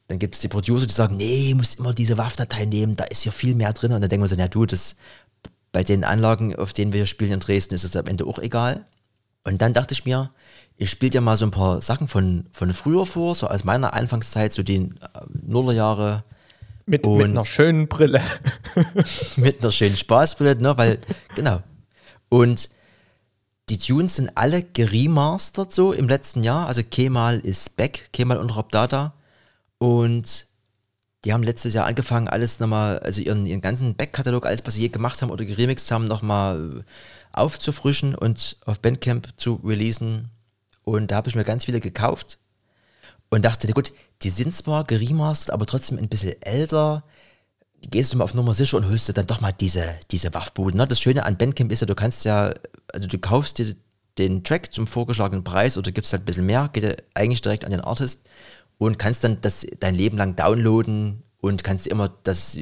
Dann 0.07 0.19
gibt 0.19 0.35
es 0.35 0.41
die 0.41 0.49
Producer, 0.49 0.87
die 0.87 0.93
sagen, 0.93 1.17
nee, 1.17 1.55
musst 1.55 1.79
immer 1.79 1.93
diese 1.93 2.19
WAV-Datei 2.19 2.65
nehmen, 2.65 2.97
da 2.97 3.05
ist 3.05 3.25
ja 3.25 3.33
viel 3.33 3.55
mehr 3.55 3.73
drin. 3.73 3.93
Und 3.93 4.01
dann 4.01 4.09
denken 4.09 4.25
wir 4.25 4.29
so, 4.29 4.37
na 4.37 4.49
du, 4.49 4.67
das, 4.67 4.97
bei 5.71 5.85
den 5.85 6.03
Anlagen, 6.03 6.57
auf 6.57 6.73
denen 6.73 6.93
wir 6.93 6.99
hier 6.99 7.07
spielen 7.07 7.33
in 7.33 7.41
Dresden, 7.41 7.75
ist 7.75 7.85
es 7.85 7.95
am 7.95 8.07
Ende 8.07 8.27
auch 8.27 8.39
egal. 8.41 8.87
Und 9.45 9.63
dann 9.63 9.73
dachte 9.73 9.93
ich 9.93 10.05
mir, 10.05 10.31
ich 10.77 10.91
spiele 10.91 11.11
dir 11.11 11.21
mal 11.21 11.37
so 11.37 11.45
ein 11.45 11.51
paar 11.51 11.81
Sachen 11.83 12.09
von, 12.09 12.47
von 12.53 12.73
früher 12.73 13.07
vor, 13.07 13.35
so 13.35 13.49
aus 13.49 13.65
meiner 13.65 13.95
Anfangszeit, 13.95 14.53
so 14.53 14.63
die 14.63 14.93
Nullerjahre. 15.43 16.25
Mit, 16.87 17.07
mit 17.07 17.27
einer 17.27 17.45
schönen 17.45 17.87
Brille. 17.89 18.21
mit 19.37 19.61
einer 19.61 19.71
schönen 19.71 19.97
Spaßbrille, 19.97 20.57
ne, 20.57 20.77
weil, 20.77 20.99
genau. 21.35 21.63
Und 22.29 22.71
die 23.69 23.79
Tunes 23.79 24.17
sind 24.17 24.31
alle 24.37 24.63
geremastert 24.63 25.73
so 25.73 25.93
im 25.93 26.09
letzten 26.09 26.43
Jahr. 26.43 26.67
Also 26.67 26.83
Kemal 26.83 27.39
ist 27.39 27.77
back, 27.77 28.09
Kemal 28.13 28.39
und 28.39 28.57
Rob 28.57 28.73
Data. 28.73 29.15
Und 29.79 30.47
die 31.25 31.33
haben 31.33 31.43
letztes 31.43 31.75
Jahr 31.75 31.87
angefangen, 31.87 32.29
alles 32.29 32.61
nochmal, 32.61 32.99
also 33.01 33.21
ihren, 33.21 33.45
ihren 33.47 33.61
ganzen 33.61 33.95
Backkatalog, 33.95 34.47
alles, 34.47 34.63
was 34.65 34.75
sie 34.75 34.83
je 34.83 34.89
gemacht 34.89 35.21
haben 35.21 35.31
oder 35.31 35.45
geremixed 35.45 35.91
haben, 35.91 36.07
nochmal 36.07 36.85
aufzufrischen 37.33 38.15
und 38.15 38.57
auf 38.65 38.81
Bandcamp 38.81 39.29
zu 39.37 39.61
releasen. 39.65 40.31
Und 40.83 41.11
da 41.11 41.17
habe 41.17 41.29
ich 41.29 41.35
mir 41.35 41.45
ganz 41.45 41.65
viele 41.65 41.81
gekauft 41.81 42.39
und 43.31 43.45
dachte, 43.45 43.73
gut, 43.73 43.93
die 44.23 44.31
sind 44.31 44.55
zwar 44.55 44.85
geremastert, 44.85 45.53
aber 45.53 45.67
trotzdem 45.67 45.99
ein 45.99 46.09
bisschen 46.09 46.41
älter. 46.43 47.05
Gehst 47.91 48.13
du 48.13 48.19
mal 48.19 48.25
auf 48.25 48.35
Nummer 48.35 48.53
sicher 48.53 48.77
und 48.77 48.89
holst 48.89 49.09
dir 49.09 49.15
dann 49.15 49.27
doch 49.27 49.41
mal 49.41 49.53
diese, 49.53 49.85
diese 50.11 50.35
Waffbuden. 50.35 50.77
Ne? 50.79 50.87
Das 50.87 51.01
Schöne 51.01 51.25
an 51.25 51.39
Bandcamp 51.39 51.73
ist 51.73 51.81
ja, 51.81 51.87
du 51.87 51.95
kannst 51.95 52.25
ja, 52.25 52.53
also 52.93 53.09
du 53.09 53.19
kaufst 53.19 53.59
dir 53.59 53.75
den 54.19 54.45
Track 54.45 54.73
zum 54.73 54.87
vorgeschlagenen 54.87 55.45
Preis 55.45 55.79
oder 55.79 55.93
gibst 55.93 56.13
halt 56.13 56.23
ein 56.23 56.27
bisschen 56.27 56.47
mehr, 56.47 56.69
geht 56.73 56.83
ja 56.83 56.95
eigentlich 57.15 57.41
direkt 57.41 57.65
an 57.65 57.71
den 57.71 57.81
Artist 57.81 58.29
und 58.77 58.99
kannst 58.99 59.25
dann 59.25 59.41
das 59.41 59.67
dein 59.79 59.95
Leben 59.95 60.19
lang 60.19 60.37
downloaden 60.37 61.23
und 61.41 61.65
kannst 61.65 61.87
immer 61.87 62.13
das 62.25 62.59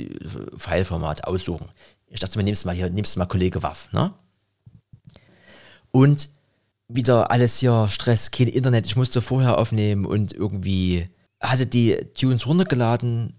Fileformat 0.56 1.24
aussuchen. 1.24 1.68
Ich 2.06 2.20
dachte 2.20 2.38
mir, 2.38 2.44
nimmst 2.44 2.64
mal 2.64 2.74
hier, 2.74 2.90
nimmst 2.90 3.16
mal 3.16 3.26
Kollege 3.26 3.62
Waff, 3.62 3.92
ne? 3.92 4.14
Und 5.90 6.28
wieder 6.88 7.30
alles 7.30 7.58
hier 7.58 7.88
Stress, 7.88 8.30
kein 8.30 8.48
Internet, 8.48 8.86
ich 8.86 8.96
musste 8.96 9.20
vorher 9.20 9.58
aufnehmen 9.58 10.06
und 10.06 10.32
irgendwie 10.32 11.08
hatte 11.40 11.66
die 11.66 11.96
Tunes 12.14 12.46
runtergeladen, 12.46 13.34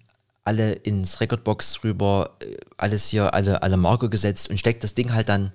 alle 0.45 0.73
ins 0.73 1.19
Recordbox 1.19 1.83
rüber, 1.83 2.37
äh, 2.39 2.57
alles 2.77 3.09
hier, 3.09 3.33
alle, 3.33 3.61
alle 3.61 3.77
Marker 3.77 4.09
gesetzt 4.09 4.49
und 4.49 4.57
steckt 4.57 4.83
das 4.83 4.95
Ding 4.95 5.13
halt 5.13 5.29
dann 5.29 5.51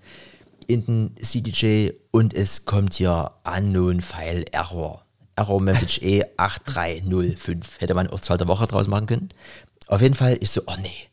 in 0.66 0.84
den 0.86 1.16
CDJ 1.20 1.90
und 2.10 2.34
es 2.34 2.64
kommt 2.64 2.94
hier 2.94 3.32
Unknown 3.44 4.00
File 4.00 4.44
Error. 4.52 5.04
Error 5.36 5.60
Message 5.60 6.00
E8305. 6.00 7.80
Hätte 7.80 7.94
man 7.94 8.08
auch 8.08 8.20
der 8.20 8.46
Woche 8.46 8.66
draus 8.66 8.86
machen 8.86 9.06
können. 9.06 9.28
Auf 9.88 10.00
jeden 10.00 10.14
Fall 10.14 10.34
ist 10.34 10.54
so, 10.54 10.62
oh 10.66 10.76
nee, 10.80 11.08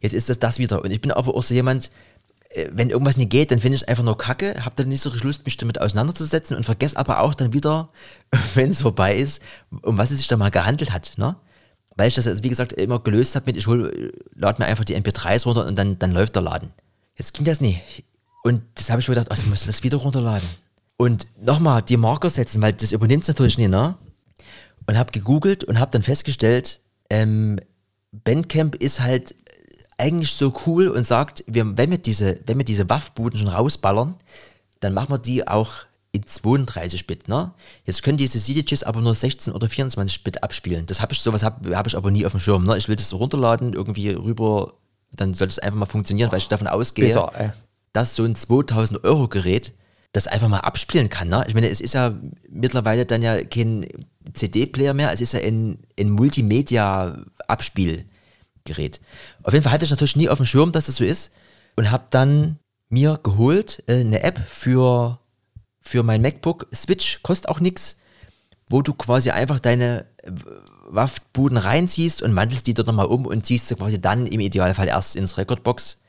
jetzt 0.00 0.14
ist 0.14 0.28
das 0.28 0.38
das 0.38 0.58
wieder. 0.58 0.82
Und 0.82 0.90
ich 0.90 1.00
bin 1.00 1.10
aber 1.10 1.34
auch 1.34 1.42
so 1.42 1.54
jemand, 1.54 1.90
wenn 2.72 2.90
irgendwas 2.90 3.16
nicht 3.16 3.30
geht, 3.30 3.50
dann 3.50 3.60
finde 3.60 3.76
ich 3.76 3.82
es 3.82 3.88
einfach 3.88 4.04
nur 4.04 4.16
kacke, 4.16 4.64
habe 4.64 4.74
dann 4.76 4.88
nicht 4.88 5.00
so 5.00 5.10
richtig 5.10 5.24
Lust, 5.24 5.44
mich 5.44 5.56
damit 5.56 5.80
auseinanderzusetzen 5.80 6.56
und 6.56 6.64
vergesse 6.64 6.96
aber 6.96 7.20
auch 7.20 7.34
dann 7.34 7.52
wieder, 7.52 7.90
wenn 8.54 8.70
es 8.70 8.82
vorbei 8.82 9.16
ist, 9.16 9.42
um 9.82 9.98
was 9.98 10.10
es 10.10 10.18
sich 10.18 10.28
da 10.28 10.36
mal 10.36 10.50
gehandelt 10.50 10.92
hat. 10.92 11.14
Ne? 11.16 11.36
Weil 11.96 12.08
ich 12.08 12.14
das, 12.14 12.26
also 12.26 12.42
wie 12.42 12.48
gesagt, 12.48 12.72
immer 12.72 13.00
gelöst 13.00 13.34
habe 13.34 13.46
mit, 13.46 13.56
ich 13.56 13.66
hol, 13.66 14.12
lade 14.34 14.62
mir 14.62 14.68
einfach 14.68 14.84
die 14.84 14.96
MP3s 14.96 15.44
runter 15.44 15.66
und 15.66 15.76
dann, 15.76 15.98
dann 15.98 16.12
läuft 16.12 16.34
der 16.36 16.42
Laden. 16.42 16.72
Jetzt 17.16 17.34
ging 17.34 17.44
das 17.44 17.60
nicht. 17.60 18.04
Und 18.42 18.62
das 18.74 18.90
habe 18.90 19.00
ich 19.00 19.08
mir 19.08 19.14
gedacht, 19.14 19.28
oh, 19.30 19.40
ich 19.40 19.46
muss 19.46 19.66
das 19.66 19.82
wieder 19.82 19.98
runterladen 19.98 20.48
und 20.96 21.26
nochmal 21.40 21.82
die 21.82 21.96
Marker 21.96 22.30
setzen, 22.30 22.62
weil 22.62 22.72
das 22.72 22.92
übernimmt 22.92 23.22
es 23.22 23.28
natürlich 23.28 23.58
nicht, 23.58 23.70
ne? 23.70 23.96
Und 24.86 24.98
habe 24.98 25.12
gegoogelt 25.12 25.64
und 25.64 25.80
habe 25.80 25.90
dann 25.90 26.02
festgestellt, 26.02 26.80
ähm, 27.10 27.58
Bandcamp 28.12 28.74
ist 28.76 29.00
halt 29.00 29.34
eigentlich 29.98 30.32
so 30.32 30.52
cool 30.66 30.88
und 30.88 31.06
sagt, 31.06 31.44
wir, 31.46 31.76
wenn 31.76 31.90
wir 31.90 31.98
diese, 31.98 32.40
wenn 32.46 32.58
wir 32.58 32.64
diese 32.64 32.88
Waffbuden 32.88 33.38
schon 33.38 33.48
rausballern, 33.48 34.14
dann 34.80 34.94
machen 34.94 35.10
wir 35.10 35.18
die 35.18 35.46
auch 35.46 35.70
in 36.12 36.26
32 36.26 37.06
Bit, 37.06 37.28
ne? 37.28 37.52
Jetzt 37.84 38.02
können 38.02 38.18
diese 38.18 38.38
CDJs 38.38 38.84
aber 38.84 39.00
nur 39.00 39.14
16 39.14 39.52
oder 39.52 39.68
24 39.68 40.22
Bit 40.22 40.42
abspielen. 40.44 40.86
Das 40.86 41.02
habe 41.02 41.12
ich, 41.12 41.20
sowas 41.20 41.42
habe 41.42 41.76
hab 41.76 41.86
ich 41.86 41.96
aber 41.96 42.10
nie 42.10 42.24
auf 42.24 42.32
dem 42.32 42.40
Schirm, 42.40 42.64
ne? 42.64 42.76
Ich 42.76 42.88
will 42.88 42.96
das 42.96 43.12
runterladen, 43.12 43.72
irgendwie 43.72 44.10
rüber, 44.10 44.74
dann 45.10 45.34
soll 45.34 45.48
das 45.48 45.58
einfach 45.58 45.78
mal 45.78 45.86
funktionieren, 45.86 46.30
weil 46.30 46.38
ich 46.38 46.48
davon 46.48 46.68
ausgehe, 46.68 47.06
Bitter, 47.06 47.54
dass 47.92 48.14
so 48.14 48.24
ein 48.24 48.34
2000 48.34 49.02
Euro 49.04 49.28
Gerät 49.28 49.72
das 50.12 50.28
einfach 50.28 50.48
mal 50.48 50.60
abspielen 50.60 51.08
kann. 51.08 51.28
Ne? 51.28 51.44
Ich 51.48 51.54
meine, 51.54 51.68
es 51.68 51.80
ist 51.80 51.94
ja 51.94 52.14
mittlerweile 52.48 53.04
dann 53.04 53.22
ja 53.22 53.42
kein 53.44 53.86
CD-Player 54.32 54.94
mehr, 54.94 55.12
es 55.12 55.20
ist 55.20 55.32
ja 55.32 55.40
ein, 55.40 55.78
ein 55.98 56.10
Multimedia-Abspielgerät. 58.64 59.00
Auf 59.42 59.52
jeden 59.52 59.62
Fall 59.62 59.72
hatte 59.72 59.84
ich 59.84 59.90
natürlich 59.90 60.16
nie 60.16 60.28
auf 60.28 60.38
dem 60.38 60.46
Schirm, 60.46 60.72
dass 60.72 60.86
das 60.86 60.96
so 60.96 61.04
ist 61.04 61.32
und 61.76 61.90
habe 61.90 62.06
dann 62.10 62.58
mir 62.88 63.18
geholt 63.22 63.82
äh, 63.86 64.00
eine 64.00 64.22
App 64.22 64.38
für, 64.38 65.18
für 65.80 66.02
mein 66.02 66.22
MacBook. 66.22 66.66
Switch 66.74 67.22
kostet 67.22 67.48
auch 67.48 67.60
nichts, 67.60 67.96
wo 68.68 68.82
du 68.82 68.94
quasi 68.94 69.30
einfach 69.30 69.60
deine 69.60 70.06
Waffbuden 70.88 71.58
reinziehst 71.58 72.22
und 72.22 72.32
mantelst 72.32 72.66
die 72.66 72.74
dort 72.74 72.86
nochmal 72.86 73.06
um 73.06 73.26
und 73.26 73.44
ziehst 73.44 73.68
sie 73.68 73.74
quasi 73.74 74.00
dann 74.00 74.26
im 74.26 74.40
Idealfall 74.40 74.88
erst 74.88 75.16
ins 75.16 75.36
Recordbox. 75.36 76.00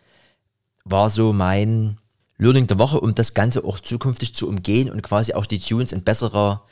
War 0.85 1.09
so 1.09 1.33
mein 1.33 1.97
Learning 2.37 2.67
der 2.67 2.79
Woche, 2.79 2.99
um 2.99 3.15
das 3.15 3.33
Ganze 3.33 3.63
auch 3.63 3.79
zukünftig 3.79 4.35
zu 4.35 4.47
umgehen 4.47 4.89
und 4.89 5.01
quasi 5.01 5.33
auch 5.33 5.45
die 5.45 5.59
Tunes 5.59 5.91
in 5.91 6.03
besserer 6.03 6.63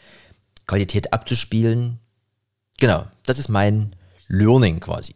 Qualität 0.67 1.11
abzuspielen. 1.13 1.99
Genau, 2.79 3.05
das 3.25 3.39
ist 3.39 3.49
mein 3.49 3.95
Learning 4.27 4.79
quasi. 4.79 5.15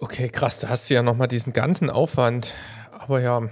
Okay, 0.00 0.28
krass, 0.28 0.60
da 0.60 0.68
hast 0.68 0.88
du 0.88 0.94
ja 0.94 1.02
nochmal 1.02 1.28
diesen 1.28 1.52
ganzen 1.52 1.90
Aufwand. 1.90 2.54
Aber 2.92 3.20
ja, 3.20 3.48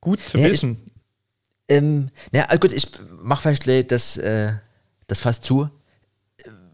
gut 0.00 0.20
zu 0.20 0.38
ja, 0.38 0.48
wissen. 0.48 0.82
Ich, 0.86 1.76
ähm, 1.76 2.08
na 2.32 2.44
gut, 2.56 2.72
ich 2.72 2.88
mach 3.22 3.40
vielleicht 3.40 3.92
das, 3.92 4.16
äh, 4.16 4.52
das 5.06 5.20
fast 5.20 5.44
zu. 5.44 5.70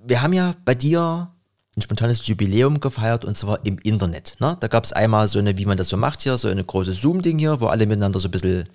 Wir 0.05 0.23
haben 0.23 0.33
ja 0.33 0.53
bei 0.65 0.75
dir 0.75 1.31
ein 1.77 1.83
spontanes 1.83 2.27
Jubiläum 2.27 2.81
gefeiert 2.81 3.25
und 3.25 3.37
zwar 3.37 3.65
im 3.67 3.79
Internet. 3.79 4.37
Ne? 4.41 4.57
Da 4.61 4.69
gab 4.69 4.85
es 4.85 4.95
einmal 4.95 5.29
so 5.29 5.39
eine, 5.39 5.59
wie 5.59 5.67
man 5.67 5.77
das 5.77 5.91
so 5.91 5.97
macht 5.99 6.23
hier, 6.23 6.39
so 6.39 6.49
eine 6.49 6.65
große 6.65 6.95
Zoom-Ding 6.95 7.39
hier, 7.39 7.61
wo 7.61 7.67
alle 7.67 7.87
miteinander 7.87 8.19
so 8.19 8.29
ein 8.29 8.31
bisschen 8.31 8.69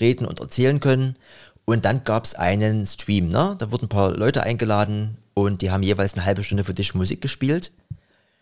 reden 0.00 0.26
und 0.26 0.40
erzählen 0.40 0.80
können. 0.80 1.16
Und 1.64 1.84
dann 1.86 2.04
gab 2.04 2.24
es 2.26 2.34
einen 2.34 2.84
Stream, 2.84 3.28
ne? 3.28 3.56
Da 3.58 3.72
wurden 3.72 3.86
ein 3.86 3.88
paar 3.88 4.14
Leute 4.14 4.42
eingeladen 4.42 5.16
und 5.34 5.62
die 5.62 5.70
haben 5.70 5.82
jeweils 5.82 6.14
eine 6.14 6.24
halbe 6.24 6.44
Stunde 6.44 6.62
für 6.62 6.74
dich 6.74 6.94
Musik 6.94 7.20
gespielt. 7.20 7.72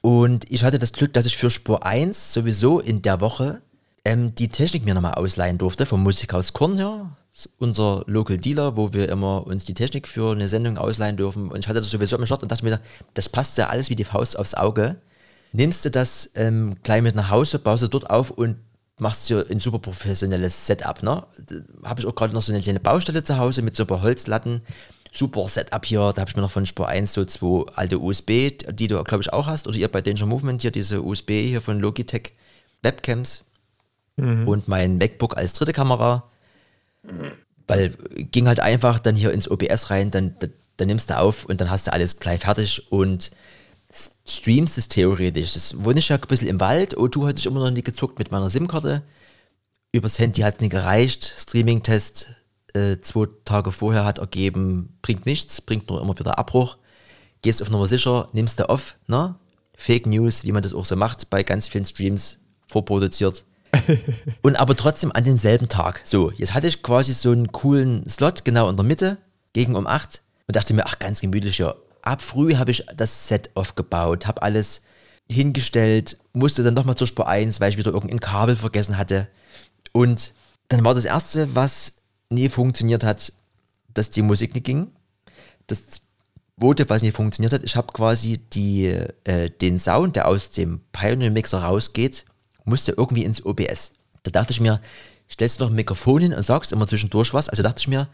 Und 0.04 0.44
ich 0.50 0.64
hatte 0.64 0.78
das 0.78 0.92
Glück, 0.92 1.14
dass 1.14 1.24
ich 1.24 1.38
für 1.38 1.48
Spur 1.48 1.86
1 1.86 2.34
sowieso 2.34 2.78
in 2.78 3.00
der 3.00 3.22
Woche 3.22 3.62
ähm, 4.04 4.34
die 4.34 4.50
Technik 4.50 4.84
mir 4.84 4.92
nochmal 4.92 5.14
ausleihen 5.14 5.56
durfte 5.56 5.86
vom 5.86 6.02
Musikhaus 6.02 6.52
Korn 6.52 6.76
hier. 6.76 7.16
unser 7.56 8.04
Local 8.06 8.36
Dealer, 8.36 8.76
wo 8.76 8.92
wir 8.92 9.08
immer 9.08 9.46
uns 9.46 9.64
die 9.64 9.72
Technik 9.72 10.06
für 10.06 10.32
eine 10.32 10.46
Sendung 10.46 10.76
ausleihen 10.76 11.16
dürfen. 11.16 11.48
Und 11.50 11.60
ich 11.60 11.68
hatte 11.68 11.80
das 11.80 11.88
sowieso 11.88 12.18
am 12.18 12.26
Start 12.26 12.42
und 12.42 12.52
dachte 12.52 12.66
mir, 12.66 12.80
das 13.14 13.30
passt 13.30 13.56
ja 13.56 13.70
alles 13.70 13.88
wie 13.88 13.96
die 13.96 14.04
Faust 14.04 14.38
aufs 14.38 14.52
Auge. 14.52 14.96
Nimmst 15.54 15.86
du 15.86 15.90
das 15.90 16.32
ähm, 16.34 16.76
gleich 16.82 17.00
mit 17.00 17.14
nach 17.14 17.30
Hause, 17.30 17.58
baust 17.58 17.82
du 17.82 17.88
dort 17.88 18.10
auf 18.10 18.30
und 18.30 18.58
machst 18.98 19.30
dir 19.30 19.46
ein 19.50 19.58
super 19.58 19.78
professionelles 19.78 20.66
Setup. 20.66 21.02
Ne? 21.02 21.24
Habe 21.82 22.00
ich 22.02 22.06
auch 22.06 22.14
gerade 22.14 22.34
noch 22.34 22.42
so 22.42 22.52
eine 22.52 22.60
kleine 22.60 22.78
Baustelle 22.78 23.24
zu 23.24 23.38
Hause 23.38 23.62
mit 23.62 23.74
super 23.74 24.02
Holzlatten. 24.02 24.60
Super 25.14 25.48
Setup 25.48 25.84
hier. 25.84 26.12
Da 26.12 26.20
habe 26.20 26.28
ich 26.28 26.36
mir 26.36 26.42
noch 26.42 26.50
von 26.50 26.66
Spur 26.66 26.88
1 26.88 27.12
so 27.12 27.24
zwei 27.24 27.70
alte 27.74 28.00
USB, 28.00 28.50
die 28.70 28.88
du, 28.88 29.02
glaube 29.04 29.22
ich, 29.22 29.32
auch 29.32 29.46
hast. 29.46 29.68
Oder 29.68 29.76
ihr 29.76 29.88
bei 29.88 30.02
Danger 30.02 30.26
Movement 30.26 30.62
hier, 30.62 30.70
diese 30.70 31.02
USB 31.02 31.30
hier 31.30 31.60
von 31.60 31.78
Logitech 31.78 32.32
Webcams. 32.82 33.44
Mhm. 34.16 34.48
Und 34.48 34.68
mein 34.68 34.98
MacBook 34.98 35.36
als 35.36 35.52
dritte 35.54 35.72
Kamera. 35.72 36.24
Weil 37.66 37.90
ging 38.30 38.48
halt 38.48 38.60
einfach 38.60 38.98
dann 38.98 39.14
hier 39.14 39.32
ins 39.32 39.50
OBS 39.50 39.90
rein, 39.90 40.10
dann, 40.10 40.36
dann, 40.38 40.52
dann 40.76 40.88
nimmst 40.88 41.10
du 41.10 41.18
auf 41.18 41.44
und 41.44 41.60
dann 41.60 41.70
hast 41.70 41.86
du 41.86 41.92
alles 41.92 42.18
gleich 42.18 42.40
fertig 42.40 42.90
und 42.90 43.30
streamst 44.26 44.76
es 44.76 44.88
theoretisch. 44.88 45.54
Das 45.54 45.84
wohne 45.84 46.00
ich 46.00 46.08
ja 46.08 46.16
ein 46.16 46.28
bisschen 46.28 46.48
im 46.48 46.60
Wald. 46.60 46.96
O2 46.96 47.28
hatte 47.28 47.38
ich 47.38 47.46
immer 47.46 47.60
noch 47.60 47.70
nie 47.70 47.82
gezuckt 47.82 48.18
mit 48.18 48.30
meiner 48.30 48.50
SIM-Karte. 48.50 49.02
Übers 49.92 50.18
Handy 50.18 50.40
hat 50.40 50.56
es 50.56 50.60
nicht 50.60 50.72
gereicht. 50.72 51.32
Streaming-Test 51.38 52.34
äh, 52.74 53.00
zwei 53.00 53.26
Tage 53.44 53.70
vorher 53.70 54.04
hat 54.04 54.18
ergeben, 54.18 54.98
bringt 55.02 55.26
nichts, 55.26 55.60
bringt 55.60 55.88
nur 55.88 56.00
immer 56.00 56.18
wieder 56.18 56.38
Abbruch. 56.38 56.76
Gehst 57.42 57.62
auf 57.62 57.70
Nummer 57.70 57.86
sicher, 57.86 58.28
nimmst 58.32 58.58
du 58.58 58.68
off, 58.68 58.96
ne? 59.06 59.36
Fake 59.76 60.06
News, 60.06 60.44
wie 60.44 60.52
man 60.52 60.62
das 60.62 60.74
auch 60.74 60.84
so 60.84 60.96
macht 60.96 61.30
bei 61.30 61.42
ganz 61.42 61.68
vielen 61.68 61.84
Streams, 61.84 62.38
vorproduziert. 62.66 63.44
und 64.42 64.56
aber 64.56 64.76
trotzdem 64.76 65.10
an 65.12 65.24
demselben 65.24 65.68
Tag. 65.68 66.00
So, 66.04 66.30
jetzt 66.30 66.54
hatte 66.54 66.68
ich 66.68 66.82
quasi 66.82 67.12
so 67.12 67.32
einen 67.32 67.50
coolen 67.50 68.08
Slot 68.08 68.44
genau 68.44 68.68
in 68.70 68.76
der 68.76 68.84
Mitte, 68.84 69.18
gegen 69.52 69.74
um 69.74 69.86
8 69.86 70.22
und 70.46 70.56
dachte 70.56 70.74
mir, 70.74 70.86
ach, 70.86 70.98
ganz 70.98 71.20
gemütlich, 71.20 71.58
ja. 71.58 71.74
Ab 72.02 72.20
früh 72.20 72.56
habe 72.56 72.70
ich 72.70 72.84
das 72.94 73.28
Set 73.28 73.50
aufgebaut, 73.54 74.26
habe 74.26 74.42
alles 74.42 74.82
hingestellt, 75.30 76.18
musste 76.34 76.62
dann 76.62 76.74
nochmal 76.74 76.96
zur 76.96 77.06
Spur 77.06 77.26
1, 77.26 77.60
weil 77.60 77.70
ich 77.70 77.78
wieder 77.78 77.92
irgendein 77.92 78.20
Kabel 78.20 78.56
vergessen 78.56 78.98
hatte. 78.98 79.26
Und 79.92 80.34
dann 80.68 80.84
war 80.84 80.94
das 80.94 81.06
Erste, 81.06 81.54
was 81.54 81.94
nie 82.34 82.48
funktioniert 82.48 83.04
hat, 83.04 83.32
dass 83.92 84.10
die 84.10 84.22
Musik 84.22 84.54
nicht 84.54 84.66
ging. 84.66 84.88
Das 85.66 85.82
zweite, 86.60 86.88
was 86.88 87.02
nie 87.02 87.12
funktioniert 87.12 87.52
hat, 87.52 87.64
ich 87.64 87.76
habe 87.76 87.92
quasi 87.92 88.38
die, 88.38 88.86
äh, 89.24 89.50
den 89.50 89.78
Sound, 89.78 90.16
der 90.16 90.28
aus 90.28 90.50
dem 90.50 90.80
Pioneer 90.92 91.30
Mixer 91.30 91.62
rausgeht, 91.62 92.24
musste 92.64 92.92
irgendwie 92.92 93.24
ins 93.24 93.44
OBS. 93.44 93.92
Da 94.22 94.30
dachte 94.30 94.52
ich 94.52 94.60
mir, 94.60 94.80
stellst 95.30 95.60
du 95.60 95.64
noch 95.64 95.70
ein 95.70 95.76
Mikrofon 95.76 96.22
hin 96.22 96.34
und 96.34 96.42
sagst 96.42 96.72
immer 96.72 96.86
zwischendurch 96.86 97.34
was. 97.34 97.48
Also 97.48 97.62
dachte 97.62 97.80
ich 97.80 97.88
mir, 97.88 98.08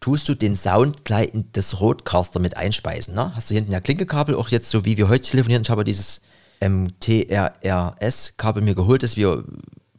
tust 0.00 0.28
du 0.28 0.34
den 0.34 0.56
Sound 0.56 1.04
gleich 1.04 1.34
in 1.34 1.46
das 1.52 1.80
Roadcaster 1.80 2.40
mit 2.40 2.56
einspeisen. 2.56 3.14
Ne? 3.14 3.34
Hast 3.34 3.50
du 3.50 3.54
hinten 3.54 3.72
ja 3.72 3.80
Klinkekabel, 3.80 4.34
auch 4.34 4.48
jetzt 4.48 4.70
so 4.70 4.84
wie 4.84 4.96
wir 4.96 5.08
heute 5.08 5.28
telefonieren. 5.28 5.62
Ich 5.62 5.70
habe 5.70 5.84
dieses 5.84 6.20
ähm, 6.60 6.92
TRRS-Kabel 7.00 8.62
mir 8.62 8.74
geholt, 8.74 9.02
dass 9.02 9.16
wir 9.16 9.44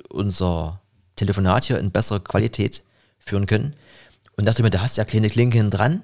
unser 0.09 0.81
Telefonat 1.15 1.65
hier 1.65 1.79
in 1.79 1.91
besserer 1.91 2.19
Qualität 2.19 2.83
führen 3.19 3.45
können. 3.45 3.75
Und 4.37 4.45
dachte 4.45 4.63
mir, 4.63 4.69
da 4.69 4.81
hast 4.81 4.97
du 4.97 5.01
ja 5.01 5.05
kleine 5.05 5.29
Klinke 5.29 5.63
dran, 5.69 6.01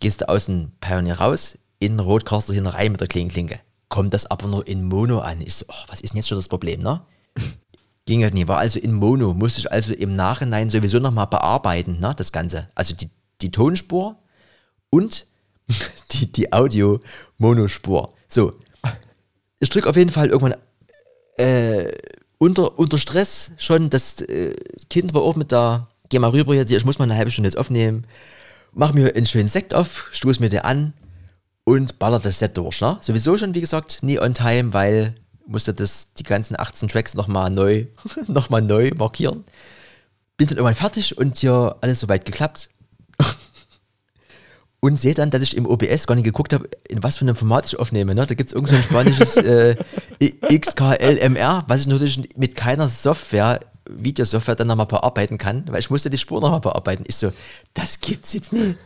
gehst 0.00 0.20
du 0.20 0.28
aus 0.28 0.46
dem 0.46 0.72
Pioneer 0.80 1.20
raus, 1.20 1.58
in 1.78 1.96
den 1.96 2.00
Roadcaster 2.00 2.54
hin 2.54 2.66
rein 2.66 2.92
mit 2.92 3.00
der 3.00 3.08
kleinen 3.08 3.30
Klinke 3.30 3.60
kommt 3.92 4.14
das 4.14 4.24
aber 4.24 4.48
nur 4.48 4.66
in 4.66 4.84
Mono 4.84 5.20
an. 5.20 5.42
Ich 5.42 5.54
so, 5.54 5.66
oh, 5.68 5.84
was 5.88 6.00
ist 6.00 6.14
denn 6.14 6.16
jetzt 6.16 6.28
schon 6.28 6.38
das 6.38 6.48
Problem, 6.48 6.80
ne? 6.80 7.02
Ging 8.06 8.22
halt 8.22 8.32
nie, 8.32 8.48
war 8.48 8.56
also 8.56 8.78
in 8.80 8.94
Mono, 8.94 9.34
musste 9.34 9.60
ich 9.60 9.70
also 9.70 9.92
im 9.92 10.16
Nachhinein 10.16 10.70
sowieso 10.70 10.98
nochmal 10.98 11.26
bearbeiten, 11.26 12.00
ne, 12.00 12.14
das 12.16 12.32
Ganze. 12.32 12.70
Also 12.74 12.96
die, 12.96 13.10
die 13.42 13.50
Tonspur 13.50 14.16
und 14.88 15.26
die, 16.12 16.32
die 16.32 16.54
Audio-Monospur. 16.54 18.14
So, 18.28 18.54
ich 19.60 19.68
drücke 19.68 19.90
auf 19.90 19.96
jeden 19.96 20.10
Fall 20.10 20.30
irgendwann 20.30 20.58
äh, 21.36 21.92
unter, 22.38 22.78
unter 22.78 22.96
Stress 22.96 23.50
schon, 23.58 23.90
das 23.90 24.22
äh, 24.22 24.54
Kind 24.88 25.12
war 25.12 25.20
auch 25.20 25.36
mit 25.36 25.52
da, 25.52 25.88
geh 26.12 26.18
mal 26.18 26.30
rüber 26.30 26.54
jetzt, 26.54 26.70
ich 26.70 26.84
muss 26.84 26.98
mal 26.98 27.06
eine 27.06 27.16
halbe 27.16 27.30
Stunde 27.30 27.48
jetzt 27.48 27.56
aufnehmen, 27.56 28.06
mach 28.72 28.92
mir 28.92 29.16
einen 29.16 29.26
schönen 29.26 29.48
Sekt 29.48 29.74
auf, 29.74 30.06
stoß 30.12 30.38
mir 30.38 30.50
den 30.50 30.60
an, 30.60 30.92
und 31.64 31.98
ballert 31.98 32.24
das 32.24 32.38
Set 32.38 32.56
durch. 32.56 32.80
Ne? 32.80 32.98
Sowieso 33.00 33.36
schon, 33.36 33.54
wie 33.54 33.60
gesagt, 33.60 34.02
nie 34.02 34.18
on 34.18 34.34
time, 34.34 34.72
weil 34.72 35.14
musste 35.46 35.74
das 35.74 36.12
die 36.14 36.22
ganzen 36.22 36.58
18 36.58 36.88
Tracks 36.88 37.14
nochmal 37.14 37.50
neu, 37.50 37.86
noch 38.26 38.50
neu 38.50 38.90
markieren. 38.96 39.44
Bin 40.36 40.48
dann 40.48 40.56
irgendwann 40.56 40.74
fertig 40.74 41.16
und 41.18 41.38
hier 41.38 41.76
alles 41.80 42.00
soweit 42.00 42.24
geklappt. 42.24 42.68
und 44.80 45.00
sehe 45.00 45.14
dann, 45.14 45.30
dass 45.30 45.42
ich 45.42 45.56
im 45.56 45.66
OBS 45.66 46.06
gar 46.06 46.14
nicht 46.14 46.24
geguckt 46.24 46.52
habe, 46.52 46.68
in 46.88 47.02
was 47.02 47.16
für 47.16 47.24
einem 47.24 47.36
Format 47.36 47.66
ich 47.66 47.78
aufnehme. 47.78 48.14
Ne? 48.14 48.26
Da 48.26 48.34
gibt 48.34 48.48
es 48.48 48.54
irgend 48.54 48.70
so 48.70 48.76
ein 48.76 48.82
spanisches 48.82 49.36
äh, 49.36 49.76
XKLMR, 50.52 51.64
was 51.68 51.80
ich 51.80 51.86
natürlich 51.86 52.36
mit 52.36 52.56
keiner 52.56 52.88
Software, 52.88 53.60
Videosoftware 53.96 54.54
dann 54.54 54.68
nochmal 54.68 54.86
bearbeiten 54.86 55.38
kann, 55.38 55.64
weil 55.68 55.80
ich 55.80 55.90
musste 55.90 56.10
die 56.10 56.18
Spur 56.18 56.40
nochmal 56.40 56.60
bearbeiten. 56.60 57.04
Ich 57.06 57.16
so, 57.16 57.32
das 57.74 58.00
gibt's 58.00 58.32
jetzt 58.32 58.52
nie. 58.52 58.76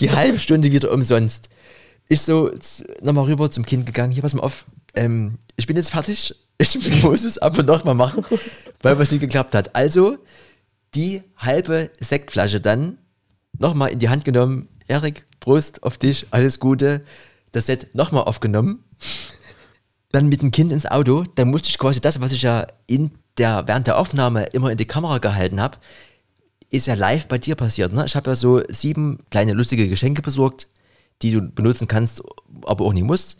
Die 0.00 0.10
halbe 0.14 0.38
Stunde 0.38 0.72
wieder 0.72 0.92
umsonst. 0.92 1.48
Ich 2.08 2.22
so 2.22 2.50
nochmal 3.02 3.24
rüber 3.24 3.50
zum 3.50 3.66
Kind 3.66 3.86
gegangen, 3.86 4.12
hier 4.12 4.22
pass 4.22 4.34
mal 4.34 4.42
auf, 4.42 4.64
ähm, 4.94 5.38
ich 5.56 5.66
bin 5.66 5.76
jetzt 5.76 5.90
fertig, 5.90 6.34
ich 6.58 7.02
muss 7.02 7.24
es 7.24 7.38
aber 7.38 7.62
nochmal 7.62 7.94
machen, 7.94 8.24
weil 8.82 8.98
was 8.98 9.10
nicht 9.10 9.20
geklappt 9.20 9.54
hat. 9.54 9.74
Also 9.74 10.18
die 10.94 11.22
halbe 11.36 11.90
Sektflasche 12.00 12.60
dann 12.60 12.98
nochmal 13.58 13.90
in 13.90 13.98
die 13.98 14.08
Hand 14.08 14.24
genommen, 14.24 14.68
Erik, 14.86 15.26
Prost 15.40 15.82
auf 15.82 15.98
dich, 15.98 16.26
alles 16.30 16.60
Gute, 16.60 17.04
das 17.52 17.66
Set 17.66 17.94
nochmal 17.94 18.24
aufgenommen, 18.24 18.84
dann 20.12 20.28
mit 20.28 20.42
dem 20.42 20.50
Kind 20.50 20.72
ins 20.72 20.86
Auto, 20.86 21.24
dann 21.34 21.50
musste 21.50 21.68
ich 21.68 21.78
quasi 21.78 22.00
das, 22.00 22.20
was 22.20 22.32
ich 22.32 22.42
ja 22.42 22.66
in 22.86 23.10
der, 23.38 23.66
während 23.66 23.86
der 23.86 23.98
Aufnahme 23.98 24.44
immer 24.46 24.70
in 24.70 24.78
die 24.78 24.86
Kamera 24.86 25.18
gehalten 25.18 25.60
habe, 25.60 25.78
ist 26.70 26.86
ja 26.86 26.94
live 26.94 27.26
bei 27.26 27.38
dir 27.38 27.54
passiert. 27.54 27.92
Ne? 27.92 28.04
Ich 28.04 28.16
habe 28.16 28.30
ja 28.30 28.36
so 28.36 28.62
sieben 28.68 29.20
kleine 29.30 29.52
lustige 29.54 29.88
Geschenke 29.88 30.22
besorgt, 30.22 30.68
die 31.22 31.32
du 31.32 31.40
benutzen 31.40 31.88
kannst, 31.88 32.22
aber 32.64 32.84
auch 32.84 32.92
nicht 32.92 33.04
musst. 33.04 33.38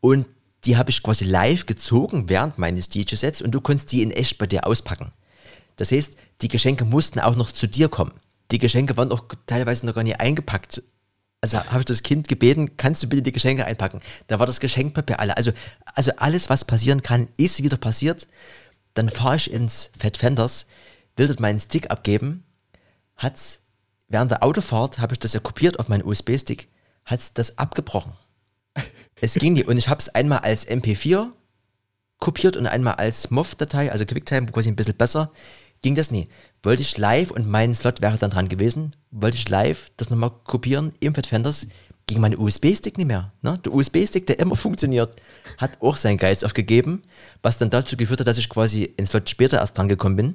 Und 0.00 0.26
die 0.64 0.76
habe 0.76 0.90
ich 0.90 1.02
quasi 1.02 1.24
live 1.24 1.66
gezogen 1.66 2.28
während 2.28 2.58
meines 2.58 2.88
DJ-Sets 2.88 3.42
und 3.42 3.52
du 3.52 3.60
konntest 3.60 3.92
die 3.92 4.02
in 4.02 4.10
echt 4.10 4.38
bei 4.38 4.46
dir 4.46 4.66
auspacken. 4.66 5.12
Das 5.76 5.92
heißt, 5.92 6.16
die 6.40 6.48
Geschenke 6.48 6.84
mussten 6.84 7.20
auch 7.20 7.36
noch 7.36 7.52
zu 7.52 7.68
dir 7.68 7.88
kommen. 7.88 8.12
Die 8.50 8.58
Geschenke 8.58 8.96
waren 8.96 9.12
auch 9.12 9.24
teilweise 9.46 9.86
noch 9.86 9.94
gar 9.94 10.02
nicht 10.02 10.20
eingepackt. 10.20 10.82
Also 11.40 11.58
habe 11.58 11.80
ich 11.80 11.84
das 11.84 12.02
Kind 12.02 12.26
gebeten, 12.26 12.76
kannst 12.76 13.02
du 13.02 13.08
bitte 13.08 13.22
die 13.22 13.32
Geschenke 13.32 13.64
einpacken? 13.64 14.00
Da 14.26 14.40
war 14.40 14.46
das 14.46 14.58
Geschenkpapier 14.58 15.20
alle. 15.20 15.36
Also, 15.36 15.52
also 15.94 16.10
alles, 16.16 16.50
was 16.50 16.64
passieren 16.64 17.02
kann, 17.02 17.28
ist 17.36 17.62
wieder 17.62 17.76
passiert. 17.76 18.26
Dann 18.98 19.10
fahre 19.10 19.36
ich 19.36 19.52
ins 19.52 19.92
Fat 19.96 20.16
Fenders, 20.16 20.66
will 21.16 21.28
dort 21.28 21.38
meinen 21.38 21.60
Stick 21.60 21.88
abgeben, 21.88 22.42
hat's 23.16 23.60
während 24.08 24.32
der 24.32 24.42
Autofahrt 24.42 24.98
habe 24.98 25.14
ich 25.14 25.20
das 25.20 25.34
ja 25.34 25.38
kopiert 25.38 25.78
auf 25.78 25.88
meinen 25.88 26.04
USB-Stick 26.04 26.66
hat 27.04 27.38
das 27.38 27.58
abgebrochen. 27.58 28.12
es 29.20 29.34
ging 29.34 29.52
nicht. 29.52 29.68
Und 29.68 29.78
ich 29.78 29.88
habe 29.88 30.00
es 30.00 30.08
einmal 30.08 30.40
als 30.40 30.66
MP4 30.66 31.28
kopiert 32.18 32.56
und 32.56 32.66
einmal 32.66 32.94
als 32.94 33.30
MOV-Datei, 33.30 33.92
also 33.92 34.04
QuickTime, 34.04 34.46
quasi 34.46 34.68
ein 34.68 34.74
bisschen 34.74 34.96
besser. 34.96 35.30
Ging 35.80 35.94
das 35.94 36.10
nie. 36.10 36.28
Wollte 36.64 36.82
ich 36.82 36.98
live, 36.98 37.30
und 37.30 37.46
mein 37.46 37.76
Slot 37.76 38.02
wäre 38.02 38.18
dann 38.18 38.30
dran 38.30 38.48
gewesen, 38.48 38.96
wollte 39.12 39.36
ich 39.36 39.48
live 39.48 39.92
das 39.96 40.10
nochmal 40.10 40.32
kopieren 40.42 40.92
im 40.98 41.14
Fenders, 41.14 41.68
ging 42.08 42.20
mein 42.20 42.36
USB-Stick 42.36 42.98
nicht 42.98 43.06
mehr. 43.06 43.32
Ne? 43.42 43.60
Der 43.64 43.72
USB-Stick, 43.72 44.26
der 44.26 44.40
immer 44.40 44.56
funktioniert, 44.66 45.14
hat 45.58 45.80
auch 45.80 45.96
seinen 45.96 46.18
Geist 46.18 46.44
aufgegeben, 46.44 47.02
was 47.42 47.58
dann 47.58 47.70
dazu 47.70 47.96
geführt 47.96 48.18
hat, 48.20 48.26
dass 48.26 48.38
ich 48.38 48.48
quasi 48.48 48.92
einen 48.98 49.06
Slot 49.06 49.30
später 49.30 49.58
erst 49.58 49.78
dran 49.78 49.88
gekommen 49.88 50.16
bin 50.16 50.34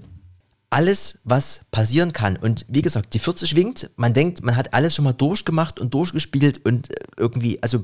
alles, 0.73 1.19
was 1.23 1.65
passieren 1.69 2.13
kann. 2.13 2.35
Und 2.35 2.65
wie 2.67 2.81
gesagt, 2.81 3.13
die 3.13 3.19
40 3.19 3.55
winkt, 3.55 3.91
man 3.95 4.15
denkt, 4.15 4.43
man 4.43 4.55
hat 4.55 4.73
alles 4.73 4.95
schon 4.95 5.05
mal 5.05 5.13
durchgemacht 5.13 5.79
und 5.79 5.93
durchgespielt 5.93 6.65
und 6.65 6.89
äh, 6.89 6.95
irgendwie, 7.15 7.61
also 7.61 7.81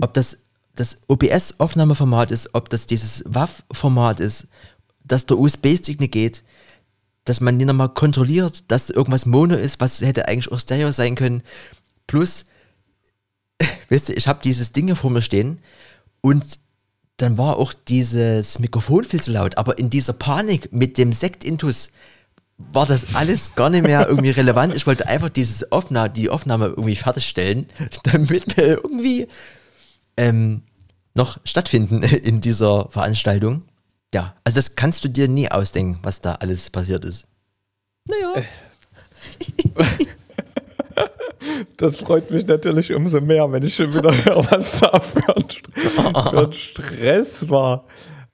ob 0.00 0.12
das 0.14 0.38
das 0.74 0.96
OBS-Aufnahmeformat 1.08 2.30
ist, 2.30 2.54
ob 2.54 2.68
das 2.68 2.86
dieses 2.86 3.22
WAV-Format 3.26 4.20
ist, 4.20 4.48
dass 5.04 5.26
der 5.26 5.38
USB-Stick 5.38 6.00
nicht 6.00 6.12
geht, 6.12 6.42
dass 7.24 7.40
man 7.40 7.58
die 7.58 7.64
nochmal 7.64 7.90
kontrolliert, 7.90 8.64
dass 8.70 8.90
irgendwas 8.90 9.26
Mono 9.26 9.54
ist, 9.54 9.80
was 9.80 10.00
hätte 10.00 10.26
eigentlich 10.26 10.50
auch 10.50 10.58
Stereo 10.58 10.90
sein 10.90 11.14
können. 11.14 11.42
Plus, 12.06 12.46
wisst 13.90 14.08
ihr, 14.08 14.16
ich 14.16 14.26
habe 14.26 14.40
dieses 14.42 14.72
Ding 14.72 14.86
hier 14.86 14.96
vor 14.96 15.10
mir 15.10 15.20
stehen 15.20 15.60
und 16.22 16.58
dann 17.18 17.36
war 17.36 17.58
auch 17.58 17.74
dieses 17.74 18.58
Mikrofon 18.58 19.04
viel 19.04 19.22
zu 19.22 19.32
laut. 19.32 19.58
Aber 19.58 19.78
in 19.78 19.90
dieser 19.90 20.14
Panik 20.14 20.72
mit 20.72 20.96
dem 20.96 21.12
Sekt-Intus 21.12 21.90
war 22.56 22.86
das 22.86 23.14
alles 23.14 23.54
gar 23.54 23.70
nicht 23.70 23.82
mehr 23.82 24.08
irgendwie 24.08 24.30
relevant. 24.30 24.74
Ich 24.74 24.86
wollte 24.86 25.06
einfach 25.06 25.28
dieses 25.28 25.70
Aufnahme, 25.72 26.10
die 26.10 26.30
Aufnahme 26.30 26.66
irgendwie 26.66 26.96
fertigstellen, 26.96 27.66
damit 28.04 28.56
wir 28.56 28.82
irgendwie 28.82 29.26
ähm, 30.16 30.62
noch 31.14 31.38
stattfinden 31.44 32.02
in 32.02 32.40
dieser 32.40 32.88
Veranstaltung. 32.90 33.62
Ja, 34.14 34.34
also 34.44 34.56
das 34.56 34.76
kannst 34.76 35.04
du 35.04 35.08
dir 35.08 35.28
nie 35.28 35.50
ausdenken, 35.50 35.98
was 36.02 36.20
da 36.20 36.34
alles 36.34 36.70
passiert 36.70 37.04
ist. 37.04 37.26
Naja. 38.06 38.42
Das 41.76 41.96
freut 41.96 42.30
mich 42.30 42.46
natürlich 42.46 42.92
umso 42.92 43.20
mehr, 43.20 43.50
wenn 43.50 43.62
ich 43.62 43.74
schon 43.74 43.92
wieder 43.94 44.12
höre, 44.24 44.44
was 44.50 44.80
da 44.80 45.00
für 45.00 45.36
ein, 45.36 45.44
für 45.74 46.46
ein 46.46 46.52
Stress 46.52 47.48
war. 47.48 47.86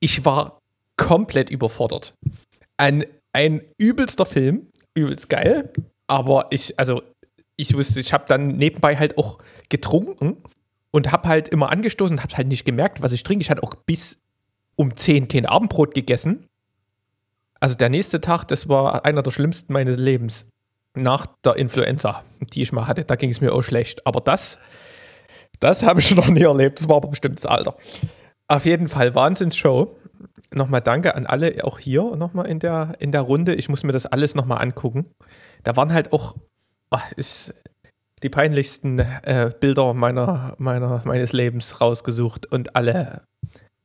Ich 0.00 0.24
war 0.24 0.60
komplett 0.96 1.50
überfordert. 1.50 2.14
Ein, 2.78 3.04
ein 3.34 3.60
übelster 3.76 4.24
Film, 4.24 4.68
übelst 4.94 5.28
geil, 5.28 5.70
aber 6.06 6.46
ich, 6.50 6.78
also 6.78 7.02
ich 7.56 7.76
wusste, 7.76 8.00
ich 8.00 8.14
habe 8.14 8.24
dann 8.26 8.56
nebenbei 8.56 8.96
halt 8.96 9.18
auch 9.18 9.38
getrunken 9.70 10.36
und 10.90 11.12
habe 11.12 11.28
halt 11.28 11.48
immer 11.48 11.70
angestoßen 11.70 12.16
und 12.16 12.22
habe 12.22 12.36
halt 12.36 12.48
nicht 12.48 12.64
gemerkt, 12.64 13.02
was 13.02 13.12
ich 13.12 13.22
trinke. 13.22 13.42
Ich 13.42 13.50
hatte 13.50 13.62
auch 13.62 13.74
bis 13.86 14.18
um 14.76 14.96
10 14.96 15.28
kein 15.28 15.46
Abendbrot 15.46 15.94
gegessen. 15.94 16.46
Also 17.60 17.74
der 17.74 17.90
nächste 17.90 18.20
Tag, 18.20 18.44
das 18.44 18.68
war 18.68 19.04
einer 19.04 19.22
der 19.22 19.30
schlimmsten 19.30 19.72
meines 19.72 19.96
Lebens. 19.96 20.46
Nach 20.94 21.26
der 21.44 21.56
Influenza, 21.56 22.24
die 22.40 22.62
ich 22.62 22.72
mal 22.72 22.88
hatte, 22.88 23.04
da 23.04 23.14
ging 23.14 23.30
es 23.30 23.40
mir 23.40 23.52
auch 23.52 23.62
schlecht. 23.62 24.06
Aber 24.06 24.20
das, 24.20 24.58
das 25.60 25.84
habe 25.84 26.00
ich 26.00 26.14
noch 26.16 26.28
nie 26.28 26.42
erlebt. 26.42 26.80
Das 26.80 26.88
war 26.88 26.96
aber 26.96 27.08
bestimmt 27.08 27.38
das 27.38 27.46
Alter. 27.46 27.76
Auf 28.48 28.64
jeden 28.64 28.88
Fall 28.88 29.14
Wahnsinnsshow. 29.14 29.96
Nochmal 30.52 30.80
danke 30.80 31.14
an 31.14 31.26
alle, 31.26 31.62
auch 31.62 31.78
hier 31.78 32.16
nochmal 32.16 32.46
in 32.46 32.58
der, 32.58 32.94
in 32.98 33.12
der 33.12 33.20
Runde. 33.20 33.54
Ich 33.54 33.68
muss 33.68 33.84
mir 33.84 33.92
das 33.92 34.06
alles 34.06 34.34
nochmal 34.34 34.60
angucken. 34.60 35.08
Da 35.62 35.76
waren 35.76 35.92
halt 35.92 36.12
auch, 36.12 36.34
ach, 36.88 37.12
ist, 37.12 37.54
die 38.22 38.28
peinlichsten 38.28 38.98
äh, 38.98 39.50
Bilder 39.58 39.94
meiner, 39.94 40.54
meiner, 40.58 41.02
meines 41.04 41.32
Lebens 41.32 41.80
rausgesucht 41.80 42.46
und 42.46 42.76
alle, 42.76 43.22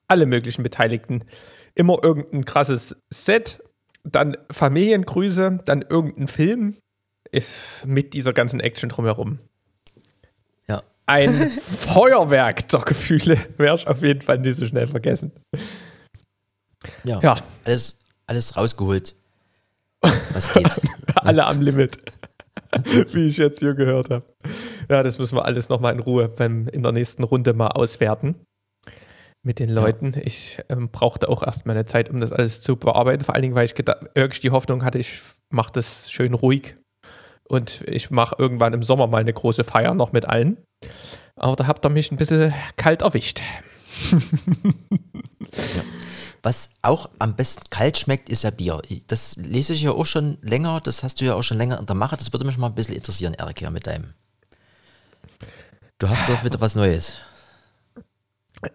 alle 0.08 0.26
möglichen 0.26 0.64
Beteiligten. 0.64 1.24
Immer 1.74 2.04
irgendein 2.04 2.46
krasses 2.46 2.96
Set, 3.10 3.64
dann 4.04 4.38
Familiengrüße, 4.52 5.60
dann 5.66 5.82
irgendein 5.82 6.28
Film 6.28 6.78
mit 7.86 8.14
dieser 8.14 8.34
ganzen 8.34 8.60
Action 8.60 8.90
drumherum. 8.90 9.40
Ja. 10.68 10.84
Ein 11.06 11.34
Feuerwerk 11.62 12.68
der 12.70 12.82
Gefühle 12.82 13.38
werde 13.58 13.82
ich 13.82 13.88
auf 13.88 14.02
jeden 14.02 14.22
Fall 14.22 14.40
nicht 14.40 14.56
so 14.56 14.66
schnell 14.66 14.88
vergessen. 14.88 15.32
Ja. 17.04 17.20
Ja. 17.22 17.38
Alles, 17.64 18.00
alles 18.28 18.56
rausgeholt. 18.56 19.16
Was 20.34 20.54
geht? 20.54 20.70
Alle 21.16 21.46
am 21.46 21.62
Limit. 21.62 21.98
Wie 23.14 23.28
ich 23.28 23.38
jetzt 23.38 23.60
hier 23.60 23.74
gehört 23.74 24.10
habe. 24.10 24.26
Ja, 24.90 25.04
das 25.04 25.20
müssen 25.20 25.38
wir 25.38 25.46
alles 25.46 25.70
nochmal 25.70 25.94
in 25.94 26.00
Ruhe 26.00 26.28
beim, 26.30 26.68
in 26.68 26.84
der 26.84 26.92
nächsten 26.92 27.24
Runde 27.24 27.54
mal 27.54 27.70
auswerten. 27.70 28.36
Mit 29.44 29.60
den 29.60 29.70
Leuten. 29.70 30.14
Ja. 30.16 30.22
Ich 30.24 30.60
ähm, 30.70 30.90
brauchte 30.90 31.30
auch 31.30 31.44
erst 31.44 31.66
meine 31.66 31.86
Zeit, 31.86 32.10
um 32.10 32.20
das 32.20 32.32
alles 32.32 32.62
zu 32.62 32.78
bearbeiten. 32.78 33.24
Vor 33.24 33.36
allen 33.36 33.44
Dingen, 33.44 33.56
weil 33.56 33.66
ich 33.66 33.78
wirklich 33.78 34.40
die 34.40 34.50
Hoffnung 34.50 34.84
hatte, 34.84 34.98
ich 34.98 35.22
mache 35.52 35.72
das 35.74 36.12
schön 36.12 36.34
ruhig. 36.34 36.76
Und 37.48 37.82
ich 37.88 38.10
mache 38.10 38.36
irgendwann 38.40 38.74
im 38.74 38.82
Sommer 38.82 39.06
mal 39.06 39.20
eine 39.20 39.34
große 39.34 39.64
Feier 39.64 39.94
noch 39.94 40.12
mit 40.14 40.26
allen. 40.26 40.58
Aber 41.36 41.56
da 41.56 41.68
habt 41.68 41.86
ihr 41.86 41.90
mich 41.90 42.12
ein 42.12 42.18
bisschen 42.18 42.54
kalt 42.76 43.04
erwischt. 43.04 43.42
ja. 44.12 45.84
Was 46.46 46.70
auch 46.84 47.10
am 47.18 47.36
besten 47.36 47.64
kalt 47.72 47.98
schmeckt, 47.98 48.30
ist 48.30 48.44
ja 48.44 48.52
Bier. 48.52 48.80
Das 49.08 49.36
lese 49.36 49.74
ich 49.74 49.82
ja 49.82 49.90
auch 49.90 50.06
schon 50.06 50.38
länger, 50.42 50.80
das 50.80 51.02
hast 51.02 51.20
du 51.20 51.26
ja 51.26 51.34
auch 51.34 51.42
schon 51.42 51.58
länger 51.58 51.80
in 51.80 51.88
der 51.88 51.96
Mache. 51.96 52.18
Das 52.18 52.32
würde 52.32 52.46
mich 52.46 52.60
mal 52.60 52.68
ein 52.68 52.76
bisschen 52.76 52.94
interessieren, 52.94 53.34
Erik, 53.34 53.62
ja, 53.62 53.72
mit 53.72 53.88
deinem. 53.88 54.14
Du 55.98 56.08
hast 56.08 56.30
doch 56.30 56.44
wieder 56.44 56.62
was 56.62 56.76
Neues. 56.76 57.14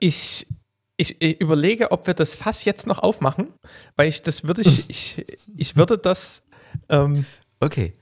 Ich, 0.01 0.49
ich, 0.97 1.23
ich, 1.23 1.41
überlege, 1.41 1.93
ob 1.93 2.09
wir 2.09 2.15
das 2.15 2.35
Fass 2.35 2.65
jetzt 2.65 2.89
noch 2.89 2.99
aufmachen, 2.99 3.55
weil 3.95 4.09
ich 4.09 4.23
das 4.23 4.43
würde 4.43 4.63
ich, 4.63 4.91
ich, 4.91 5.25
ich 5.57 5.77
würde 5.77 5.97
das 5.97 6.43
ähm, 6.89 7.25
okay. 7.61 7.93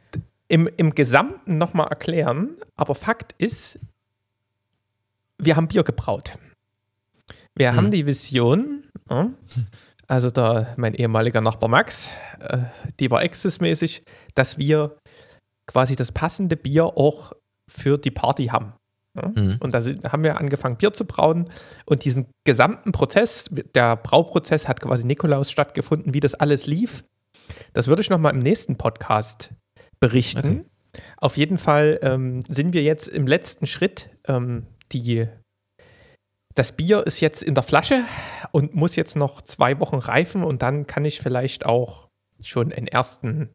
im, 0.49 0.67
im 0.79 0.95
Gesamten 0.95 1.59
nochmal 1.59 1.89
erklären, 1.89 2.57
aber 2.75 2.95
Fakt 2.95 3.35
ist, 3.37 3.79
wir 5.37 5.57
haben 5.57 5.69
Bier 5.69 5.85
gebraut. 5.85 6.33
Wir 7.55 7.73
hm. 7.73 7.77
haben 7.77 7.91
die 7.91 8.07
Vision, 8.07 8.88
also 10.07 10.31
da 10.31 10.75
mein 10.77 10.95
ehemaliger 10.95 11.41
Nachbar 11.41 11.69
Max, 11.69 12.11
äh, 12.41 12.59
die 13.01 13.11
war 13.11 13.21
Access-mäßig, 13.21 14.03
dass 14.35 14.59
wir 14.59 14.97
quasi 15.67 15.97
das 15.97 16.13
passende 16.13 16.57
Bier 16.57 16.85
auch 16.85 17.33
für 17.69 17.99
die 17.99 18.11
Party 18.11 18.47
haben. 18.47 18.73
Mhm. 19.15 19.57
Und 19.61 19.75
da 19.75 19.81
haben 19.81 20.23
wir 20.23 20.39
angefangen, 20.39 20.77
Bier 20.77 20.93
zu 20.93 21.05
brauen. 21.05 21.51
Und 21.85 22.05
diesen 22.05 22.27
gesamten 22.45 22.93
Prozess, 22.93 23.51
der 23.75 23.97
Brauprozess 23.97 24.69
hat 24.69 24.81
quasi 24.81 25.07
Nikolaus 25.07 25.51
stattgefunden, 25.51 26.15
wie 26.15 26.21
das 26.21 26.35
alles 26.35 26.67
lief. 26.67 27.05
Das 27.73 27.89
würde 27.89 28.03
ich 28.03 28.11
nochmal 28.11 28.35
im 28.35 28.41
nächsten 28.41 28.77
Podcast 28.77 29.53
berichten. 30.01 30.39
Okay. 30.61 31.03
Auf 31.19 31.37
jeden 31.37 31.59
Fall 31.59 31.99
ähm, 32.03 32.41
sind 32.49 32.73
wir 32.73 32.83
jetzt 32.83 33.09
im 33.09 33.27
letzten 33.27 33.67
Schritt. 33.67 34.11
Ähm, 34.27 34.67
die 34.93 35.29
das 36.59 36.73
Bier 36.73 37.07
ist 37.07 37.21
jetzt 37.21 37.43
in 37.43 37.55
der 37.55 37.63
Flasche 37.63 38.03
und 38.51 38.75
muss 38.75 38.97
jetzt 38.97 39.15
noch 39.15 39.43
zwei 39.43 39.79
Wochen 39.79 39.97
reifen 39.97 40.43
und 40.43 40.61
dann 40.61 40.89
kann 40.89 41.05
ich 41.05 41.21
vielleicht 41.21 41.65
auch 41.65 42.09
schon 42.41 42.73
einen 42.73 42.89
ersten, 42.89 43.51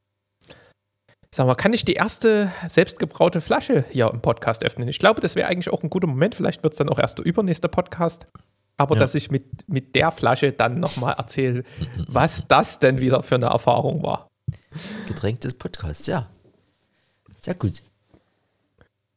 sag 1.36 1.48
mal, 1.48 1.56
kann 1.56 1.74
ich 1.74 1.84
die 1.84 1.94
erste 1.94 2.52
selbstgebraute 2.68 3.42
Flasche 3.42 3.84
hier 3.92 4.10
im 4.10 4.22
Podcast 4.22 4.64
öffnen? 4.64 4.88
Ich 4.88 5.00
glaube, 5.00 5.20
das 5.20 5.36
wäre 5.36 5.50
eigentlich 5.50 5.70
auch 5.70 5.84
ein 5.84 5.90
guter 5.90 6.08
Moment. 6.08 6.36
Vielleicht 6.36 6.64
wird 6.64 6.74
es 6.74 6.78
dann 6.78 6.88
auch 6.88 7.00
erst 7.00 7.18
der 7.18 7.26
übernächste 7.26 7.68
Podcast. 7.68 8.26
Aber 8.78 8.96
ja. 8.96 9.02
dass 9.02 9.16
ich 9.16 9.30
mit, 9.30 9.70
mit 9.70 9.96
der 9.96 10.12
Flasche 10.12 10.52
dann 10.54 10.80
nochmal 10.80 11.16
erzähle, 11.18 11.64
was 12.08 12.48
das 12.48 12.80
denn 12.80 13.02
wieder 13.02 13.22
für 13.22 13.36
eine 13.36 13.48
Erfahrung 13.48 14.02
war. 14.02 14.28
Getränk 15.08 15.42
des 15.42 15.54
Podcasts, 15.54 16.08
ja. 16.08 16.30
Sehr 17.40 17.54
gut. 17.54 17.84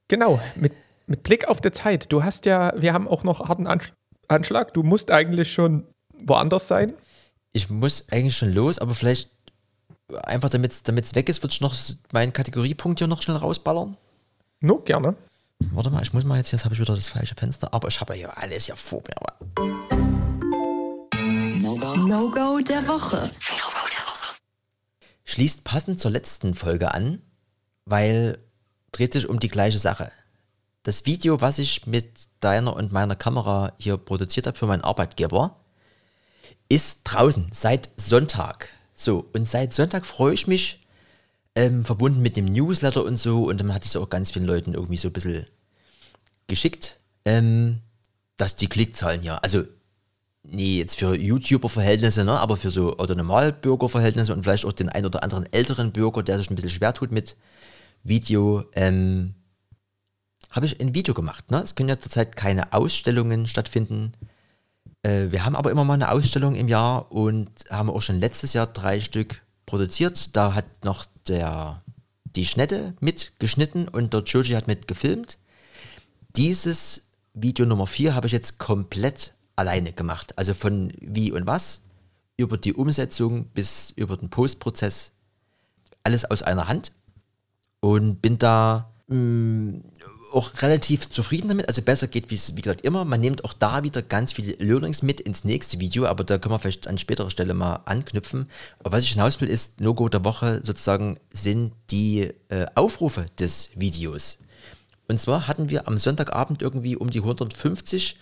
Genau, 0.08 0.40
mit 0.56 0.72
mit 1.06 1.22
Blick 1.22 1.48
auf 1.48 1.60
die 1.60 1.70
Zeit, 1.70 2.12
du 2.12 2.24
hast 2.24 2.46
ja, 2.46 2.72
wir 2.76 2.92
haben 2.92 3.08
auch 3.08 3.24
noch 3.24 3.48
harten 3.48 3.66
Anschlag, 4.28 4.74
du 4.74 4.82
musst 4.82 5.10
eigentlich 5.10 5.52
schon 5.52 5.86
woanders 6.24 6.68
sein. 6.68 6.92
Ich 7.52 7.70
muss 7.70 8.06
eigentlich 8.10 8.36
schon 8.36 8.52
los, 8.52 8.78
aber 8.78 8.94
vielleicht 8.94 9.30
einfach 10.22 10.50
damit 10.50 10.72
es 10.72 11.14
weg 11.14 11.28
ist, 11.28 11.42
würde 11.42 11.52
ich 11.52 11.60
noch 11.60 11.74
meinen 12.12 12.32
Kategoriepunkt 12.32 12.98
hier 13.00 13.08
noch 13.08 13.22
schnell 13.22 13.36
rausballern. 13.36 13.96
No, 14.60 14.78
gerne. 14.78 15.16
Warte 15.72 15.90
mal, 15.90 16.02
ich 16.02 16.12
muss 16.12 16.24
mal 16.24 16.36
jetzt, 16.36 16.52
jetzt 16.52 16.64
habe 16.64 16.74
ich 16.74 16.80
wieder 16.80 16.94
das 16.94 17.08
falsche 17.08 17.34
Fenster, 17.34 17.72
aber 17.72 17.88
ich 17.88 18.00
habe 18.00 18.14
ja 18.14 18.18
hier 18.18 18.38
alles 18.38 18.66
hier 18.66 18.76
vor 18.76 19.02
mir. 19.06 19.14
No-Go 21.96 22.60
der 22.60 22.86
Woche. 22.86 23.30
Schließt 25.24 25.64
passend 25.64 25.98
zur 25.98 26.10
letzten 26.10 26.54
Folge 26.54 26.92
an, 26.92 27.22
weil 27.84 28.38
dreht 28.92 29.12
sich 29.12 29.28
um 29.28 29.40
die 29.40 29.48
gleiche 29.48 29.78
Sache. 29.78 30.12
Das 30.86 31.04
Video, 31.04 31.40
was 31.40 31.58
ich 31.58 31.88
mit 31.88 32.28
deiner 32.38 32.76
und 32.76 32.92
meiner 32.92 33.16
Kamera 33.16 33.72
hier 33.76 33.96
produziert 33.96 34.46
habe 34.46 34.56
für 34.56 34.68
meinen 34.68 34.84
Arbeitgeber, 34.84 35.56
ist 36.68 37.00
draußen 37.02 37.48
seit 37.52 37.90
Sonntag. 37.96 38.68
So, 38.94 39.28
und 39.32 39.48
seit 39.48 39.74
Sonntag 39.74 40.06
freue 40.06 40.34
ich 40.34 40.46
mich, 40.46 40.86
ähm, 41.56 41.84
verbunden 41.84 42.22
mit 42.22 42.36
dem 42.36 42.44
Newsletter 42.44 43.04
und 43.04 43.16
so, 43.16 43.48
und 43.48 43.60
dann 43.60 43.74
hatte 43.74 43.86
ich 43.86 43.90
es 43.90 43.96
auch 43.96 44.10
ganz 44.10 44.30
vielen 44.30 44.44
Leuten 44.44 44.74
irgendwie 44.74 44.96
so 44.96 45.08
ein 45.08 45.12
bisschen 45.12 45.46
geschickt, 46.46 47.00
ähm, 47.24 47.80
dass 48.36 48.54
die 48.54 48.68
Klickzahlen 48.68 49.22
hier, 49.22 49.42
also 49.42 49.64
nee, 50.44 50.78
jetzt 50.78 50.96
für 50.96 51.16
YouTuber-Verhältnisse, 51.16 52.24
ne, 52.24 52.38
aber 52.38 52.56
für 52.56 52.70
so 52.70 52.96
oder 52.96 53.16
Normalbürger-Verhältnisse 53.16 54.32
und 54.32 54.44
vielleicht 54.44 54.64
auch 54.64 54.72
den 54.72 54.88
ein 54.88 55.04
oder 55.04 55.24
anderen 55.24 55.52
älteren 55.52 55.90
Bürger, 55.90 56.22
der 56.22 56.38
sich 56.38 56.48
ein 56.48 56.54
bisschen 56.54 56.70
schwer 56.70 56.94
tut 56.94 57.10
mit 57.10 57.36
Video, 58.04 58.62
ähm, 58.74 59.34
habe 60.56 60.66
ich 60.66 60.80
ein 60.80 60.94
Video 60.94 61.14
gemacht. 61.14 61.50
Ne? 61.50 61.58
Es 61.58 61.74
können 61.74 61.90
ja 61.90 62.00
zurzeit 62.00 62.34
keine 62.34 62.72
Ausstellungen 62.72 63.46
stattfinden. 63.46 64.12
Äh, 65.02 65.30
wir 65.30 65.44
haben 65.44 65.54
aber 65.54 65.70
immer 65.70 65.84
mal 65.84 65.94
eine 65.94 66.10
Ausstellung 66.10 66.54
im 66.54 66.66
Jahr 66.66 67.12
und 67.12 67.50
haben 67.70 67.90
auch 67.90 68.02
schon 68.02 68.18
letztes 68.18 68.54
Jahr 68.54 68.66
drei 68.66 69.00
Stück 69.00 69.42
produziert. 69.66 70.34
Da 70.34 70.54
hat 70.54 70.84
noch 70.84 71.06
der 71.28 71.82
die 72.36 72.46
Schnette 72.46 72.94
mitgeschnitten 73.00 73.88
und 73.88 74.12
der 74.12 74.22
Joji 74.22 74.54
hat 74.54 74.66
mit 74.66 74.88
gefilmt. 74.88 75.38
Dieses 76.36 77.02
Video 77.34 77.64
Nummer 77.64 77.86
4 77.86 78.14
habe 78.14 78.26
ich 78.26 78.32
jetzt 78.32 78.58
komplett 78.58 79.34
alleine 79.56 79.92
gemacht. 79.92 80.36
Also 80.38 80.54
von 80.54 80.92
wie 81.00 81.32
und 81.32 81.46
was 81.46 81.82
über 82.36 82.58
die 82.58 82.74
Umsetzung 82.74 83.46
bis 83.46 83.92
über 83.96 84.16
den 84.16 84.28
Postprozess. 84.28 85.12
Alles 86.02 86.24
aus 86.24 86.42
einer 86.42 86.68
Hand. 86.68 86.92
Und 87.80 88.20
bin 88.20 88.38
da 88.38 88.90
mm, 89.08 89.78
auch 90.32 90.50
relativ 90.62 91.10
zufrieden 91.10 91.48
damit. 91.48 91.68
Also 91.68 91.82
besser 91.82 92.06
geht, 92.06 92.30
wie, 92.30 92.38
wie 92.56 92.60
gesagt, 92.60 92.82
immer. 92.82 93.04
Man 93.04 93.20
nimmt 93.20 93.44
auch 93.44 93.52
da 93.52 93.82
wieder 93.84 94.02
ganz 94.02 94.32
viele 94.32 94.52
Learnings 94.54 95.02
mit 95.02 95.20
ins 95.20 95.44
nächste 95.44 95.80
Video, 95.80 96.06
aber 96.06 96.24
da 96.24 96.38
können 96.38 96.54
wir 96.54 96.58
vielleicht 96.58 96.88
an 96.88 96.98
späterer 96.98 97.30
Stelle 97.30 97.54
mal 97.54 97.80
anknüpfen. 97.84 98.48
Aber 98.80 98.92
was 98.92 99.04
ich 99.04 99.12
hinaus 99.12 99.40
will, 99.40 99.48
ist, 99.48 99.80
No-Go 99.80 100.08
der 100.08 100.24
Woche 100.24 100.60
sozusagen 100.62 101.18
sind 101.30 101.72
die 101.90 102.32
äh, 102.48 102.66
Aufrufe 102.74 103.26
des 103.38 103.70
Videos. 103.74 104.38
Und 105.08 105.20
zwar 105.20 105.46
hatten 105.46 105.68
wir 105.68 105.86
am 105.86 105.98
Sonntagabend 105.98 106.62
irgendwie 106.62 106.96
um 106.96 107.10
die 107.10 107.20
150 107.20 108.18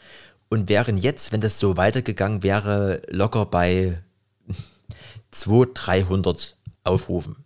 und 0.48 0.68
wären 0.68 0.98
jetzt, 0.98 1.32
wenn 1.32 1.40
das 1.40 1.58
so 1.58 1.76
weitergegangen 1.76 2.42
wäre, 2.42 3.02
locker 3.08 3.46
bei 3.46 4.02
200, 5.30 5.70
300 5.86 6.56
Aufrufen. 6.84 7.36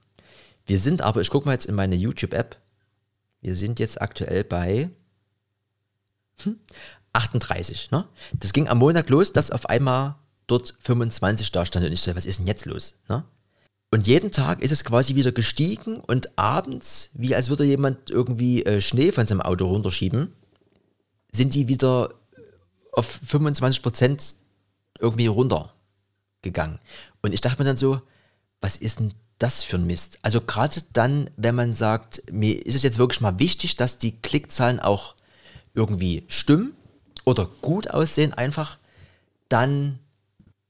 Wir 0.66 0.78
sind 0.78 1.00
aber, 1.00 1.20
ich 1.20 1.30
gucke 1.30 1.46
mal 1.46 1.52
jetzt 1.52 1.66
in 1.66 1.74
meine 1.74 1.94
YouTube-App, 1.94 2.56
wir 3.40 3.54
sind 3.54 3.78
jetzt 3.78 4.00
aktuell 4.00 4.44
bei 4.44 4.90
38. 7.12 7.88
Hm, 7.90 7.98
ne? 7.98 8.08
Das 8.34 8.52
ging 8.52 8.68
am 8.68 8.78
Montag 8.78 9.08
los, 9.08 9.32
dass 9.32 9.50
auf 9.50 9.68
einmal 9.68 10.16
dort 10.46 10.74
25 10.80 11.52
da 11.52 11.66
stand 11.66 11.86
und 11.86 11.92
ich 11.92 12.00
so, 12.00 12.14
was 12.16 12.26
ist 12.26 12.38
denn 12.40 12.46
jetzt 12.46 12.66
los? 12.66 12.94
Ne? 13.08 13.24
Und 13.90 14.06
jeden 14.06 14.32
Tag 14.32 14.60
ist 14.60 14.72
es 14.72 14.84
quasi 14.84 15.14
wieder 15.14 15.32
gestiegen 15.32 15.96
und 15.96 16.38
abends, 16.38 17.10
wie 17.14 17.34
als 17.34 17.48
würde 17.48 17.64
jemand 17.64 18.10
irgendwie 18.10 18.64
äh, 18.64 18.80
Schnee 18.80 19.12
von 19.12 19.26
seinem 19.26 19.40
Auto 19.40 19.66
runterschieben, 19.66 20.32
sind 21.32 21.54
die 21.54 21.68
wieder 21.68 22.14
auf 22.92 23.20
25% 23.26 24.34
irgendwie 24.98 25.26
runtergegangen. 25.26 26.80
Und 27.22 27.32
ich 27.32 27.40
dachte 27.40 27.62
mir 27.62 27.66
dann 27.66 27.76
so, 27.76 28.02
was 28.60 28.76
ist 28.76 29.00
denn 29.00 29.14
das 29.38 29.64
für 29.64 29.76
ein 29.76 29.86
Mist? 29.86 30.18
Also 30.22 30.40
gerade 30.40 30.82
dann, 30.92 31.30
wenn 31.36 31.54
man 31.54 31.74
sagt, 31.74 32.22
mir 32.30 32.64
ist 32.64 32.74
es 32.74 32.82
jetzt 32.82 32.98
wirklich 32.98 33.20
mal 33.20 33.38
wichtig, 33.38 33.76
dass 33.76 33.98
die 33.98 34.20
Klickzahlen 34.20 34.80
auch 34.80 35.14
irgendwie 35.74 36.24
stimmen 36.28 36.72
oder 37.24 37.48
gut 37.62 37.90
aussehen 37.90 38.32
einfach, 38.32 38.78
dann 39.48 39.98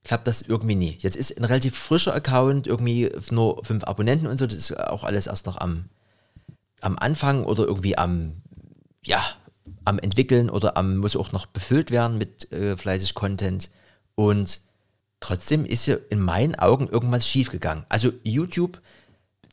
klappt 0.05 0.27
das 0.27 0.43
irgendwie 0.43 0.75
nie. 0.75 0.97
Jetzt 1.01 1.16
ist 1.16 1.37
ein 1.39 1.45
relativ 1.45 1.77
frischer 1.77 2.14
Account, 2.14 2.66
irgendwie 2.66 3.11
nur 3.31 3.64
fünf 3.64 3.85
Abonnenten 3.85 4.27
und 4.27 4.39
so, 4.39 4.47
das 4.47 4.57
ist 4.57 4.79
auch 4.79 5.05
alles 5.05 5.27
erst 5.27 5.47
noch 5.47 5.57
am, 5.59 5.87
am 6.81 6.99
Anfang 6.99 7.45
oder 7.45 7.64
irgendwie 7.64 7.99
am, 7.99 8.43
ja, 9.05 9.23
am 9.85 9.99
entwickeln 9.99 10.51
oder 10.51 10.77
am, 10.77 10.97
muss 10.97 11.16
auch 11.16 11.33
noch 11.33 11.47
befüllt 11.47 11.91
werden 11.91 12.19
mit 12.19 12.51
äh, 12.53 12.77
fleißig 12.77 13.14
Content. 13.14 13.71
Und 14.14 14.61
trotzdem 15.21 15.64
ist 15.64 15.87
ja 15.87 15.97
in 16.11 16.21
meinen 16.21 16.55
Augen 16.55 16.89
irgendwas 16.89 17.27
schiefgegangen. 17.27 17.85
Also 17.89 18.12
YouTube 18.23 18.81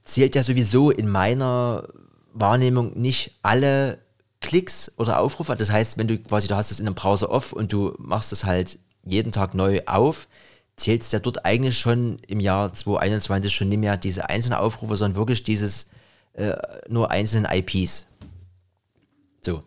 zählt 0.04 0.36
ja 0.36 0.44
sowieso 0.44 0.92
in 0.92 1.10
meiner 1.10 1.88
Wahrnehmung 2.34 3.00
nicht 3.00 3.40
alle 3.42 4.00
Klicks 4.42 4.92
oder 4.98 5.20
Aufrufe. 5.20 5.56
Das 5.56 5.72
heißt, 5.72 5.98
wenn 5.98 6.08
du 6.08 6.18
quasi, 6.20 6.48
du 6.48 6.56
hast 6.56 6.72
es 6.72 6.80
in 6.80 6.86
einem 6.86 6.96
Browser 6.96 7.30
off 7.30 7.54
und 7.54 7.74
du 7.74 7.96
machst 7.98 8.32
es 8.32 8.46
halt 8.46 8.78
jeden 9.04 9.32
Tag 9.32 9.54
neu 9.54 9.82
auf, 9.86 10.28
zählt 10.78 11.02
es 11.02 11.12
ja 11.12 11.20
dort 11.20 11.46
eigentlich 11.46 11.78
schon 11.78 12.20
im 12.28 12.40
Jahr 12.40 12.74
2021 12.74 13.54
schon 13.54 13.70
nicht 13.70 13.80
mehr 13.80 13.98
diese 13.98 14.30
einzelnen 14.30 14.60
Aufrufe, 14.60 14.98
sondern 14.98 15.18
wirklich 15.18 15.44
dieses 15.44 15.90
äh, 16.34 16.54
nur 16.90 17.12
einzelnen 17.12 17.50
IPs. 17.52 18.06
So. 19.42 19.64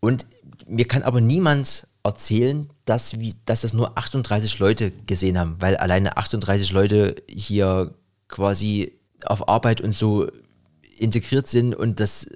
Und 0.00 0.26
mir 0.66 0.88
kann 0.88 1.02
aber 1.02 1.20
niemand 1.20 1.86
erzählen, 2.02 2.70
dass, 2.84 3.18
wie, 3.18 3.34
dass 3.46 3.62
das 3.62 3.72
nur 3.72 3.98
38 3.98 4.58
Leute 4.58 4.90
gesehen 4.90 5.38
haben, 5.38 5.56
weil 5.60 5.76
alleine 5.76 6.16
38 6.16 6.72
Leute 6.72 7.16
hier 7.28 7.94
quasi 8.28 8.98
auf 9.24 9.48
Arbeit 9.48 9.80
und 9.80 9.94
so 9.94 10.28
integriert 10.98 11.48
sind 11.48 11.74
und 11.74 12.00
das, 12.00 12.28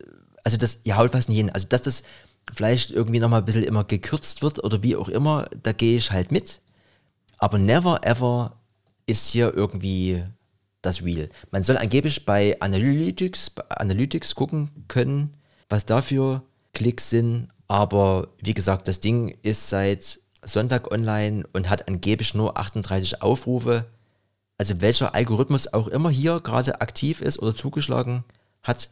also 0.42 0.56
das, 0.56 0.80
ihr 0.84 0.96
haut 0.96 1.14
was 1.14 1.28
nicht 1.28 1.38
hin. 1.38 1.50
Also, 1.50 1.66
dass 1.68 1.82
das 1.82 2.02
vielleicht 2.52 2.90
irgendwie 2.90 3.20
nochmal 3.20 3.40
ein 3.40 3.44
bisschen 3.44 3.64
immer 3.64 3.84
gekürzt 3.84 4.42
wird 4.42 4.62
oder 4.62 4.82
wie 4.82 4.96
auch 4.96 5.08
immer, 5.08 5.46
da 5.62 5.72
gehe 5.72 5.96
ich 5.96 6.10
halt 6.10 6.30
mit. 6.30 6.60
Aber 7.38 7.58
never 7.58 8.00
ever 8.04 8.56
ist 9.06 9.28
hier 9.28 9.52
irgendwie 9.54 10.24
das 10.82 11.02
Real. 11.02 11.28
Man 11.50 11.62
soll 11.62 11.78
angeblich 11.78 12.24
bei 12.24 12.60
Analytics, 12.60 13.50
bei 13.50 13.68
Analytics 13.70 14.34
gucken 14.34 14.70
können, 14.88 15.36
was 15.68 15.86
dafür 15.86 16.42
Klicks 16.72 17.10
sind. 17.10 17.48
Aber 17.68 18.28
wie 18.42 18.54
gesagt, 18.54 18.88
das 18.88 19.00
Ding 19.00 19.36
ist 19.42 19.68
seit 19.68 20.20
Sonntag 20.42 20.92
online 20.92 21.44
und 21.52 21.70
hat 21.70 21.88
angeblich 21.88 22.34
nur 22.34 22.58
38 22.58 23.22
Aufrufe. 23.22 23.86
Also 24.58 24.80
welcher 24.80 25.14
Algorithmus 25.14 25.72
auch 25.72 25.88
immer 25.88 26.10
hier 26.10 26.40
gerade 26.40 26.80
aktiv 26.80 27.20
ist 27.20 27.40
oder 27.40 27.56
zugeschlagen 27.56 28.24
hat, 28.62 28.90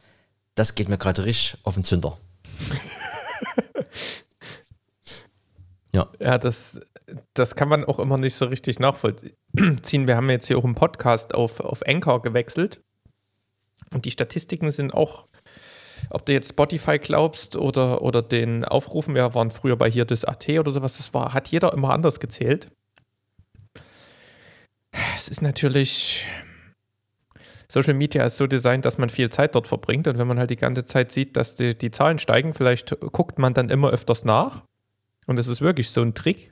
das 0.54 0.74
geht 0.74 0.88
mir 0.88 0.98
gerade 0.98 1.24
richtig 1.24 1.58
auf 1.62 1.74
den 1.74 1.84
Zünder. 1.84 2.18
ja. 5.94 6.08
Ja, 6.18 6.38
das, 6.38 6.80
das 7.34 7.54
kann 7.54 7.68
man 7.68 7.84
auch 7.84 7.98
immer 7.98 8.18
nicht 8.18 8.34
so 8.34 8.46
richtig 8.46 8.78
nachvollziehen. 8.78 10.06
Wir 10.06 10.16
haben 10.16 10.30
jetzt 10.30 10.46
hier 10.46 10.58
auch 10.58 10.64
im 10.64 10.74
Podcast 10.74 11.34
auf, 11.34 11.60
auf 11.60 11.86
Anchor 11.86 12.22
gewechselt. 12.22 12.80
Und 13.92 14.04
die 14.04 14.10
Statistiken 14.10 14.70
sind 14.70 14.94
auch, 14.94 15.28
ob 16.10 16.26
du 16.26 16.32
jetzt 16.32 16.50
Spotify 16.50 16.98
glaubst 16.98 17.56
oder, 17.56 18.02
oder 18.02 18.22
den 18.22 18.64
Aufrufen, 18.64 19.14
wir 19.14 19.34
waren 19.34 19.50
früher 19.50 19.76
bei 19.76 19.90
hier 19.90 20.04
das 20.04 20.24
AT 20.24 20.48
oder 20.48 20.70
sowas, 20.70 20.96
das 20.96 21.14
war, 21.14 21.34
hat 21.34 21.48
jeder 21.48 21.72
immer 21.72 21.90
anders 21.90 22.20
gezählt. 22.20 22.68
Es 25.16 25.28
ist 25.28 25.42
natürlich, 25.42 26.26
Social 27.68 27.94
Media 27.94 28.24
ist 28.24 28.36
so 28.36 28.46
designt, 28.46 28.84
dass 28.84 28.98
man 28.98 29.08
viel 29.08 29.30
Zeit 29.30 29.54
dort 29.54 29.68
verbringt 29.68 30.06
und 30.08 30.18
wenn 30.18 30.26
man 30.26 30.38
halt 30.38 30.50
die 30.50 30.56
ganze 30.56 30.84
Zeit 30.84 31.12
sieht, 31.12 31.36
dass 31.36 31.54
die, 31.54 31.76
die 31.76 31.90
Zahlen 31.90 32.18
steigen, 32.18 32.54
vielleicht 32.54 32.98
guckt 33.12 33.38
man 33.38 33.54
dann 33.54 33.70
immer 33.70 33.90
öfters 33.90 34.24
nach. 34.24 34.64
Und 35.26 35.36
das 35.36 35.46
ist 35.46 35.60
wirklich 35.60 35.90
so 35.90 36.02
ein 36.02 36.14
Trick. 36.14 36.50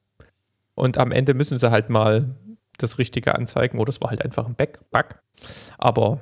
Und 0.75 0.97
am 0.97 1.13
Ende 1.13 1.35
müssen 1.35 1.59
sie 1.59 1.71
halt 1.71 1.91
mal 1.91 2.37
das 2.79 2.99
Richtige 2.99 3.35
anzeigen 3.35 3.79
oder 3.79 3.91
es 3.91 4.01
war 4.01 4.11
halt 4.11 4.25
einfach 4.25 4.47
ein 4.47 4.55
Bug. 4.55 5.19
Aber 5.77 6.21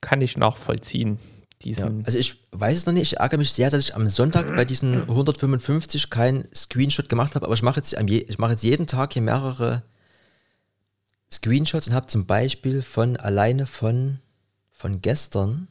kann 0.00 0.20
ich 0.20 0.36
nachvollziehen. 0.36 1.18
Diesen 1.62 2.00
ja, 2.00 2.06
also 2.06 2.18
ich 2.18 2.36
weiß 2.52 2.76
es 2.76 2.86
noch 2.86 2.92
nicht, 2.92 3.12
ich 3.12 3.18
ärgere 3.18 3.38
mich 3.38 3.52
sehr, 3.52 3.68
dass 3.70 3.84
ich 3.84 3.94
am 3.94 4.08
Sonntag 4.08 4.54
bei 4.54 4.64
diesen 4.64 5.02
155 5.02 6.08
keinen 6.08 6.48
Screenshot 6.54 7.08
gemacht 7.08 7.34
habe, 7.34 7.46
aber 7.46 7.54
ich 7.54 7.62
mache 7.62 7.80
jetzt, 7.80 7.92
ich 7.92 8.38
mache 8.38 8.52
jetzt 8.52 8.62
jeden 8.62 8.86
Tag 8.86 9.12
hier 9.12 9.22
mehrere 9.22 9.82
Screenshots 11.30 11.88
und 11.88 11.94
habe 11.94 12.06
zum 12.06 12.26
Beispiel 12.26 12.82
von 12.82 13.16
alleine 13.16 13.66
von, 13.66 14.20
von 14.70 15.02
gestern, 15.02 15.68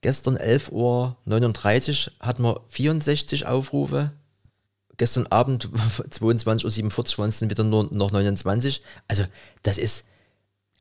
gestern 0.00 0.36
11.39 0.36 0.70
Uhr 0.72 2.12
hatten 2.20 2.42
wir 2.42 2.60
64 2.68 3.46
Aufrufe, 3.46 4.12
gestern 4.96 5.26
Abend 5.28 5.70
22.47 6.10 7.12
Uhr 7.14 7.18
waren 7.18 7.30
es 7.30 7.40
dann 7.40 7.50
wieder 7.50 7.64
nur 7.64 7.92
noch 7.92 8.12
29. 8.12 8.82
Also, 9.08 9.24
das 9.62 9.78
ist. 9.78 10.06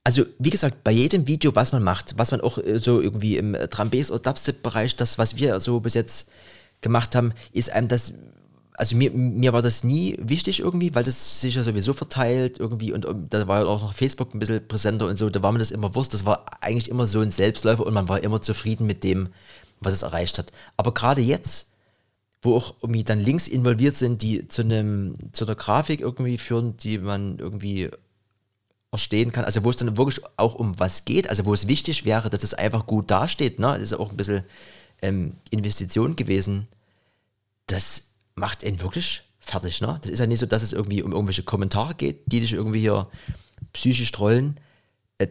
Also, 0.04 0.26
wie 0.40 0.50
gesagt, 0.50 0.84
bei 0.84 0.92
jedem 0.92 1.28
Video, 1.28 1.56
was 1.56 1.74
man 1.74 1.84
macht, 1.84 2.16
was 2.18 2.32
man 2.32 2.42
auch 2.42 2.58
äh, 2.58 2.80
so 2.80 3.02
irgendwie 3.02 3.38
im 3.38 3.56
Trambes- 3.70 4.10
oder 4.10 4.22
Dubstep-Bereich, 4.22 4.96
das, 4.96 5.18
was 5.18 5.38
wir 5.38 5.60
so 5.60 5.80
bis 5.80 5.94
jetzt 5.94 6.28
gemacht 6.82 7.16
haben, 7.16 7.34
ist 7.54 7.72
einem 7.72 7.88
das. 7.88 8.14
Also 8.74 8.96
mir, 8.96 9.12
mir 9.12 9.54
war 9.54 9.62
das 9.62 9.84
nie 9.84 10.18
wichtig 10.20 10.62
irgendwie, 10.62 10.96
weil 10.96 11.04
das 11.04 11.42
sich 11.42 11.54
ja 11.56 11.62
sowieso 11.62 11.94
verteilt 11.94 12.60
irgendwie 12.60 12.94
und, 12.94 13.06
und 13.06 13.32
da 13.32 13.48
war 13.48 13.60
ja 13.60 13.66
auch 13.68 13.82
noch 13.84 13.94
Facebook 13.94 14.34
ein 14.34 14.40
bisschen 14.40 14.66
präsenter 14.68 15.08
und 15.08 15.18
so, 15.18 15.30
da 15.30 15.44
war 15.44 15.52
mir 15.52 15.60
das 15.60 15.72
immer 15.72 15.94
wurscht, 15.94 16.14
das 16.14 16.26
war 16.26 16.46
eigentlich 16.62 16.90
immer 16.90 17.06
so 17.06 17.20
ein 17.20 17.30
Selbstläufer 17.30 17.86
und 17.86 17.94
man 17.94 18.10
war 18.10 18.24
immer 18.24 18.42
zufrieden 18.42 18.88
mit 18.88 19.04
dem, 19.04 19.30
was 19.82 19.94
es 19.94 20.02
erreicht 20.02 20.40
hat. 20.40 20.52
Aber 20.78 20.94
gerade 20.94 21.22
jetzt, 21.22 21.68
wo 22.42 22.56
auch 22.56 22.76
irgendwie 22.82 23.04
dann 23.04 23.20
Links 23.20 23.48
involviert 23.48 23.98
sind, 23.98 24.22
die 24.24 24.48
zu 24.48 24.64
einem, 24.64 25.16
zu 25.34 25.46
einer 25.46 25.56
Grafik 25.56 26.00
irgendwie 26.00 26.38
führen, 26.38 26.78
die 26.78 26.98
man 26.98 27.38
irgendwie 27.38 27.92
verstehen 28.92 29.32
kann. 29.32 29.46
Also 29.46 29.64
wo 29.64 29.70
es 29.70 29.78
dann 29.78 29.98
wirklich 29.98 30.24
auch 30.38 30.54
um 30.54 30.78
was 30.78 31.06
geht, 31.06 31.30
also 31.30 31.46
wo 31.46 31.54
es 31.54 31.68
wichtig 31.68 32.06
wäre, 32.06 32.30
dass 32.30 32.44
es 32.44 32.54
einfach 32.54 32.86
gut 32.86 33.10
dasteht. 33.10 33.58
Ne? 33.58 33.68
Das 33.68 33.82
ist 33.82 33.94
auch 33.94 34.12
ein 34.12 34.18
bisschen 34.18 34.44
ähm, 35.02 35.38
Investition 35.50 36.16
gewesen. 36.16 36.68
Das 37.68 38.04
macht 38.36 38.64
ihn 38.64 38.82
wirklich 38.82 39.24
fertig. 39.40 39.82
Ne? 39.82 39.98
Das 40.02 40.12
ist 40.12 40.20
ja 40.20 40.28
nicht 40.28 40.40
so, 40.40 40.46
dass 40.46 40.62
es 40.62 40.74
irgendwie 40.74 41.02
um 41.02 41.14
irgendwelche 41.14 41.44
Kommentare 41.44 41.96
geht, 41.96 42.20
die 42.28 42.42
dich 42.42 42.52
irgendwie 42.52 42.82
hier 42.82 43.08
psychisch 43.72 44.12
trollen. 44.12 44.60
Äh, 45.18 45.30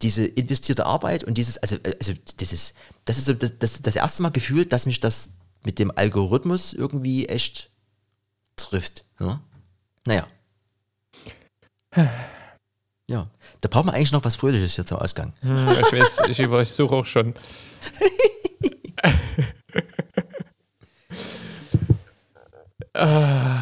diese 0.00 0.24
investierte 0.24 0.86
Arbeit 0.86 1.24
und 1.24 1.36
dieses, 1.36 1.58
also, 1.58 1.76
also 1.84 2.12
das 2.36 2.52
ist, 2.52 2.76
das 3.06 3.18
ist 3.18 3.24
so 3.24 3.34
das, 3.34 3.58
das, 3.58 3.82
das 3.82 3.96
erste 3.96 4.22
Mal 4.22 4.30
gefühlt, 4.30 4.72
dass 4.72 4.86
mich 4.86 5.00
das 5.00 5.30
mit 5.64 5.80
dem 5.80 5.90
Algorithmus 5.90 6.74
irgendwie 6.74 7.26
echt 7.26 7.70
trifft. 8.54 9.04
Ne? 9.18 9.40
Naja. 10.06 10.28
Ja, 13.06 13.28
da 13.60 13.68
braucht 13.68 13.84
man 13.84 13.94
eigentlich 13.94 14.12
noch 14.12 14.24
was 14.24 14.34
Fröhliches 14.34 14.76
hier 14.76 14.86
zum 14.86 14.96
Ausgang. 14.98 15.34
Hm, 15.40 15.68
ich 15.78 15.92
weiß, 15.92 16.20
ich, 16.30 16.40
ich 16.40 16.68
suche 16.70 16.94
auch 16.94 17.04
schon. 17.04 17.34
äh, 22.94 23.58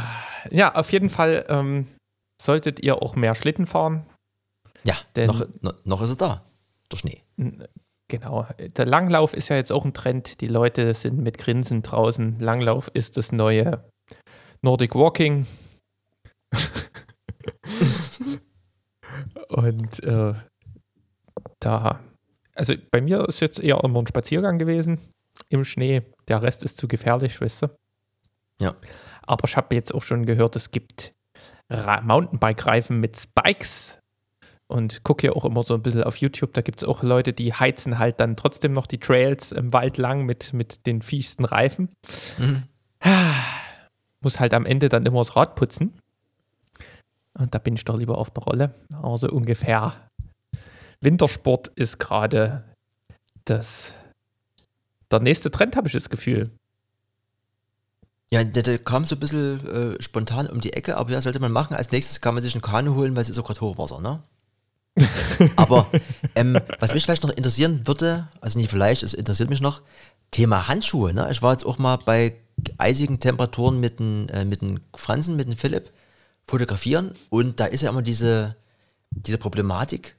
ja, 0.50 0.72
auf 0.76 0.92
jeden 0.92 1.08
Fall 1.08 1.44
ähm, 1.48 1.88
solltet 2.40 2.78
ihr 2.84 3.02
auch 3.02 3.16
mehr 3.16 3.34
Schlitten 3.34 3.66
fahren. 3.66 4.06
Ja, 4.84 4.94
denn 5.16 5.26
noch, 5.26 5.74
noch 5.84 6.02
ist 6.02 6.10
er 6.10 6.16
da, 6.16 6.44
der 6.92 6.96
Schnee. 6.98 7.24
Genau. 8.06 8.46
Der 8.76 8.86
Langlauf 8.86 9.34
ist 9.34 9.48
ja 9.48 9.56
jetzt 9.56 9.72
auch 9.72 9.84
ein 9.84 9.94
Trend. 9.94 10.40
Die 10.40 10.46
Leute 10.46 10.94
sind 10.94 11.18
mit 11.18 11.36
Grinsen 11.38 11.82
draußen. 11.82 12.38
Langlauf 12.38 12.92
ist 12.94 13.16
das 13.16 13.32
neue 13.32 13.82
Nordic 14.60 14.94
Walking. 14.94 15.46
Und 19.48 20.02
äh, 20.02 20.34
da, 21.60 22.00
also 22.54 22.74
bei 22.90 23.00
mir 23.00 23.28
ist 23.28 23.40
jetzt 23.40 23.60
eher 23.60 23.82
immer 23.82 24.00
ein 24.00 24.06
Spaziergang 24.06 24.58
gewesen 24.58 24.98
im 25.48 25.64
Schnee. 25.64 26.02
Der 26.28 26.42
Rest 26.42 26.62
ist 26.62 26.78
zu 26.78 26.88
gefährlich, 26.88 27.40
weißt 27.40 27.62
du? 27.62 27.66
Ja. 28.60 28.74
Aber 29.22 29.48
ich 29.48 29.56
habe 29.56 29.74
jetzt 29.74 29.94
auch 29.94 30.02
schon 30.02 30.26
gehört, 30.26 30.56
es 30.56 30.70
gibt 30.70 31.14
Mountainbike-Reifen 31.68 32.98
mit 33.00 33.16
Spikes. 33.18 33.98
Und 34.68 35.04
gucke 35.04 35.26
ja 35.26 35.34
auch 35.34 35.44
immer 35.44 35.62
so 35.62 35.74
ein 35.74 35.82
bisschen 35.82 36.02
auf 36.02 36.16
YouTube. 36.16 36.54
Da 36.54 36.62
gibt 36.62 36.80
es 36.80 36.88
auch 36.88 37.02
Leute, 37.02 37.34
die 37.34 37.52
heizen 37.52 37.98
halt 37.98 38.20
dann 38.20 38.36
trotzdem 38.36 38.72
noch 38.72 38.86
die 38.86 38.98
Trails 38.98 39.52
im 39.52 39.74
Wald 39.74 39.98
lang 39.98 40.24
mit, 40.24 40.54
mit 40.54 40.86
den 40.86 41.02
fiessten 41.02 41.44
Reifen. 41.44 41.90
Mhm. 42.38 42.62
Muss 44.22 44.40
halt 44.40 44.54
am 44.54 44.64
Ende 44.64 44.88
dann 44.88 45.04
immer 45.04 45.18
das 45.18 45.36
Rad 45.36 45.56
putzen. 45.56 45.98
Und 47.38 47.54
da 47.54 47.58
bin 47.58 47.74
ich 47.74 47.84
doch 47.84 47.96
lieber 47.96 48.18
auf 48.18 48.30
der 48.30 48.42
Rolle. 48.42 48.74
Also 49.02 49.28
ungefähr. 49.28 49.94
Wintersport 51.00 51.68
ist 51.68 51.98
gerade 51.98 52.64
das. 53.44 53.94
Der 55.10 55.20
nächste 55.20 55.50
Trend, 55.50 55.76
habe 55.76 55.88
ich 55.88 55.92
das 55.92 56.10
Gefühl. 56.10 56.50
Ja, 58.30 58.44
der, 58.44 58.62
der, 58.62 58.78
kam 58.78 59.04
so 59.04 59.14
ein 59.14 59.20
bisschen 59.20 59.66
äh, 59.66 60.02
spontan 60.02 60.46
um 60.46 60.60
die 60.60 60.72
Ecke, 60.72 60.96
aber 60.96 61.10
ja, 61.10 61.20
sollte 61.20 61.40
man 61.40 61.52
machen. 61.52 61.74
Als 61.74 61.90
nächstes 61.90 62.20
kann 62.22 62.34
man 62.34 62.42
sich 62.42 62.54
einen 62.54 62.62
Kanu 62.62 62.94
holen, 62.94 63.14
weil 63.14 63.22
es 63.22 63.28
ist 63.28 63.38
auch 63.38 63.44
gerade 63.44 63.60
Hochwasser, 63.60 64.00
ne? 64.00 64.22
aber 65.56 65.90
ähm, 66.34 66.58
was 66.80 66.92
mich 66.92 67.02
vielleicht 67.04 67.22
noch 67.22 67.30
interessieren 67.30 67.86
würde, 67.86 68.28
also 68.40 68.58
nicht 68.58 68.70
vielleicht, 68.70 69.02
es 69.02 69.14
interessiert 69.14 69.48
mich 69.48 69.60
noch, 69.60 69.82
Thema 70.30 70.68
Handschuhe. 70.68 71.14
Ne? 71.14 71.28
Ich 71.30 71.42
war 71.42 71.52
jetzt 71.52 71.64
auch 71.64 71.78
mal 71.78 71.96
bei 71.96 72.36
eisigen 72.78 73.20
Temperaturen 73.20 73.80
mit 73.80 73.98
den, 73.98 74.28
äh, 74.28 74.44
mit 74.44 74.60
den 74.62 74.80
Franzen, 74.94 75.36
mit 75.36 75.46
dem 75.46 75.56
Philipp 75.56 75.90
fotografieren 76.46 77.14
und 77.30 77.60
da 77.60 77.66
ist 77.66 77.82
ja 77.82 77.90
immer 77.90 78.02
diese, 78.02 78.56
diese 79.10 79.38
Problematik, 79.38 80.16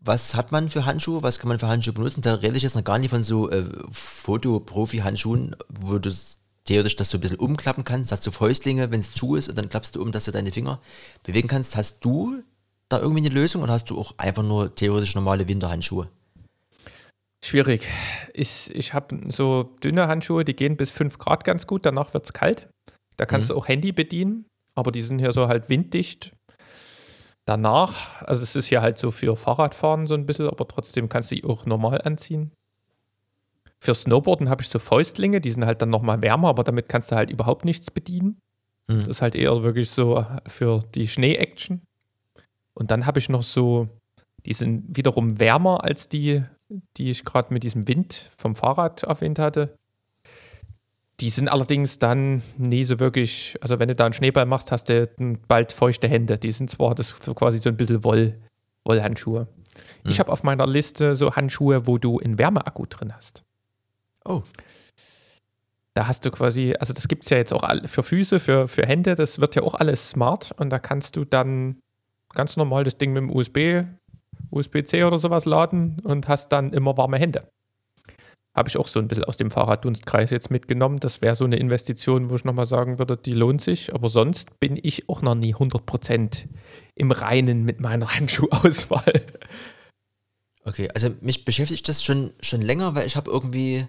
was 0.00 0.34
hat 0.34 0.52
man 0.52 0.68
für 0.68 0.84
Handschuhe, 0.84 1.22
was 1.22 1.38
kann 1.38 1.48
man 1.48 1.58
für 1.58 1.68
Handschuhe 1.68 1.94
benutzen. 1.94 2.22
Da 2.22 2.34
rede 2.34 2.56
ich 2.56 2.62
jetzt 2.62 2.76
noch 2.76 2.84
gar 2.84 2.98
nicht 2.98 3.10
von 3.10 3.22
so 3.22 3.50
äh, 3.50 3.64
Fotoprofi-Handschuhen, 3.90 5.56
wo 5.68 5.98
du 5.98 6.10
theoretisch 6.64 6.96
das 6.96 7.10
so 7.10 7.18
ein 7.18 7.20
bisschen 7.20 7.38
umklappen 7.38 7.84
kannst, 7.84 8.12
hast 8.12 8.26
du 8.26 8.30
Fäustlinge, 8.30 8.90
wenn 8.90 9.00
es 9.00 9.14
zu 9.14 9.36
ist 9.36 9.48
und 9.48 9.56
dann 9.56 9.68
klappst 9.68 9.96
du 9.96 10.02
um, 10.02 10.12
dass 10.12 10.26
du 10.26 10.30
deine 10.30 10.52
Finger 10.52 10.80
bewegen 11.22 11.48
kannst. 11.48 11.76
Hast 11.76 12.04
du 12.04 12.42
da 12.88 12.98
irgendwie 13.00 13.24
eine 13.24 13.34
Lösung 13.34 13.62
oder 13.62 13.72
hast 13.72 13.90
du 13.90 13.98
auch 13.98 14.14
einfach 14.18 14.42
nur 14.42 14.74
theoretisch 14.74 15.14
normale 15.14 15.48
Winterhandschuhe? 15.48 16.08
Schwierig. 17.44 17.86
Ich, 18.34 18.74
ich 18.74 18.94
habe 18.94 19.18
so 19.30 19.74
dünne 19.82 20.08
Handschuhe, 20.08 20.44
die 20.44 20.54
gehen 20.54 20.76
bis 20.76 20.90
5 20.90 21.18
Grad 21.18 21.44
ganz 21.44 21.66
gut, 21.66 21.86
danach 21.86 22.12
wird 22.12 22.24
es 22.24 22.32
kalt. 22.32 22.68
Da 23.16 23.26
kannst 23.26 23.48
mhm. 23.48 23.54
du 23.54 23.58
auch 23.58 23.68
Handy 23.68 23.92
bedienen 23.92 24.44
aber 24.78 24.92
die 24.92 25.02
sind 25.02 25.18
hier 25.18 25.32
so 25.32 25.48
halt 25.48 25.68
winddicht. 25.68 26.32
Danach, 27.44 28.22
also 28.22 28.42
es 28.42 28.56
ist 28.56 28.66
hier 28.66 28.82
halt 28.82 28.98
so 28.98 29.10
für 29.10 29.34
Fahrradfahren 29.36 30.06
so 30.06 30.14
ein 30.14 30.26
bisschen, 30.26 30.48
aber 30.48 30.68
trotzdem 30.68 31.08
kannst 31.08 31.30
du 31.30 31.34
die 31.34 31.44
auch 31.44 31.66
normal 31.66 32.02
anziehen. 32.02 32.52
Für 33.80 33.94
Snowboarden 33.94 34.50
habe 34.50 34.62
ich 34.62 34.68
so 34.68 34.78
Fäustlinge, 34.78 35.40
die 35.40 35.50
sind 35.50 35.64
halt 35.64 35.80
dann 35.80 35.90
nochmal 35.90 36.20
wärmer, 36.20 36.48
aber 36.48 36.64
damit 36.64 36.88
kannst 36.88 37.10
du 37.10 37.16
halt 37.16 37.30
überhaupt 37.30 37.64
nichts 37.64 37.90
bedienen. 37.90 38.40
Mhm. 38.88 39.00
Das 39.00 39.08
ist 39.08 39.22
halt 39.22 39.34
eher 39.34 39.62
wirklich 39.62 39.90
so 39.90 40.26
für 40.46 40.82
die 40.94 41.08
Schnee-Action. 41.08 41.82
Und 42.74 42.90
dann 42.90 43.06
habe 43.06 43.18
ich 43.18 43.28
noch 43.28 43.42
so, 43.42 43.88
die 44.44 44.52
sind 44.52 44.96
wiederum 44.96 45.38
wärmer 45.38 45.84
als 45.84 46.08
die, 46.08 46.44
die 46.96 47.10
ich 47.10 47.24
gerade 47.24 47.54
mit 47.54 47.62
diesem 47.62 47.88
Wind 47.88 48.30
vom 48.36 48.54
Fahrrad 48.54 49.04
erwähnt 49.04 49.38
hatte. 49.38 49.77
Die 51.20 51.30
sind 51.30 51.48
allerdings 51.48 51.98
dann 51.98 52.42
nie 52.58 52.84
so 52.84 53.00
wirklich, 53.00 53.56
also 53.60 53.80
wenn 53.80 53.88
du 53.88 53.96
da 53.96 54.04
einen 54.04 54.14
Schneeball 54.14 54.46
machst, 54.46 54.70
hast 54.70 54.88
du 54.88 55.08
bald 55.48 55.72
feuchte 55.72 56.06
Hände. 56.06 56.38
Die 56.38 56.52
sind 56.52 56.70
zwar 56.70 56.94
das 56.94 57.18
quasi 57.18 57.58
so 57.58 57.68
ein 57.70 57.76
bisschen 57.76 58.04
Woll, 58.04 58.34
Wollhandschuhe. 58.84 59.48
Mhm. 60.04 60.10
Ich 60.10 60.20
habe 60.20 60.30
auf 60.30 60.44
meiner 60.44 60.66
Liste 60.66 61.16
so 61.16 61.34
Handschuhe, 61.34 61.88
wo 61.88 61.98
du 61.98 62.20
einen 62.20 62.38
Wärmeakku 62.38 62.86
drin 62.86 63.12
hast. 63.12 63.42
Oh. 64.24 64.42
Da 65.94 66.06
hast 66.06 66.24
du 66.24 66.30
quasi, 66.30 66.74
also 66.78 66.94
das 66.94 67.08
gibt 67.08 67.24
es 67.24 67.30
ja 67.30 67.36
jetzt 67.36 67.52
auch 67.52 67.68
für 67.86 68.04
Füße, 68.04 68.38
für, 68.38 68.68
für 68.68 68.86
Hände, 68.86 69.16
das 69.16 69.40
wird 69.40 69.56
ja 69.56 69.62
auch 69.62 69.74
alles 69.74 70.10
smart 70.10 70.52
und 70.56 70.70
da 70.70 70.78
kannst 70.78 71.16
du 71.16 71.24
dann 71.24 71.80
ganz 72.32 72.56
normal 72.56 72.84
das 72.84 72.98
Ding 72.98 73.12
mit 73.12 73.22
dem 73.22 73.34
USB, 73.34 73.84
USB-C 74.50 75.02
oder 75.02 75.18
sowas 75.18 75.44
laden 75.44 75.98
und 76.04 76.28
hast 76.28 76.50
dann 76.50 76.72
immer 76.72 76.96
warme 76.96 77.18
Hände 77.18 77.48
habe 78.58 78.68
ich 78.68 78.76
auch 78.76 78.88
so 78.88 78.98
ein 78.98 79.08
bisschen 79.08 79.24
aus 79.24 79.36
dem 79.36 79.50
Fahrraddunstkreis 79.50 80.30
jetzt 80.30 80.50
mitgenommen. 80.50 81.00
Das 81.00 81.22
wäre 81.22 81.34
so 81.34 81.44
eine 81.44 81.56
Investition, 81.56 82.30
wo 82.30 82.34
ich 82.34 82.44
nochmal 82.44 82.66
sagen 82.66 82.98
würde, 82.98 83.16
die 83.16 83.32
lohnt 83.32 83.62
sich. 83.62 83.94
Aber 83.94 84.08
sonst 84.08 84.60
bin 84.60 84.78
ich 84.80 85.08
auch 85.08 85.22
noch 85.22 85.34
nie 85.34 85.54
100% 85.54 86.44
im 86.94 87.10
Reinen 87.10 87.64
mit 87.64 87.80
meiner 87.80 88.14
Handschuhauswahl. 88.14 89.22
Okay, 90.64 90.90
also 90.94 91.10
mich 91.20 91.44
beschäftigt 91.44 91.88
das 91.88 92.04
schon, 92.04 92.34
schon 92.40 92.60
länger, 92.60 92.94
weil 92.94 93.06
ich 93.06 93.16
habe 93.16 93.30
irgendwie 93.30 93.86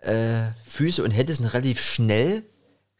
äh, 0.00 0.48
Füße 0.66 1.04
und 1.04 1.12
Hände 1.12 1.34
sind 1.34 1.46
relativ 1.46 1.80
schnell 1.80 2.42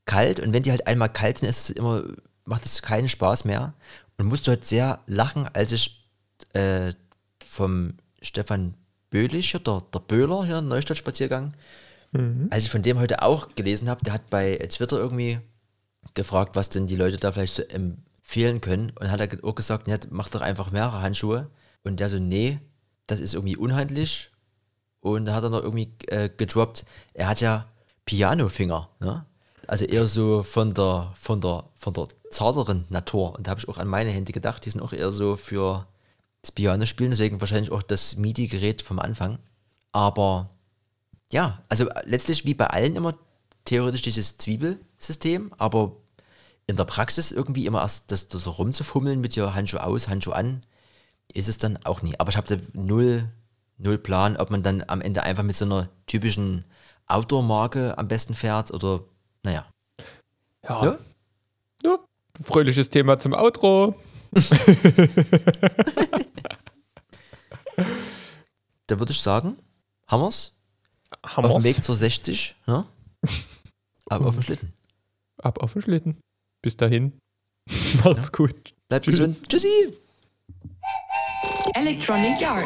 kalt 0.04 0.38
und 0.38 0.52
wenn 0.52 0.62
die 0.62 0.70
halt 0.70 0.86
einmal 0.86 1.08
kalt 1.08 1.38
sind, 1.38 1.48
ist 1.48 1.70
es 1.70 1.76
immer, 1.76 2.04
macht 2.44 2.64
es 2.64 2.82
keinen 2.82 3.08
Spaß 3.08 3.44
mehr. 3.44 3.74
Und 4.18 4.26
musste 4.26 4.52
halt 4.52 4.64
sehr 4.64 5.00
lachen, 5.06 5.48
als 5.52 5.72
ich 5.72 6.08
äh, 6.52 6.92
vom 7.46 7.94
Stefan 8.22 8.74
Böhlicher, 9.10 9.58
der, 9.58 9.82
der 9.92 10.00
Böhler 10.00 10.44
hier, 10.44 10.60
Neustadt-Spaziergang, 10.60 11.54
mhm. 12.12 12.48
als 12.50 12.64
ich 12.64 12.70
von 12.70 12.82
dem 12.82 12.98
heute 12.98 13.22
auch 13.22 13.54
gelesen 13.54 13.88
habe, 13.88 14.04
der 14.04 14.14
hat 14.14 14.30
bei 14.30 14.56
Twitter 14.68 14.98
irgendwie 14.98 15.38
gefragt, 16.14 16.56
was 16.56 16.70
denn 16.70 16.86
die 16.86 16.96
Leute 16.96 17.18
da 17.18 17.32
vielleicht 17.32 17.54
so 17.54 17.62
empfehlen 17.62 18.60
können 18.60 18.92
und 18.98 19.10
hat 19.10 19.20
er 19.20 19.44
auch 19.44 19.54
gesagt, 19.54 19.88
ja, 19.88 19.96
mach 20.10 20.28
doch 20.28 20.40
einfach 20.40 20.70
mehrere 20.70 21.00
Handschuhe. 21.00 21.48
Und 21.84 22.00
der 22.00 22.08
so, 22.08 22.18
nee, 22.18 22.58
das 23.06 23.20
ist 23.20 23.34
irgendwie 23.34 23.56
unhandlich. 23.56 24.30
Und 25.00 25.26
da 25.26 25.34
hat 25.34 25.44
er 25.44 25.50
noch 25.50 25.62
irgendwie 25.62 25.92
äh, 26.08 26.28
gedroppt, 26.28 26.84
er 27.14 27.28
hat 27.28 27.40
ja 27.40 27.66
Pianofinger, 28.04 28.88
ne? 28.98 29.24
Also 29.68 29.84
eher 29.84 30.06
so 30.06 30.42
von 30.42 30.74
der, 30.74 31.12
von 31.16 31.40
der, 31.40 31.64
von 31.76 31.92
der 31.92 32.06
zarteren 32.30 32.84
Natur. 32.88 33.34
Und 33.34 33.46
da 33.46 33.50
habe 33.50 33.60
ich 33.60 33.68
auch 33.68 33.78
an 33.78 33.88
meine 33.88 34.10
Hände 34.10 34.32
gedacht, 34.32 34.64
die 34.64 34.70
sind 34.70 34.80
auch 34.80 34.92
eher 34.92 35.10
so 35.10 35.34
für 35.34 35.86
das 36.46 36.52
Piano 36.52 36.86
spielen, 36.86 37.10
deswegen 37.10 37.40
wahrscheinlich 37.40 37.72
auch 37.72 37.82
das 37.82 38.16
MIDI-Gerät 38.16 38.82
vom 38.82 38.98
Anfang. 38.98 39.38
Aber 39.92 40.50
ja, 41.32 41.62
also 41.68 41.88
letztlich 42.04 42.44
wie 42.44 42.54
bei 42.54 42.68
allen 42.68 42.96
immer 42.96 43.14
theoretisch 43.64 44.02
dieses 44.02 44.38
Zwiebelsystem, 44.38 45.52
aber 45.58 45.96
in 46.68 46.76
der 46.76 46.84
Praxis 46.84 47.32
irgendwie 47.32 47.66
immer 47.66 47.80
erst 47.80 48.12
das, 48.12 48.28
das 48.28 48.46
rumzufummeln 48.58 49.20
mit 49.20 49.34
dir 49.34 49.54
Handschuh 49.54 49.78
aus, 49.78 50.08
Handschuh 50.08 50.32
an, 50.32 50.62
ist 51.32 51.48
es 51.48 51.58
dann 51.58 51.78
auch 51.84 52.02
nie. 52.02 52.18
Aber 52.18 52.30
ich 52.30 52.36
habe 52.36 52.46
da 52.46 52.56
null, 52.72 53.28
null 53.78 53.98
Plan, 53.98 54.36
ob 54.36 54.50
man 54.50 54.62
dann 54.62 54.84
am 54.86 55.00
Ende 55.00 55.22
einfach 55.24 55.42
mit 55.42 55.56
so 55.56 55.64
einer 55.64 55.88
typischen 56.06 56.64
Outdoor-Marke 57.06 57.98
am 57.98 58.08
besten 58.08 58.34
fährt 58.34 58.72
oder 58.72 59.00
naja. 59.42 59.66
Ja. 60.68 60.84
ja. 60.84 60.98
ja. 61.84 61.98
Fröhliches 62.40 62.90
Thema 62.90 63.18
zum 63.18 63.32
Outro. 63.32 63.94
da 68.86 68.98
würde 68.98 69.12
ich 69.12 69.20
sagen, 69.20 69.56
haben 70.06 70.22
wir's? 70.22 70.56
Auf 71.22 71.54
dem 71.54 71.64
Weg 71.64 71.84
zur 71.84 71.96
60, 71.96 72.56
ne? 72.66 72.86
Ab 74.08 74.22
auf 74.22 74.34
den 74.34 74.42
Schlitten. 74.42 74.72
Ab 75.38 75.62
auf 75.62 75.72
den 75.72 75.82
Schlitten. 75.82 76.18
Bis 76.62 76.76
dahin. 76.76 77.18
Macht's 78.04 78.32
gut. 78.32 78.74
Bleibt 78.88 79.06
Tschüss. 79.06 79.18
gesund. 79.18 79.48
Tschüssi. 79.48 79.96
Electronic 81.74 82.40
Yard. 82.40 82.64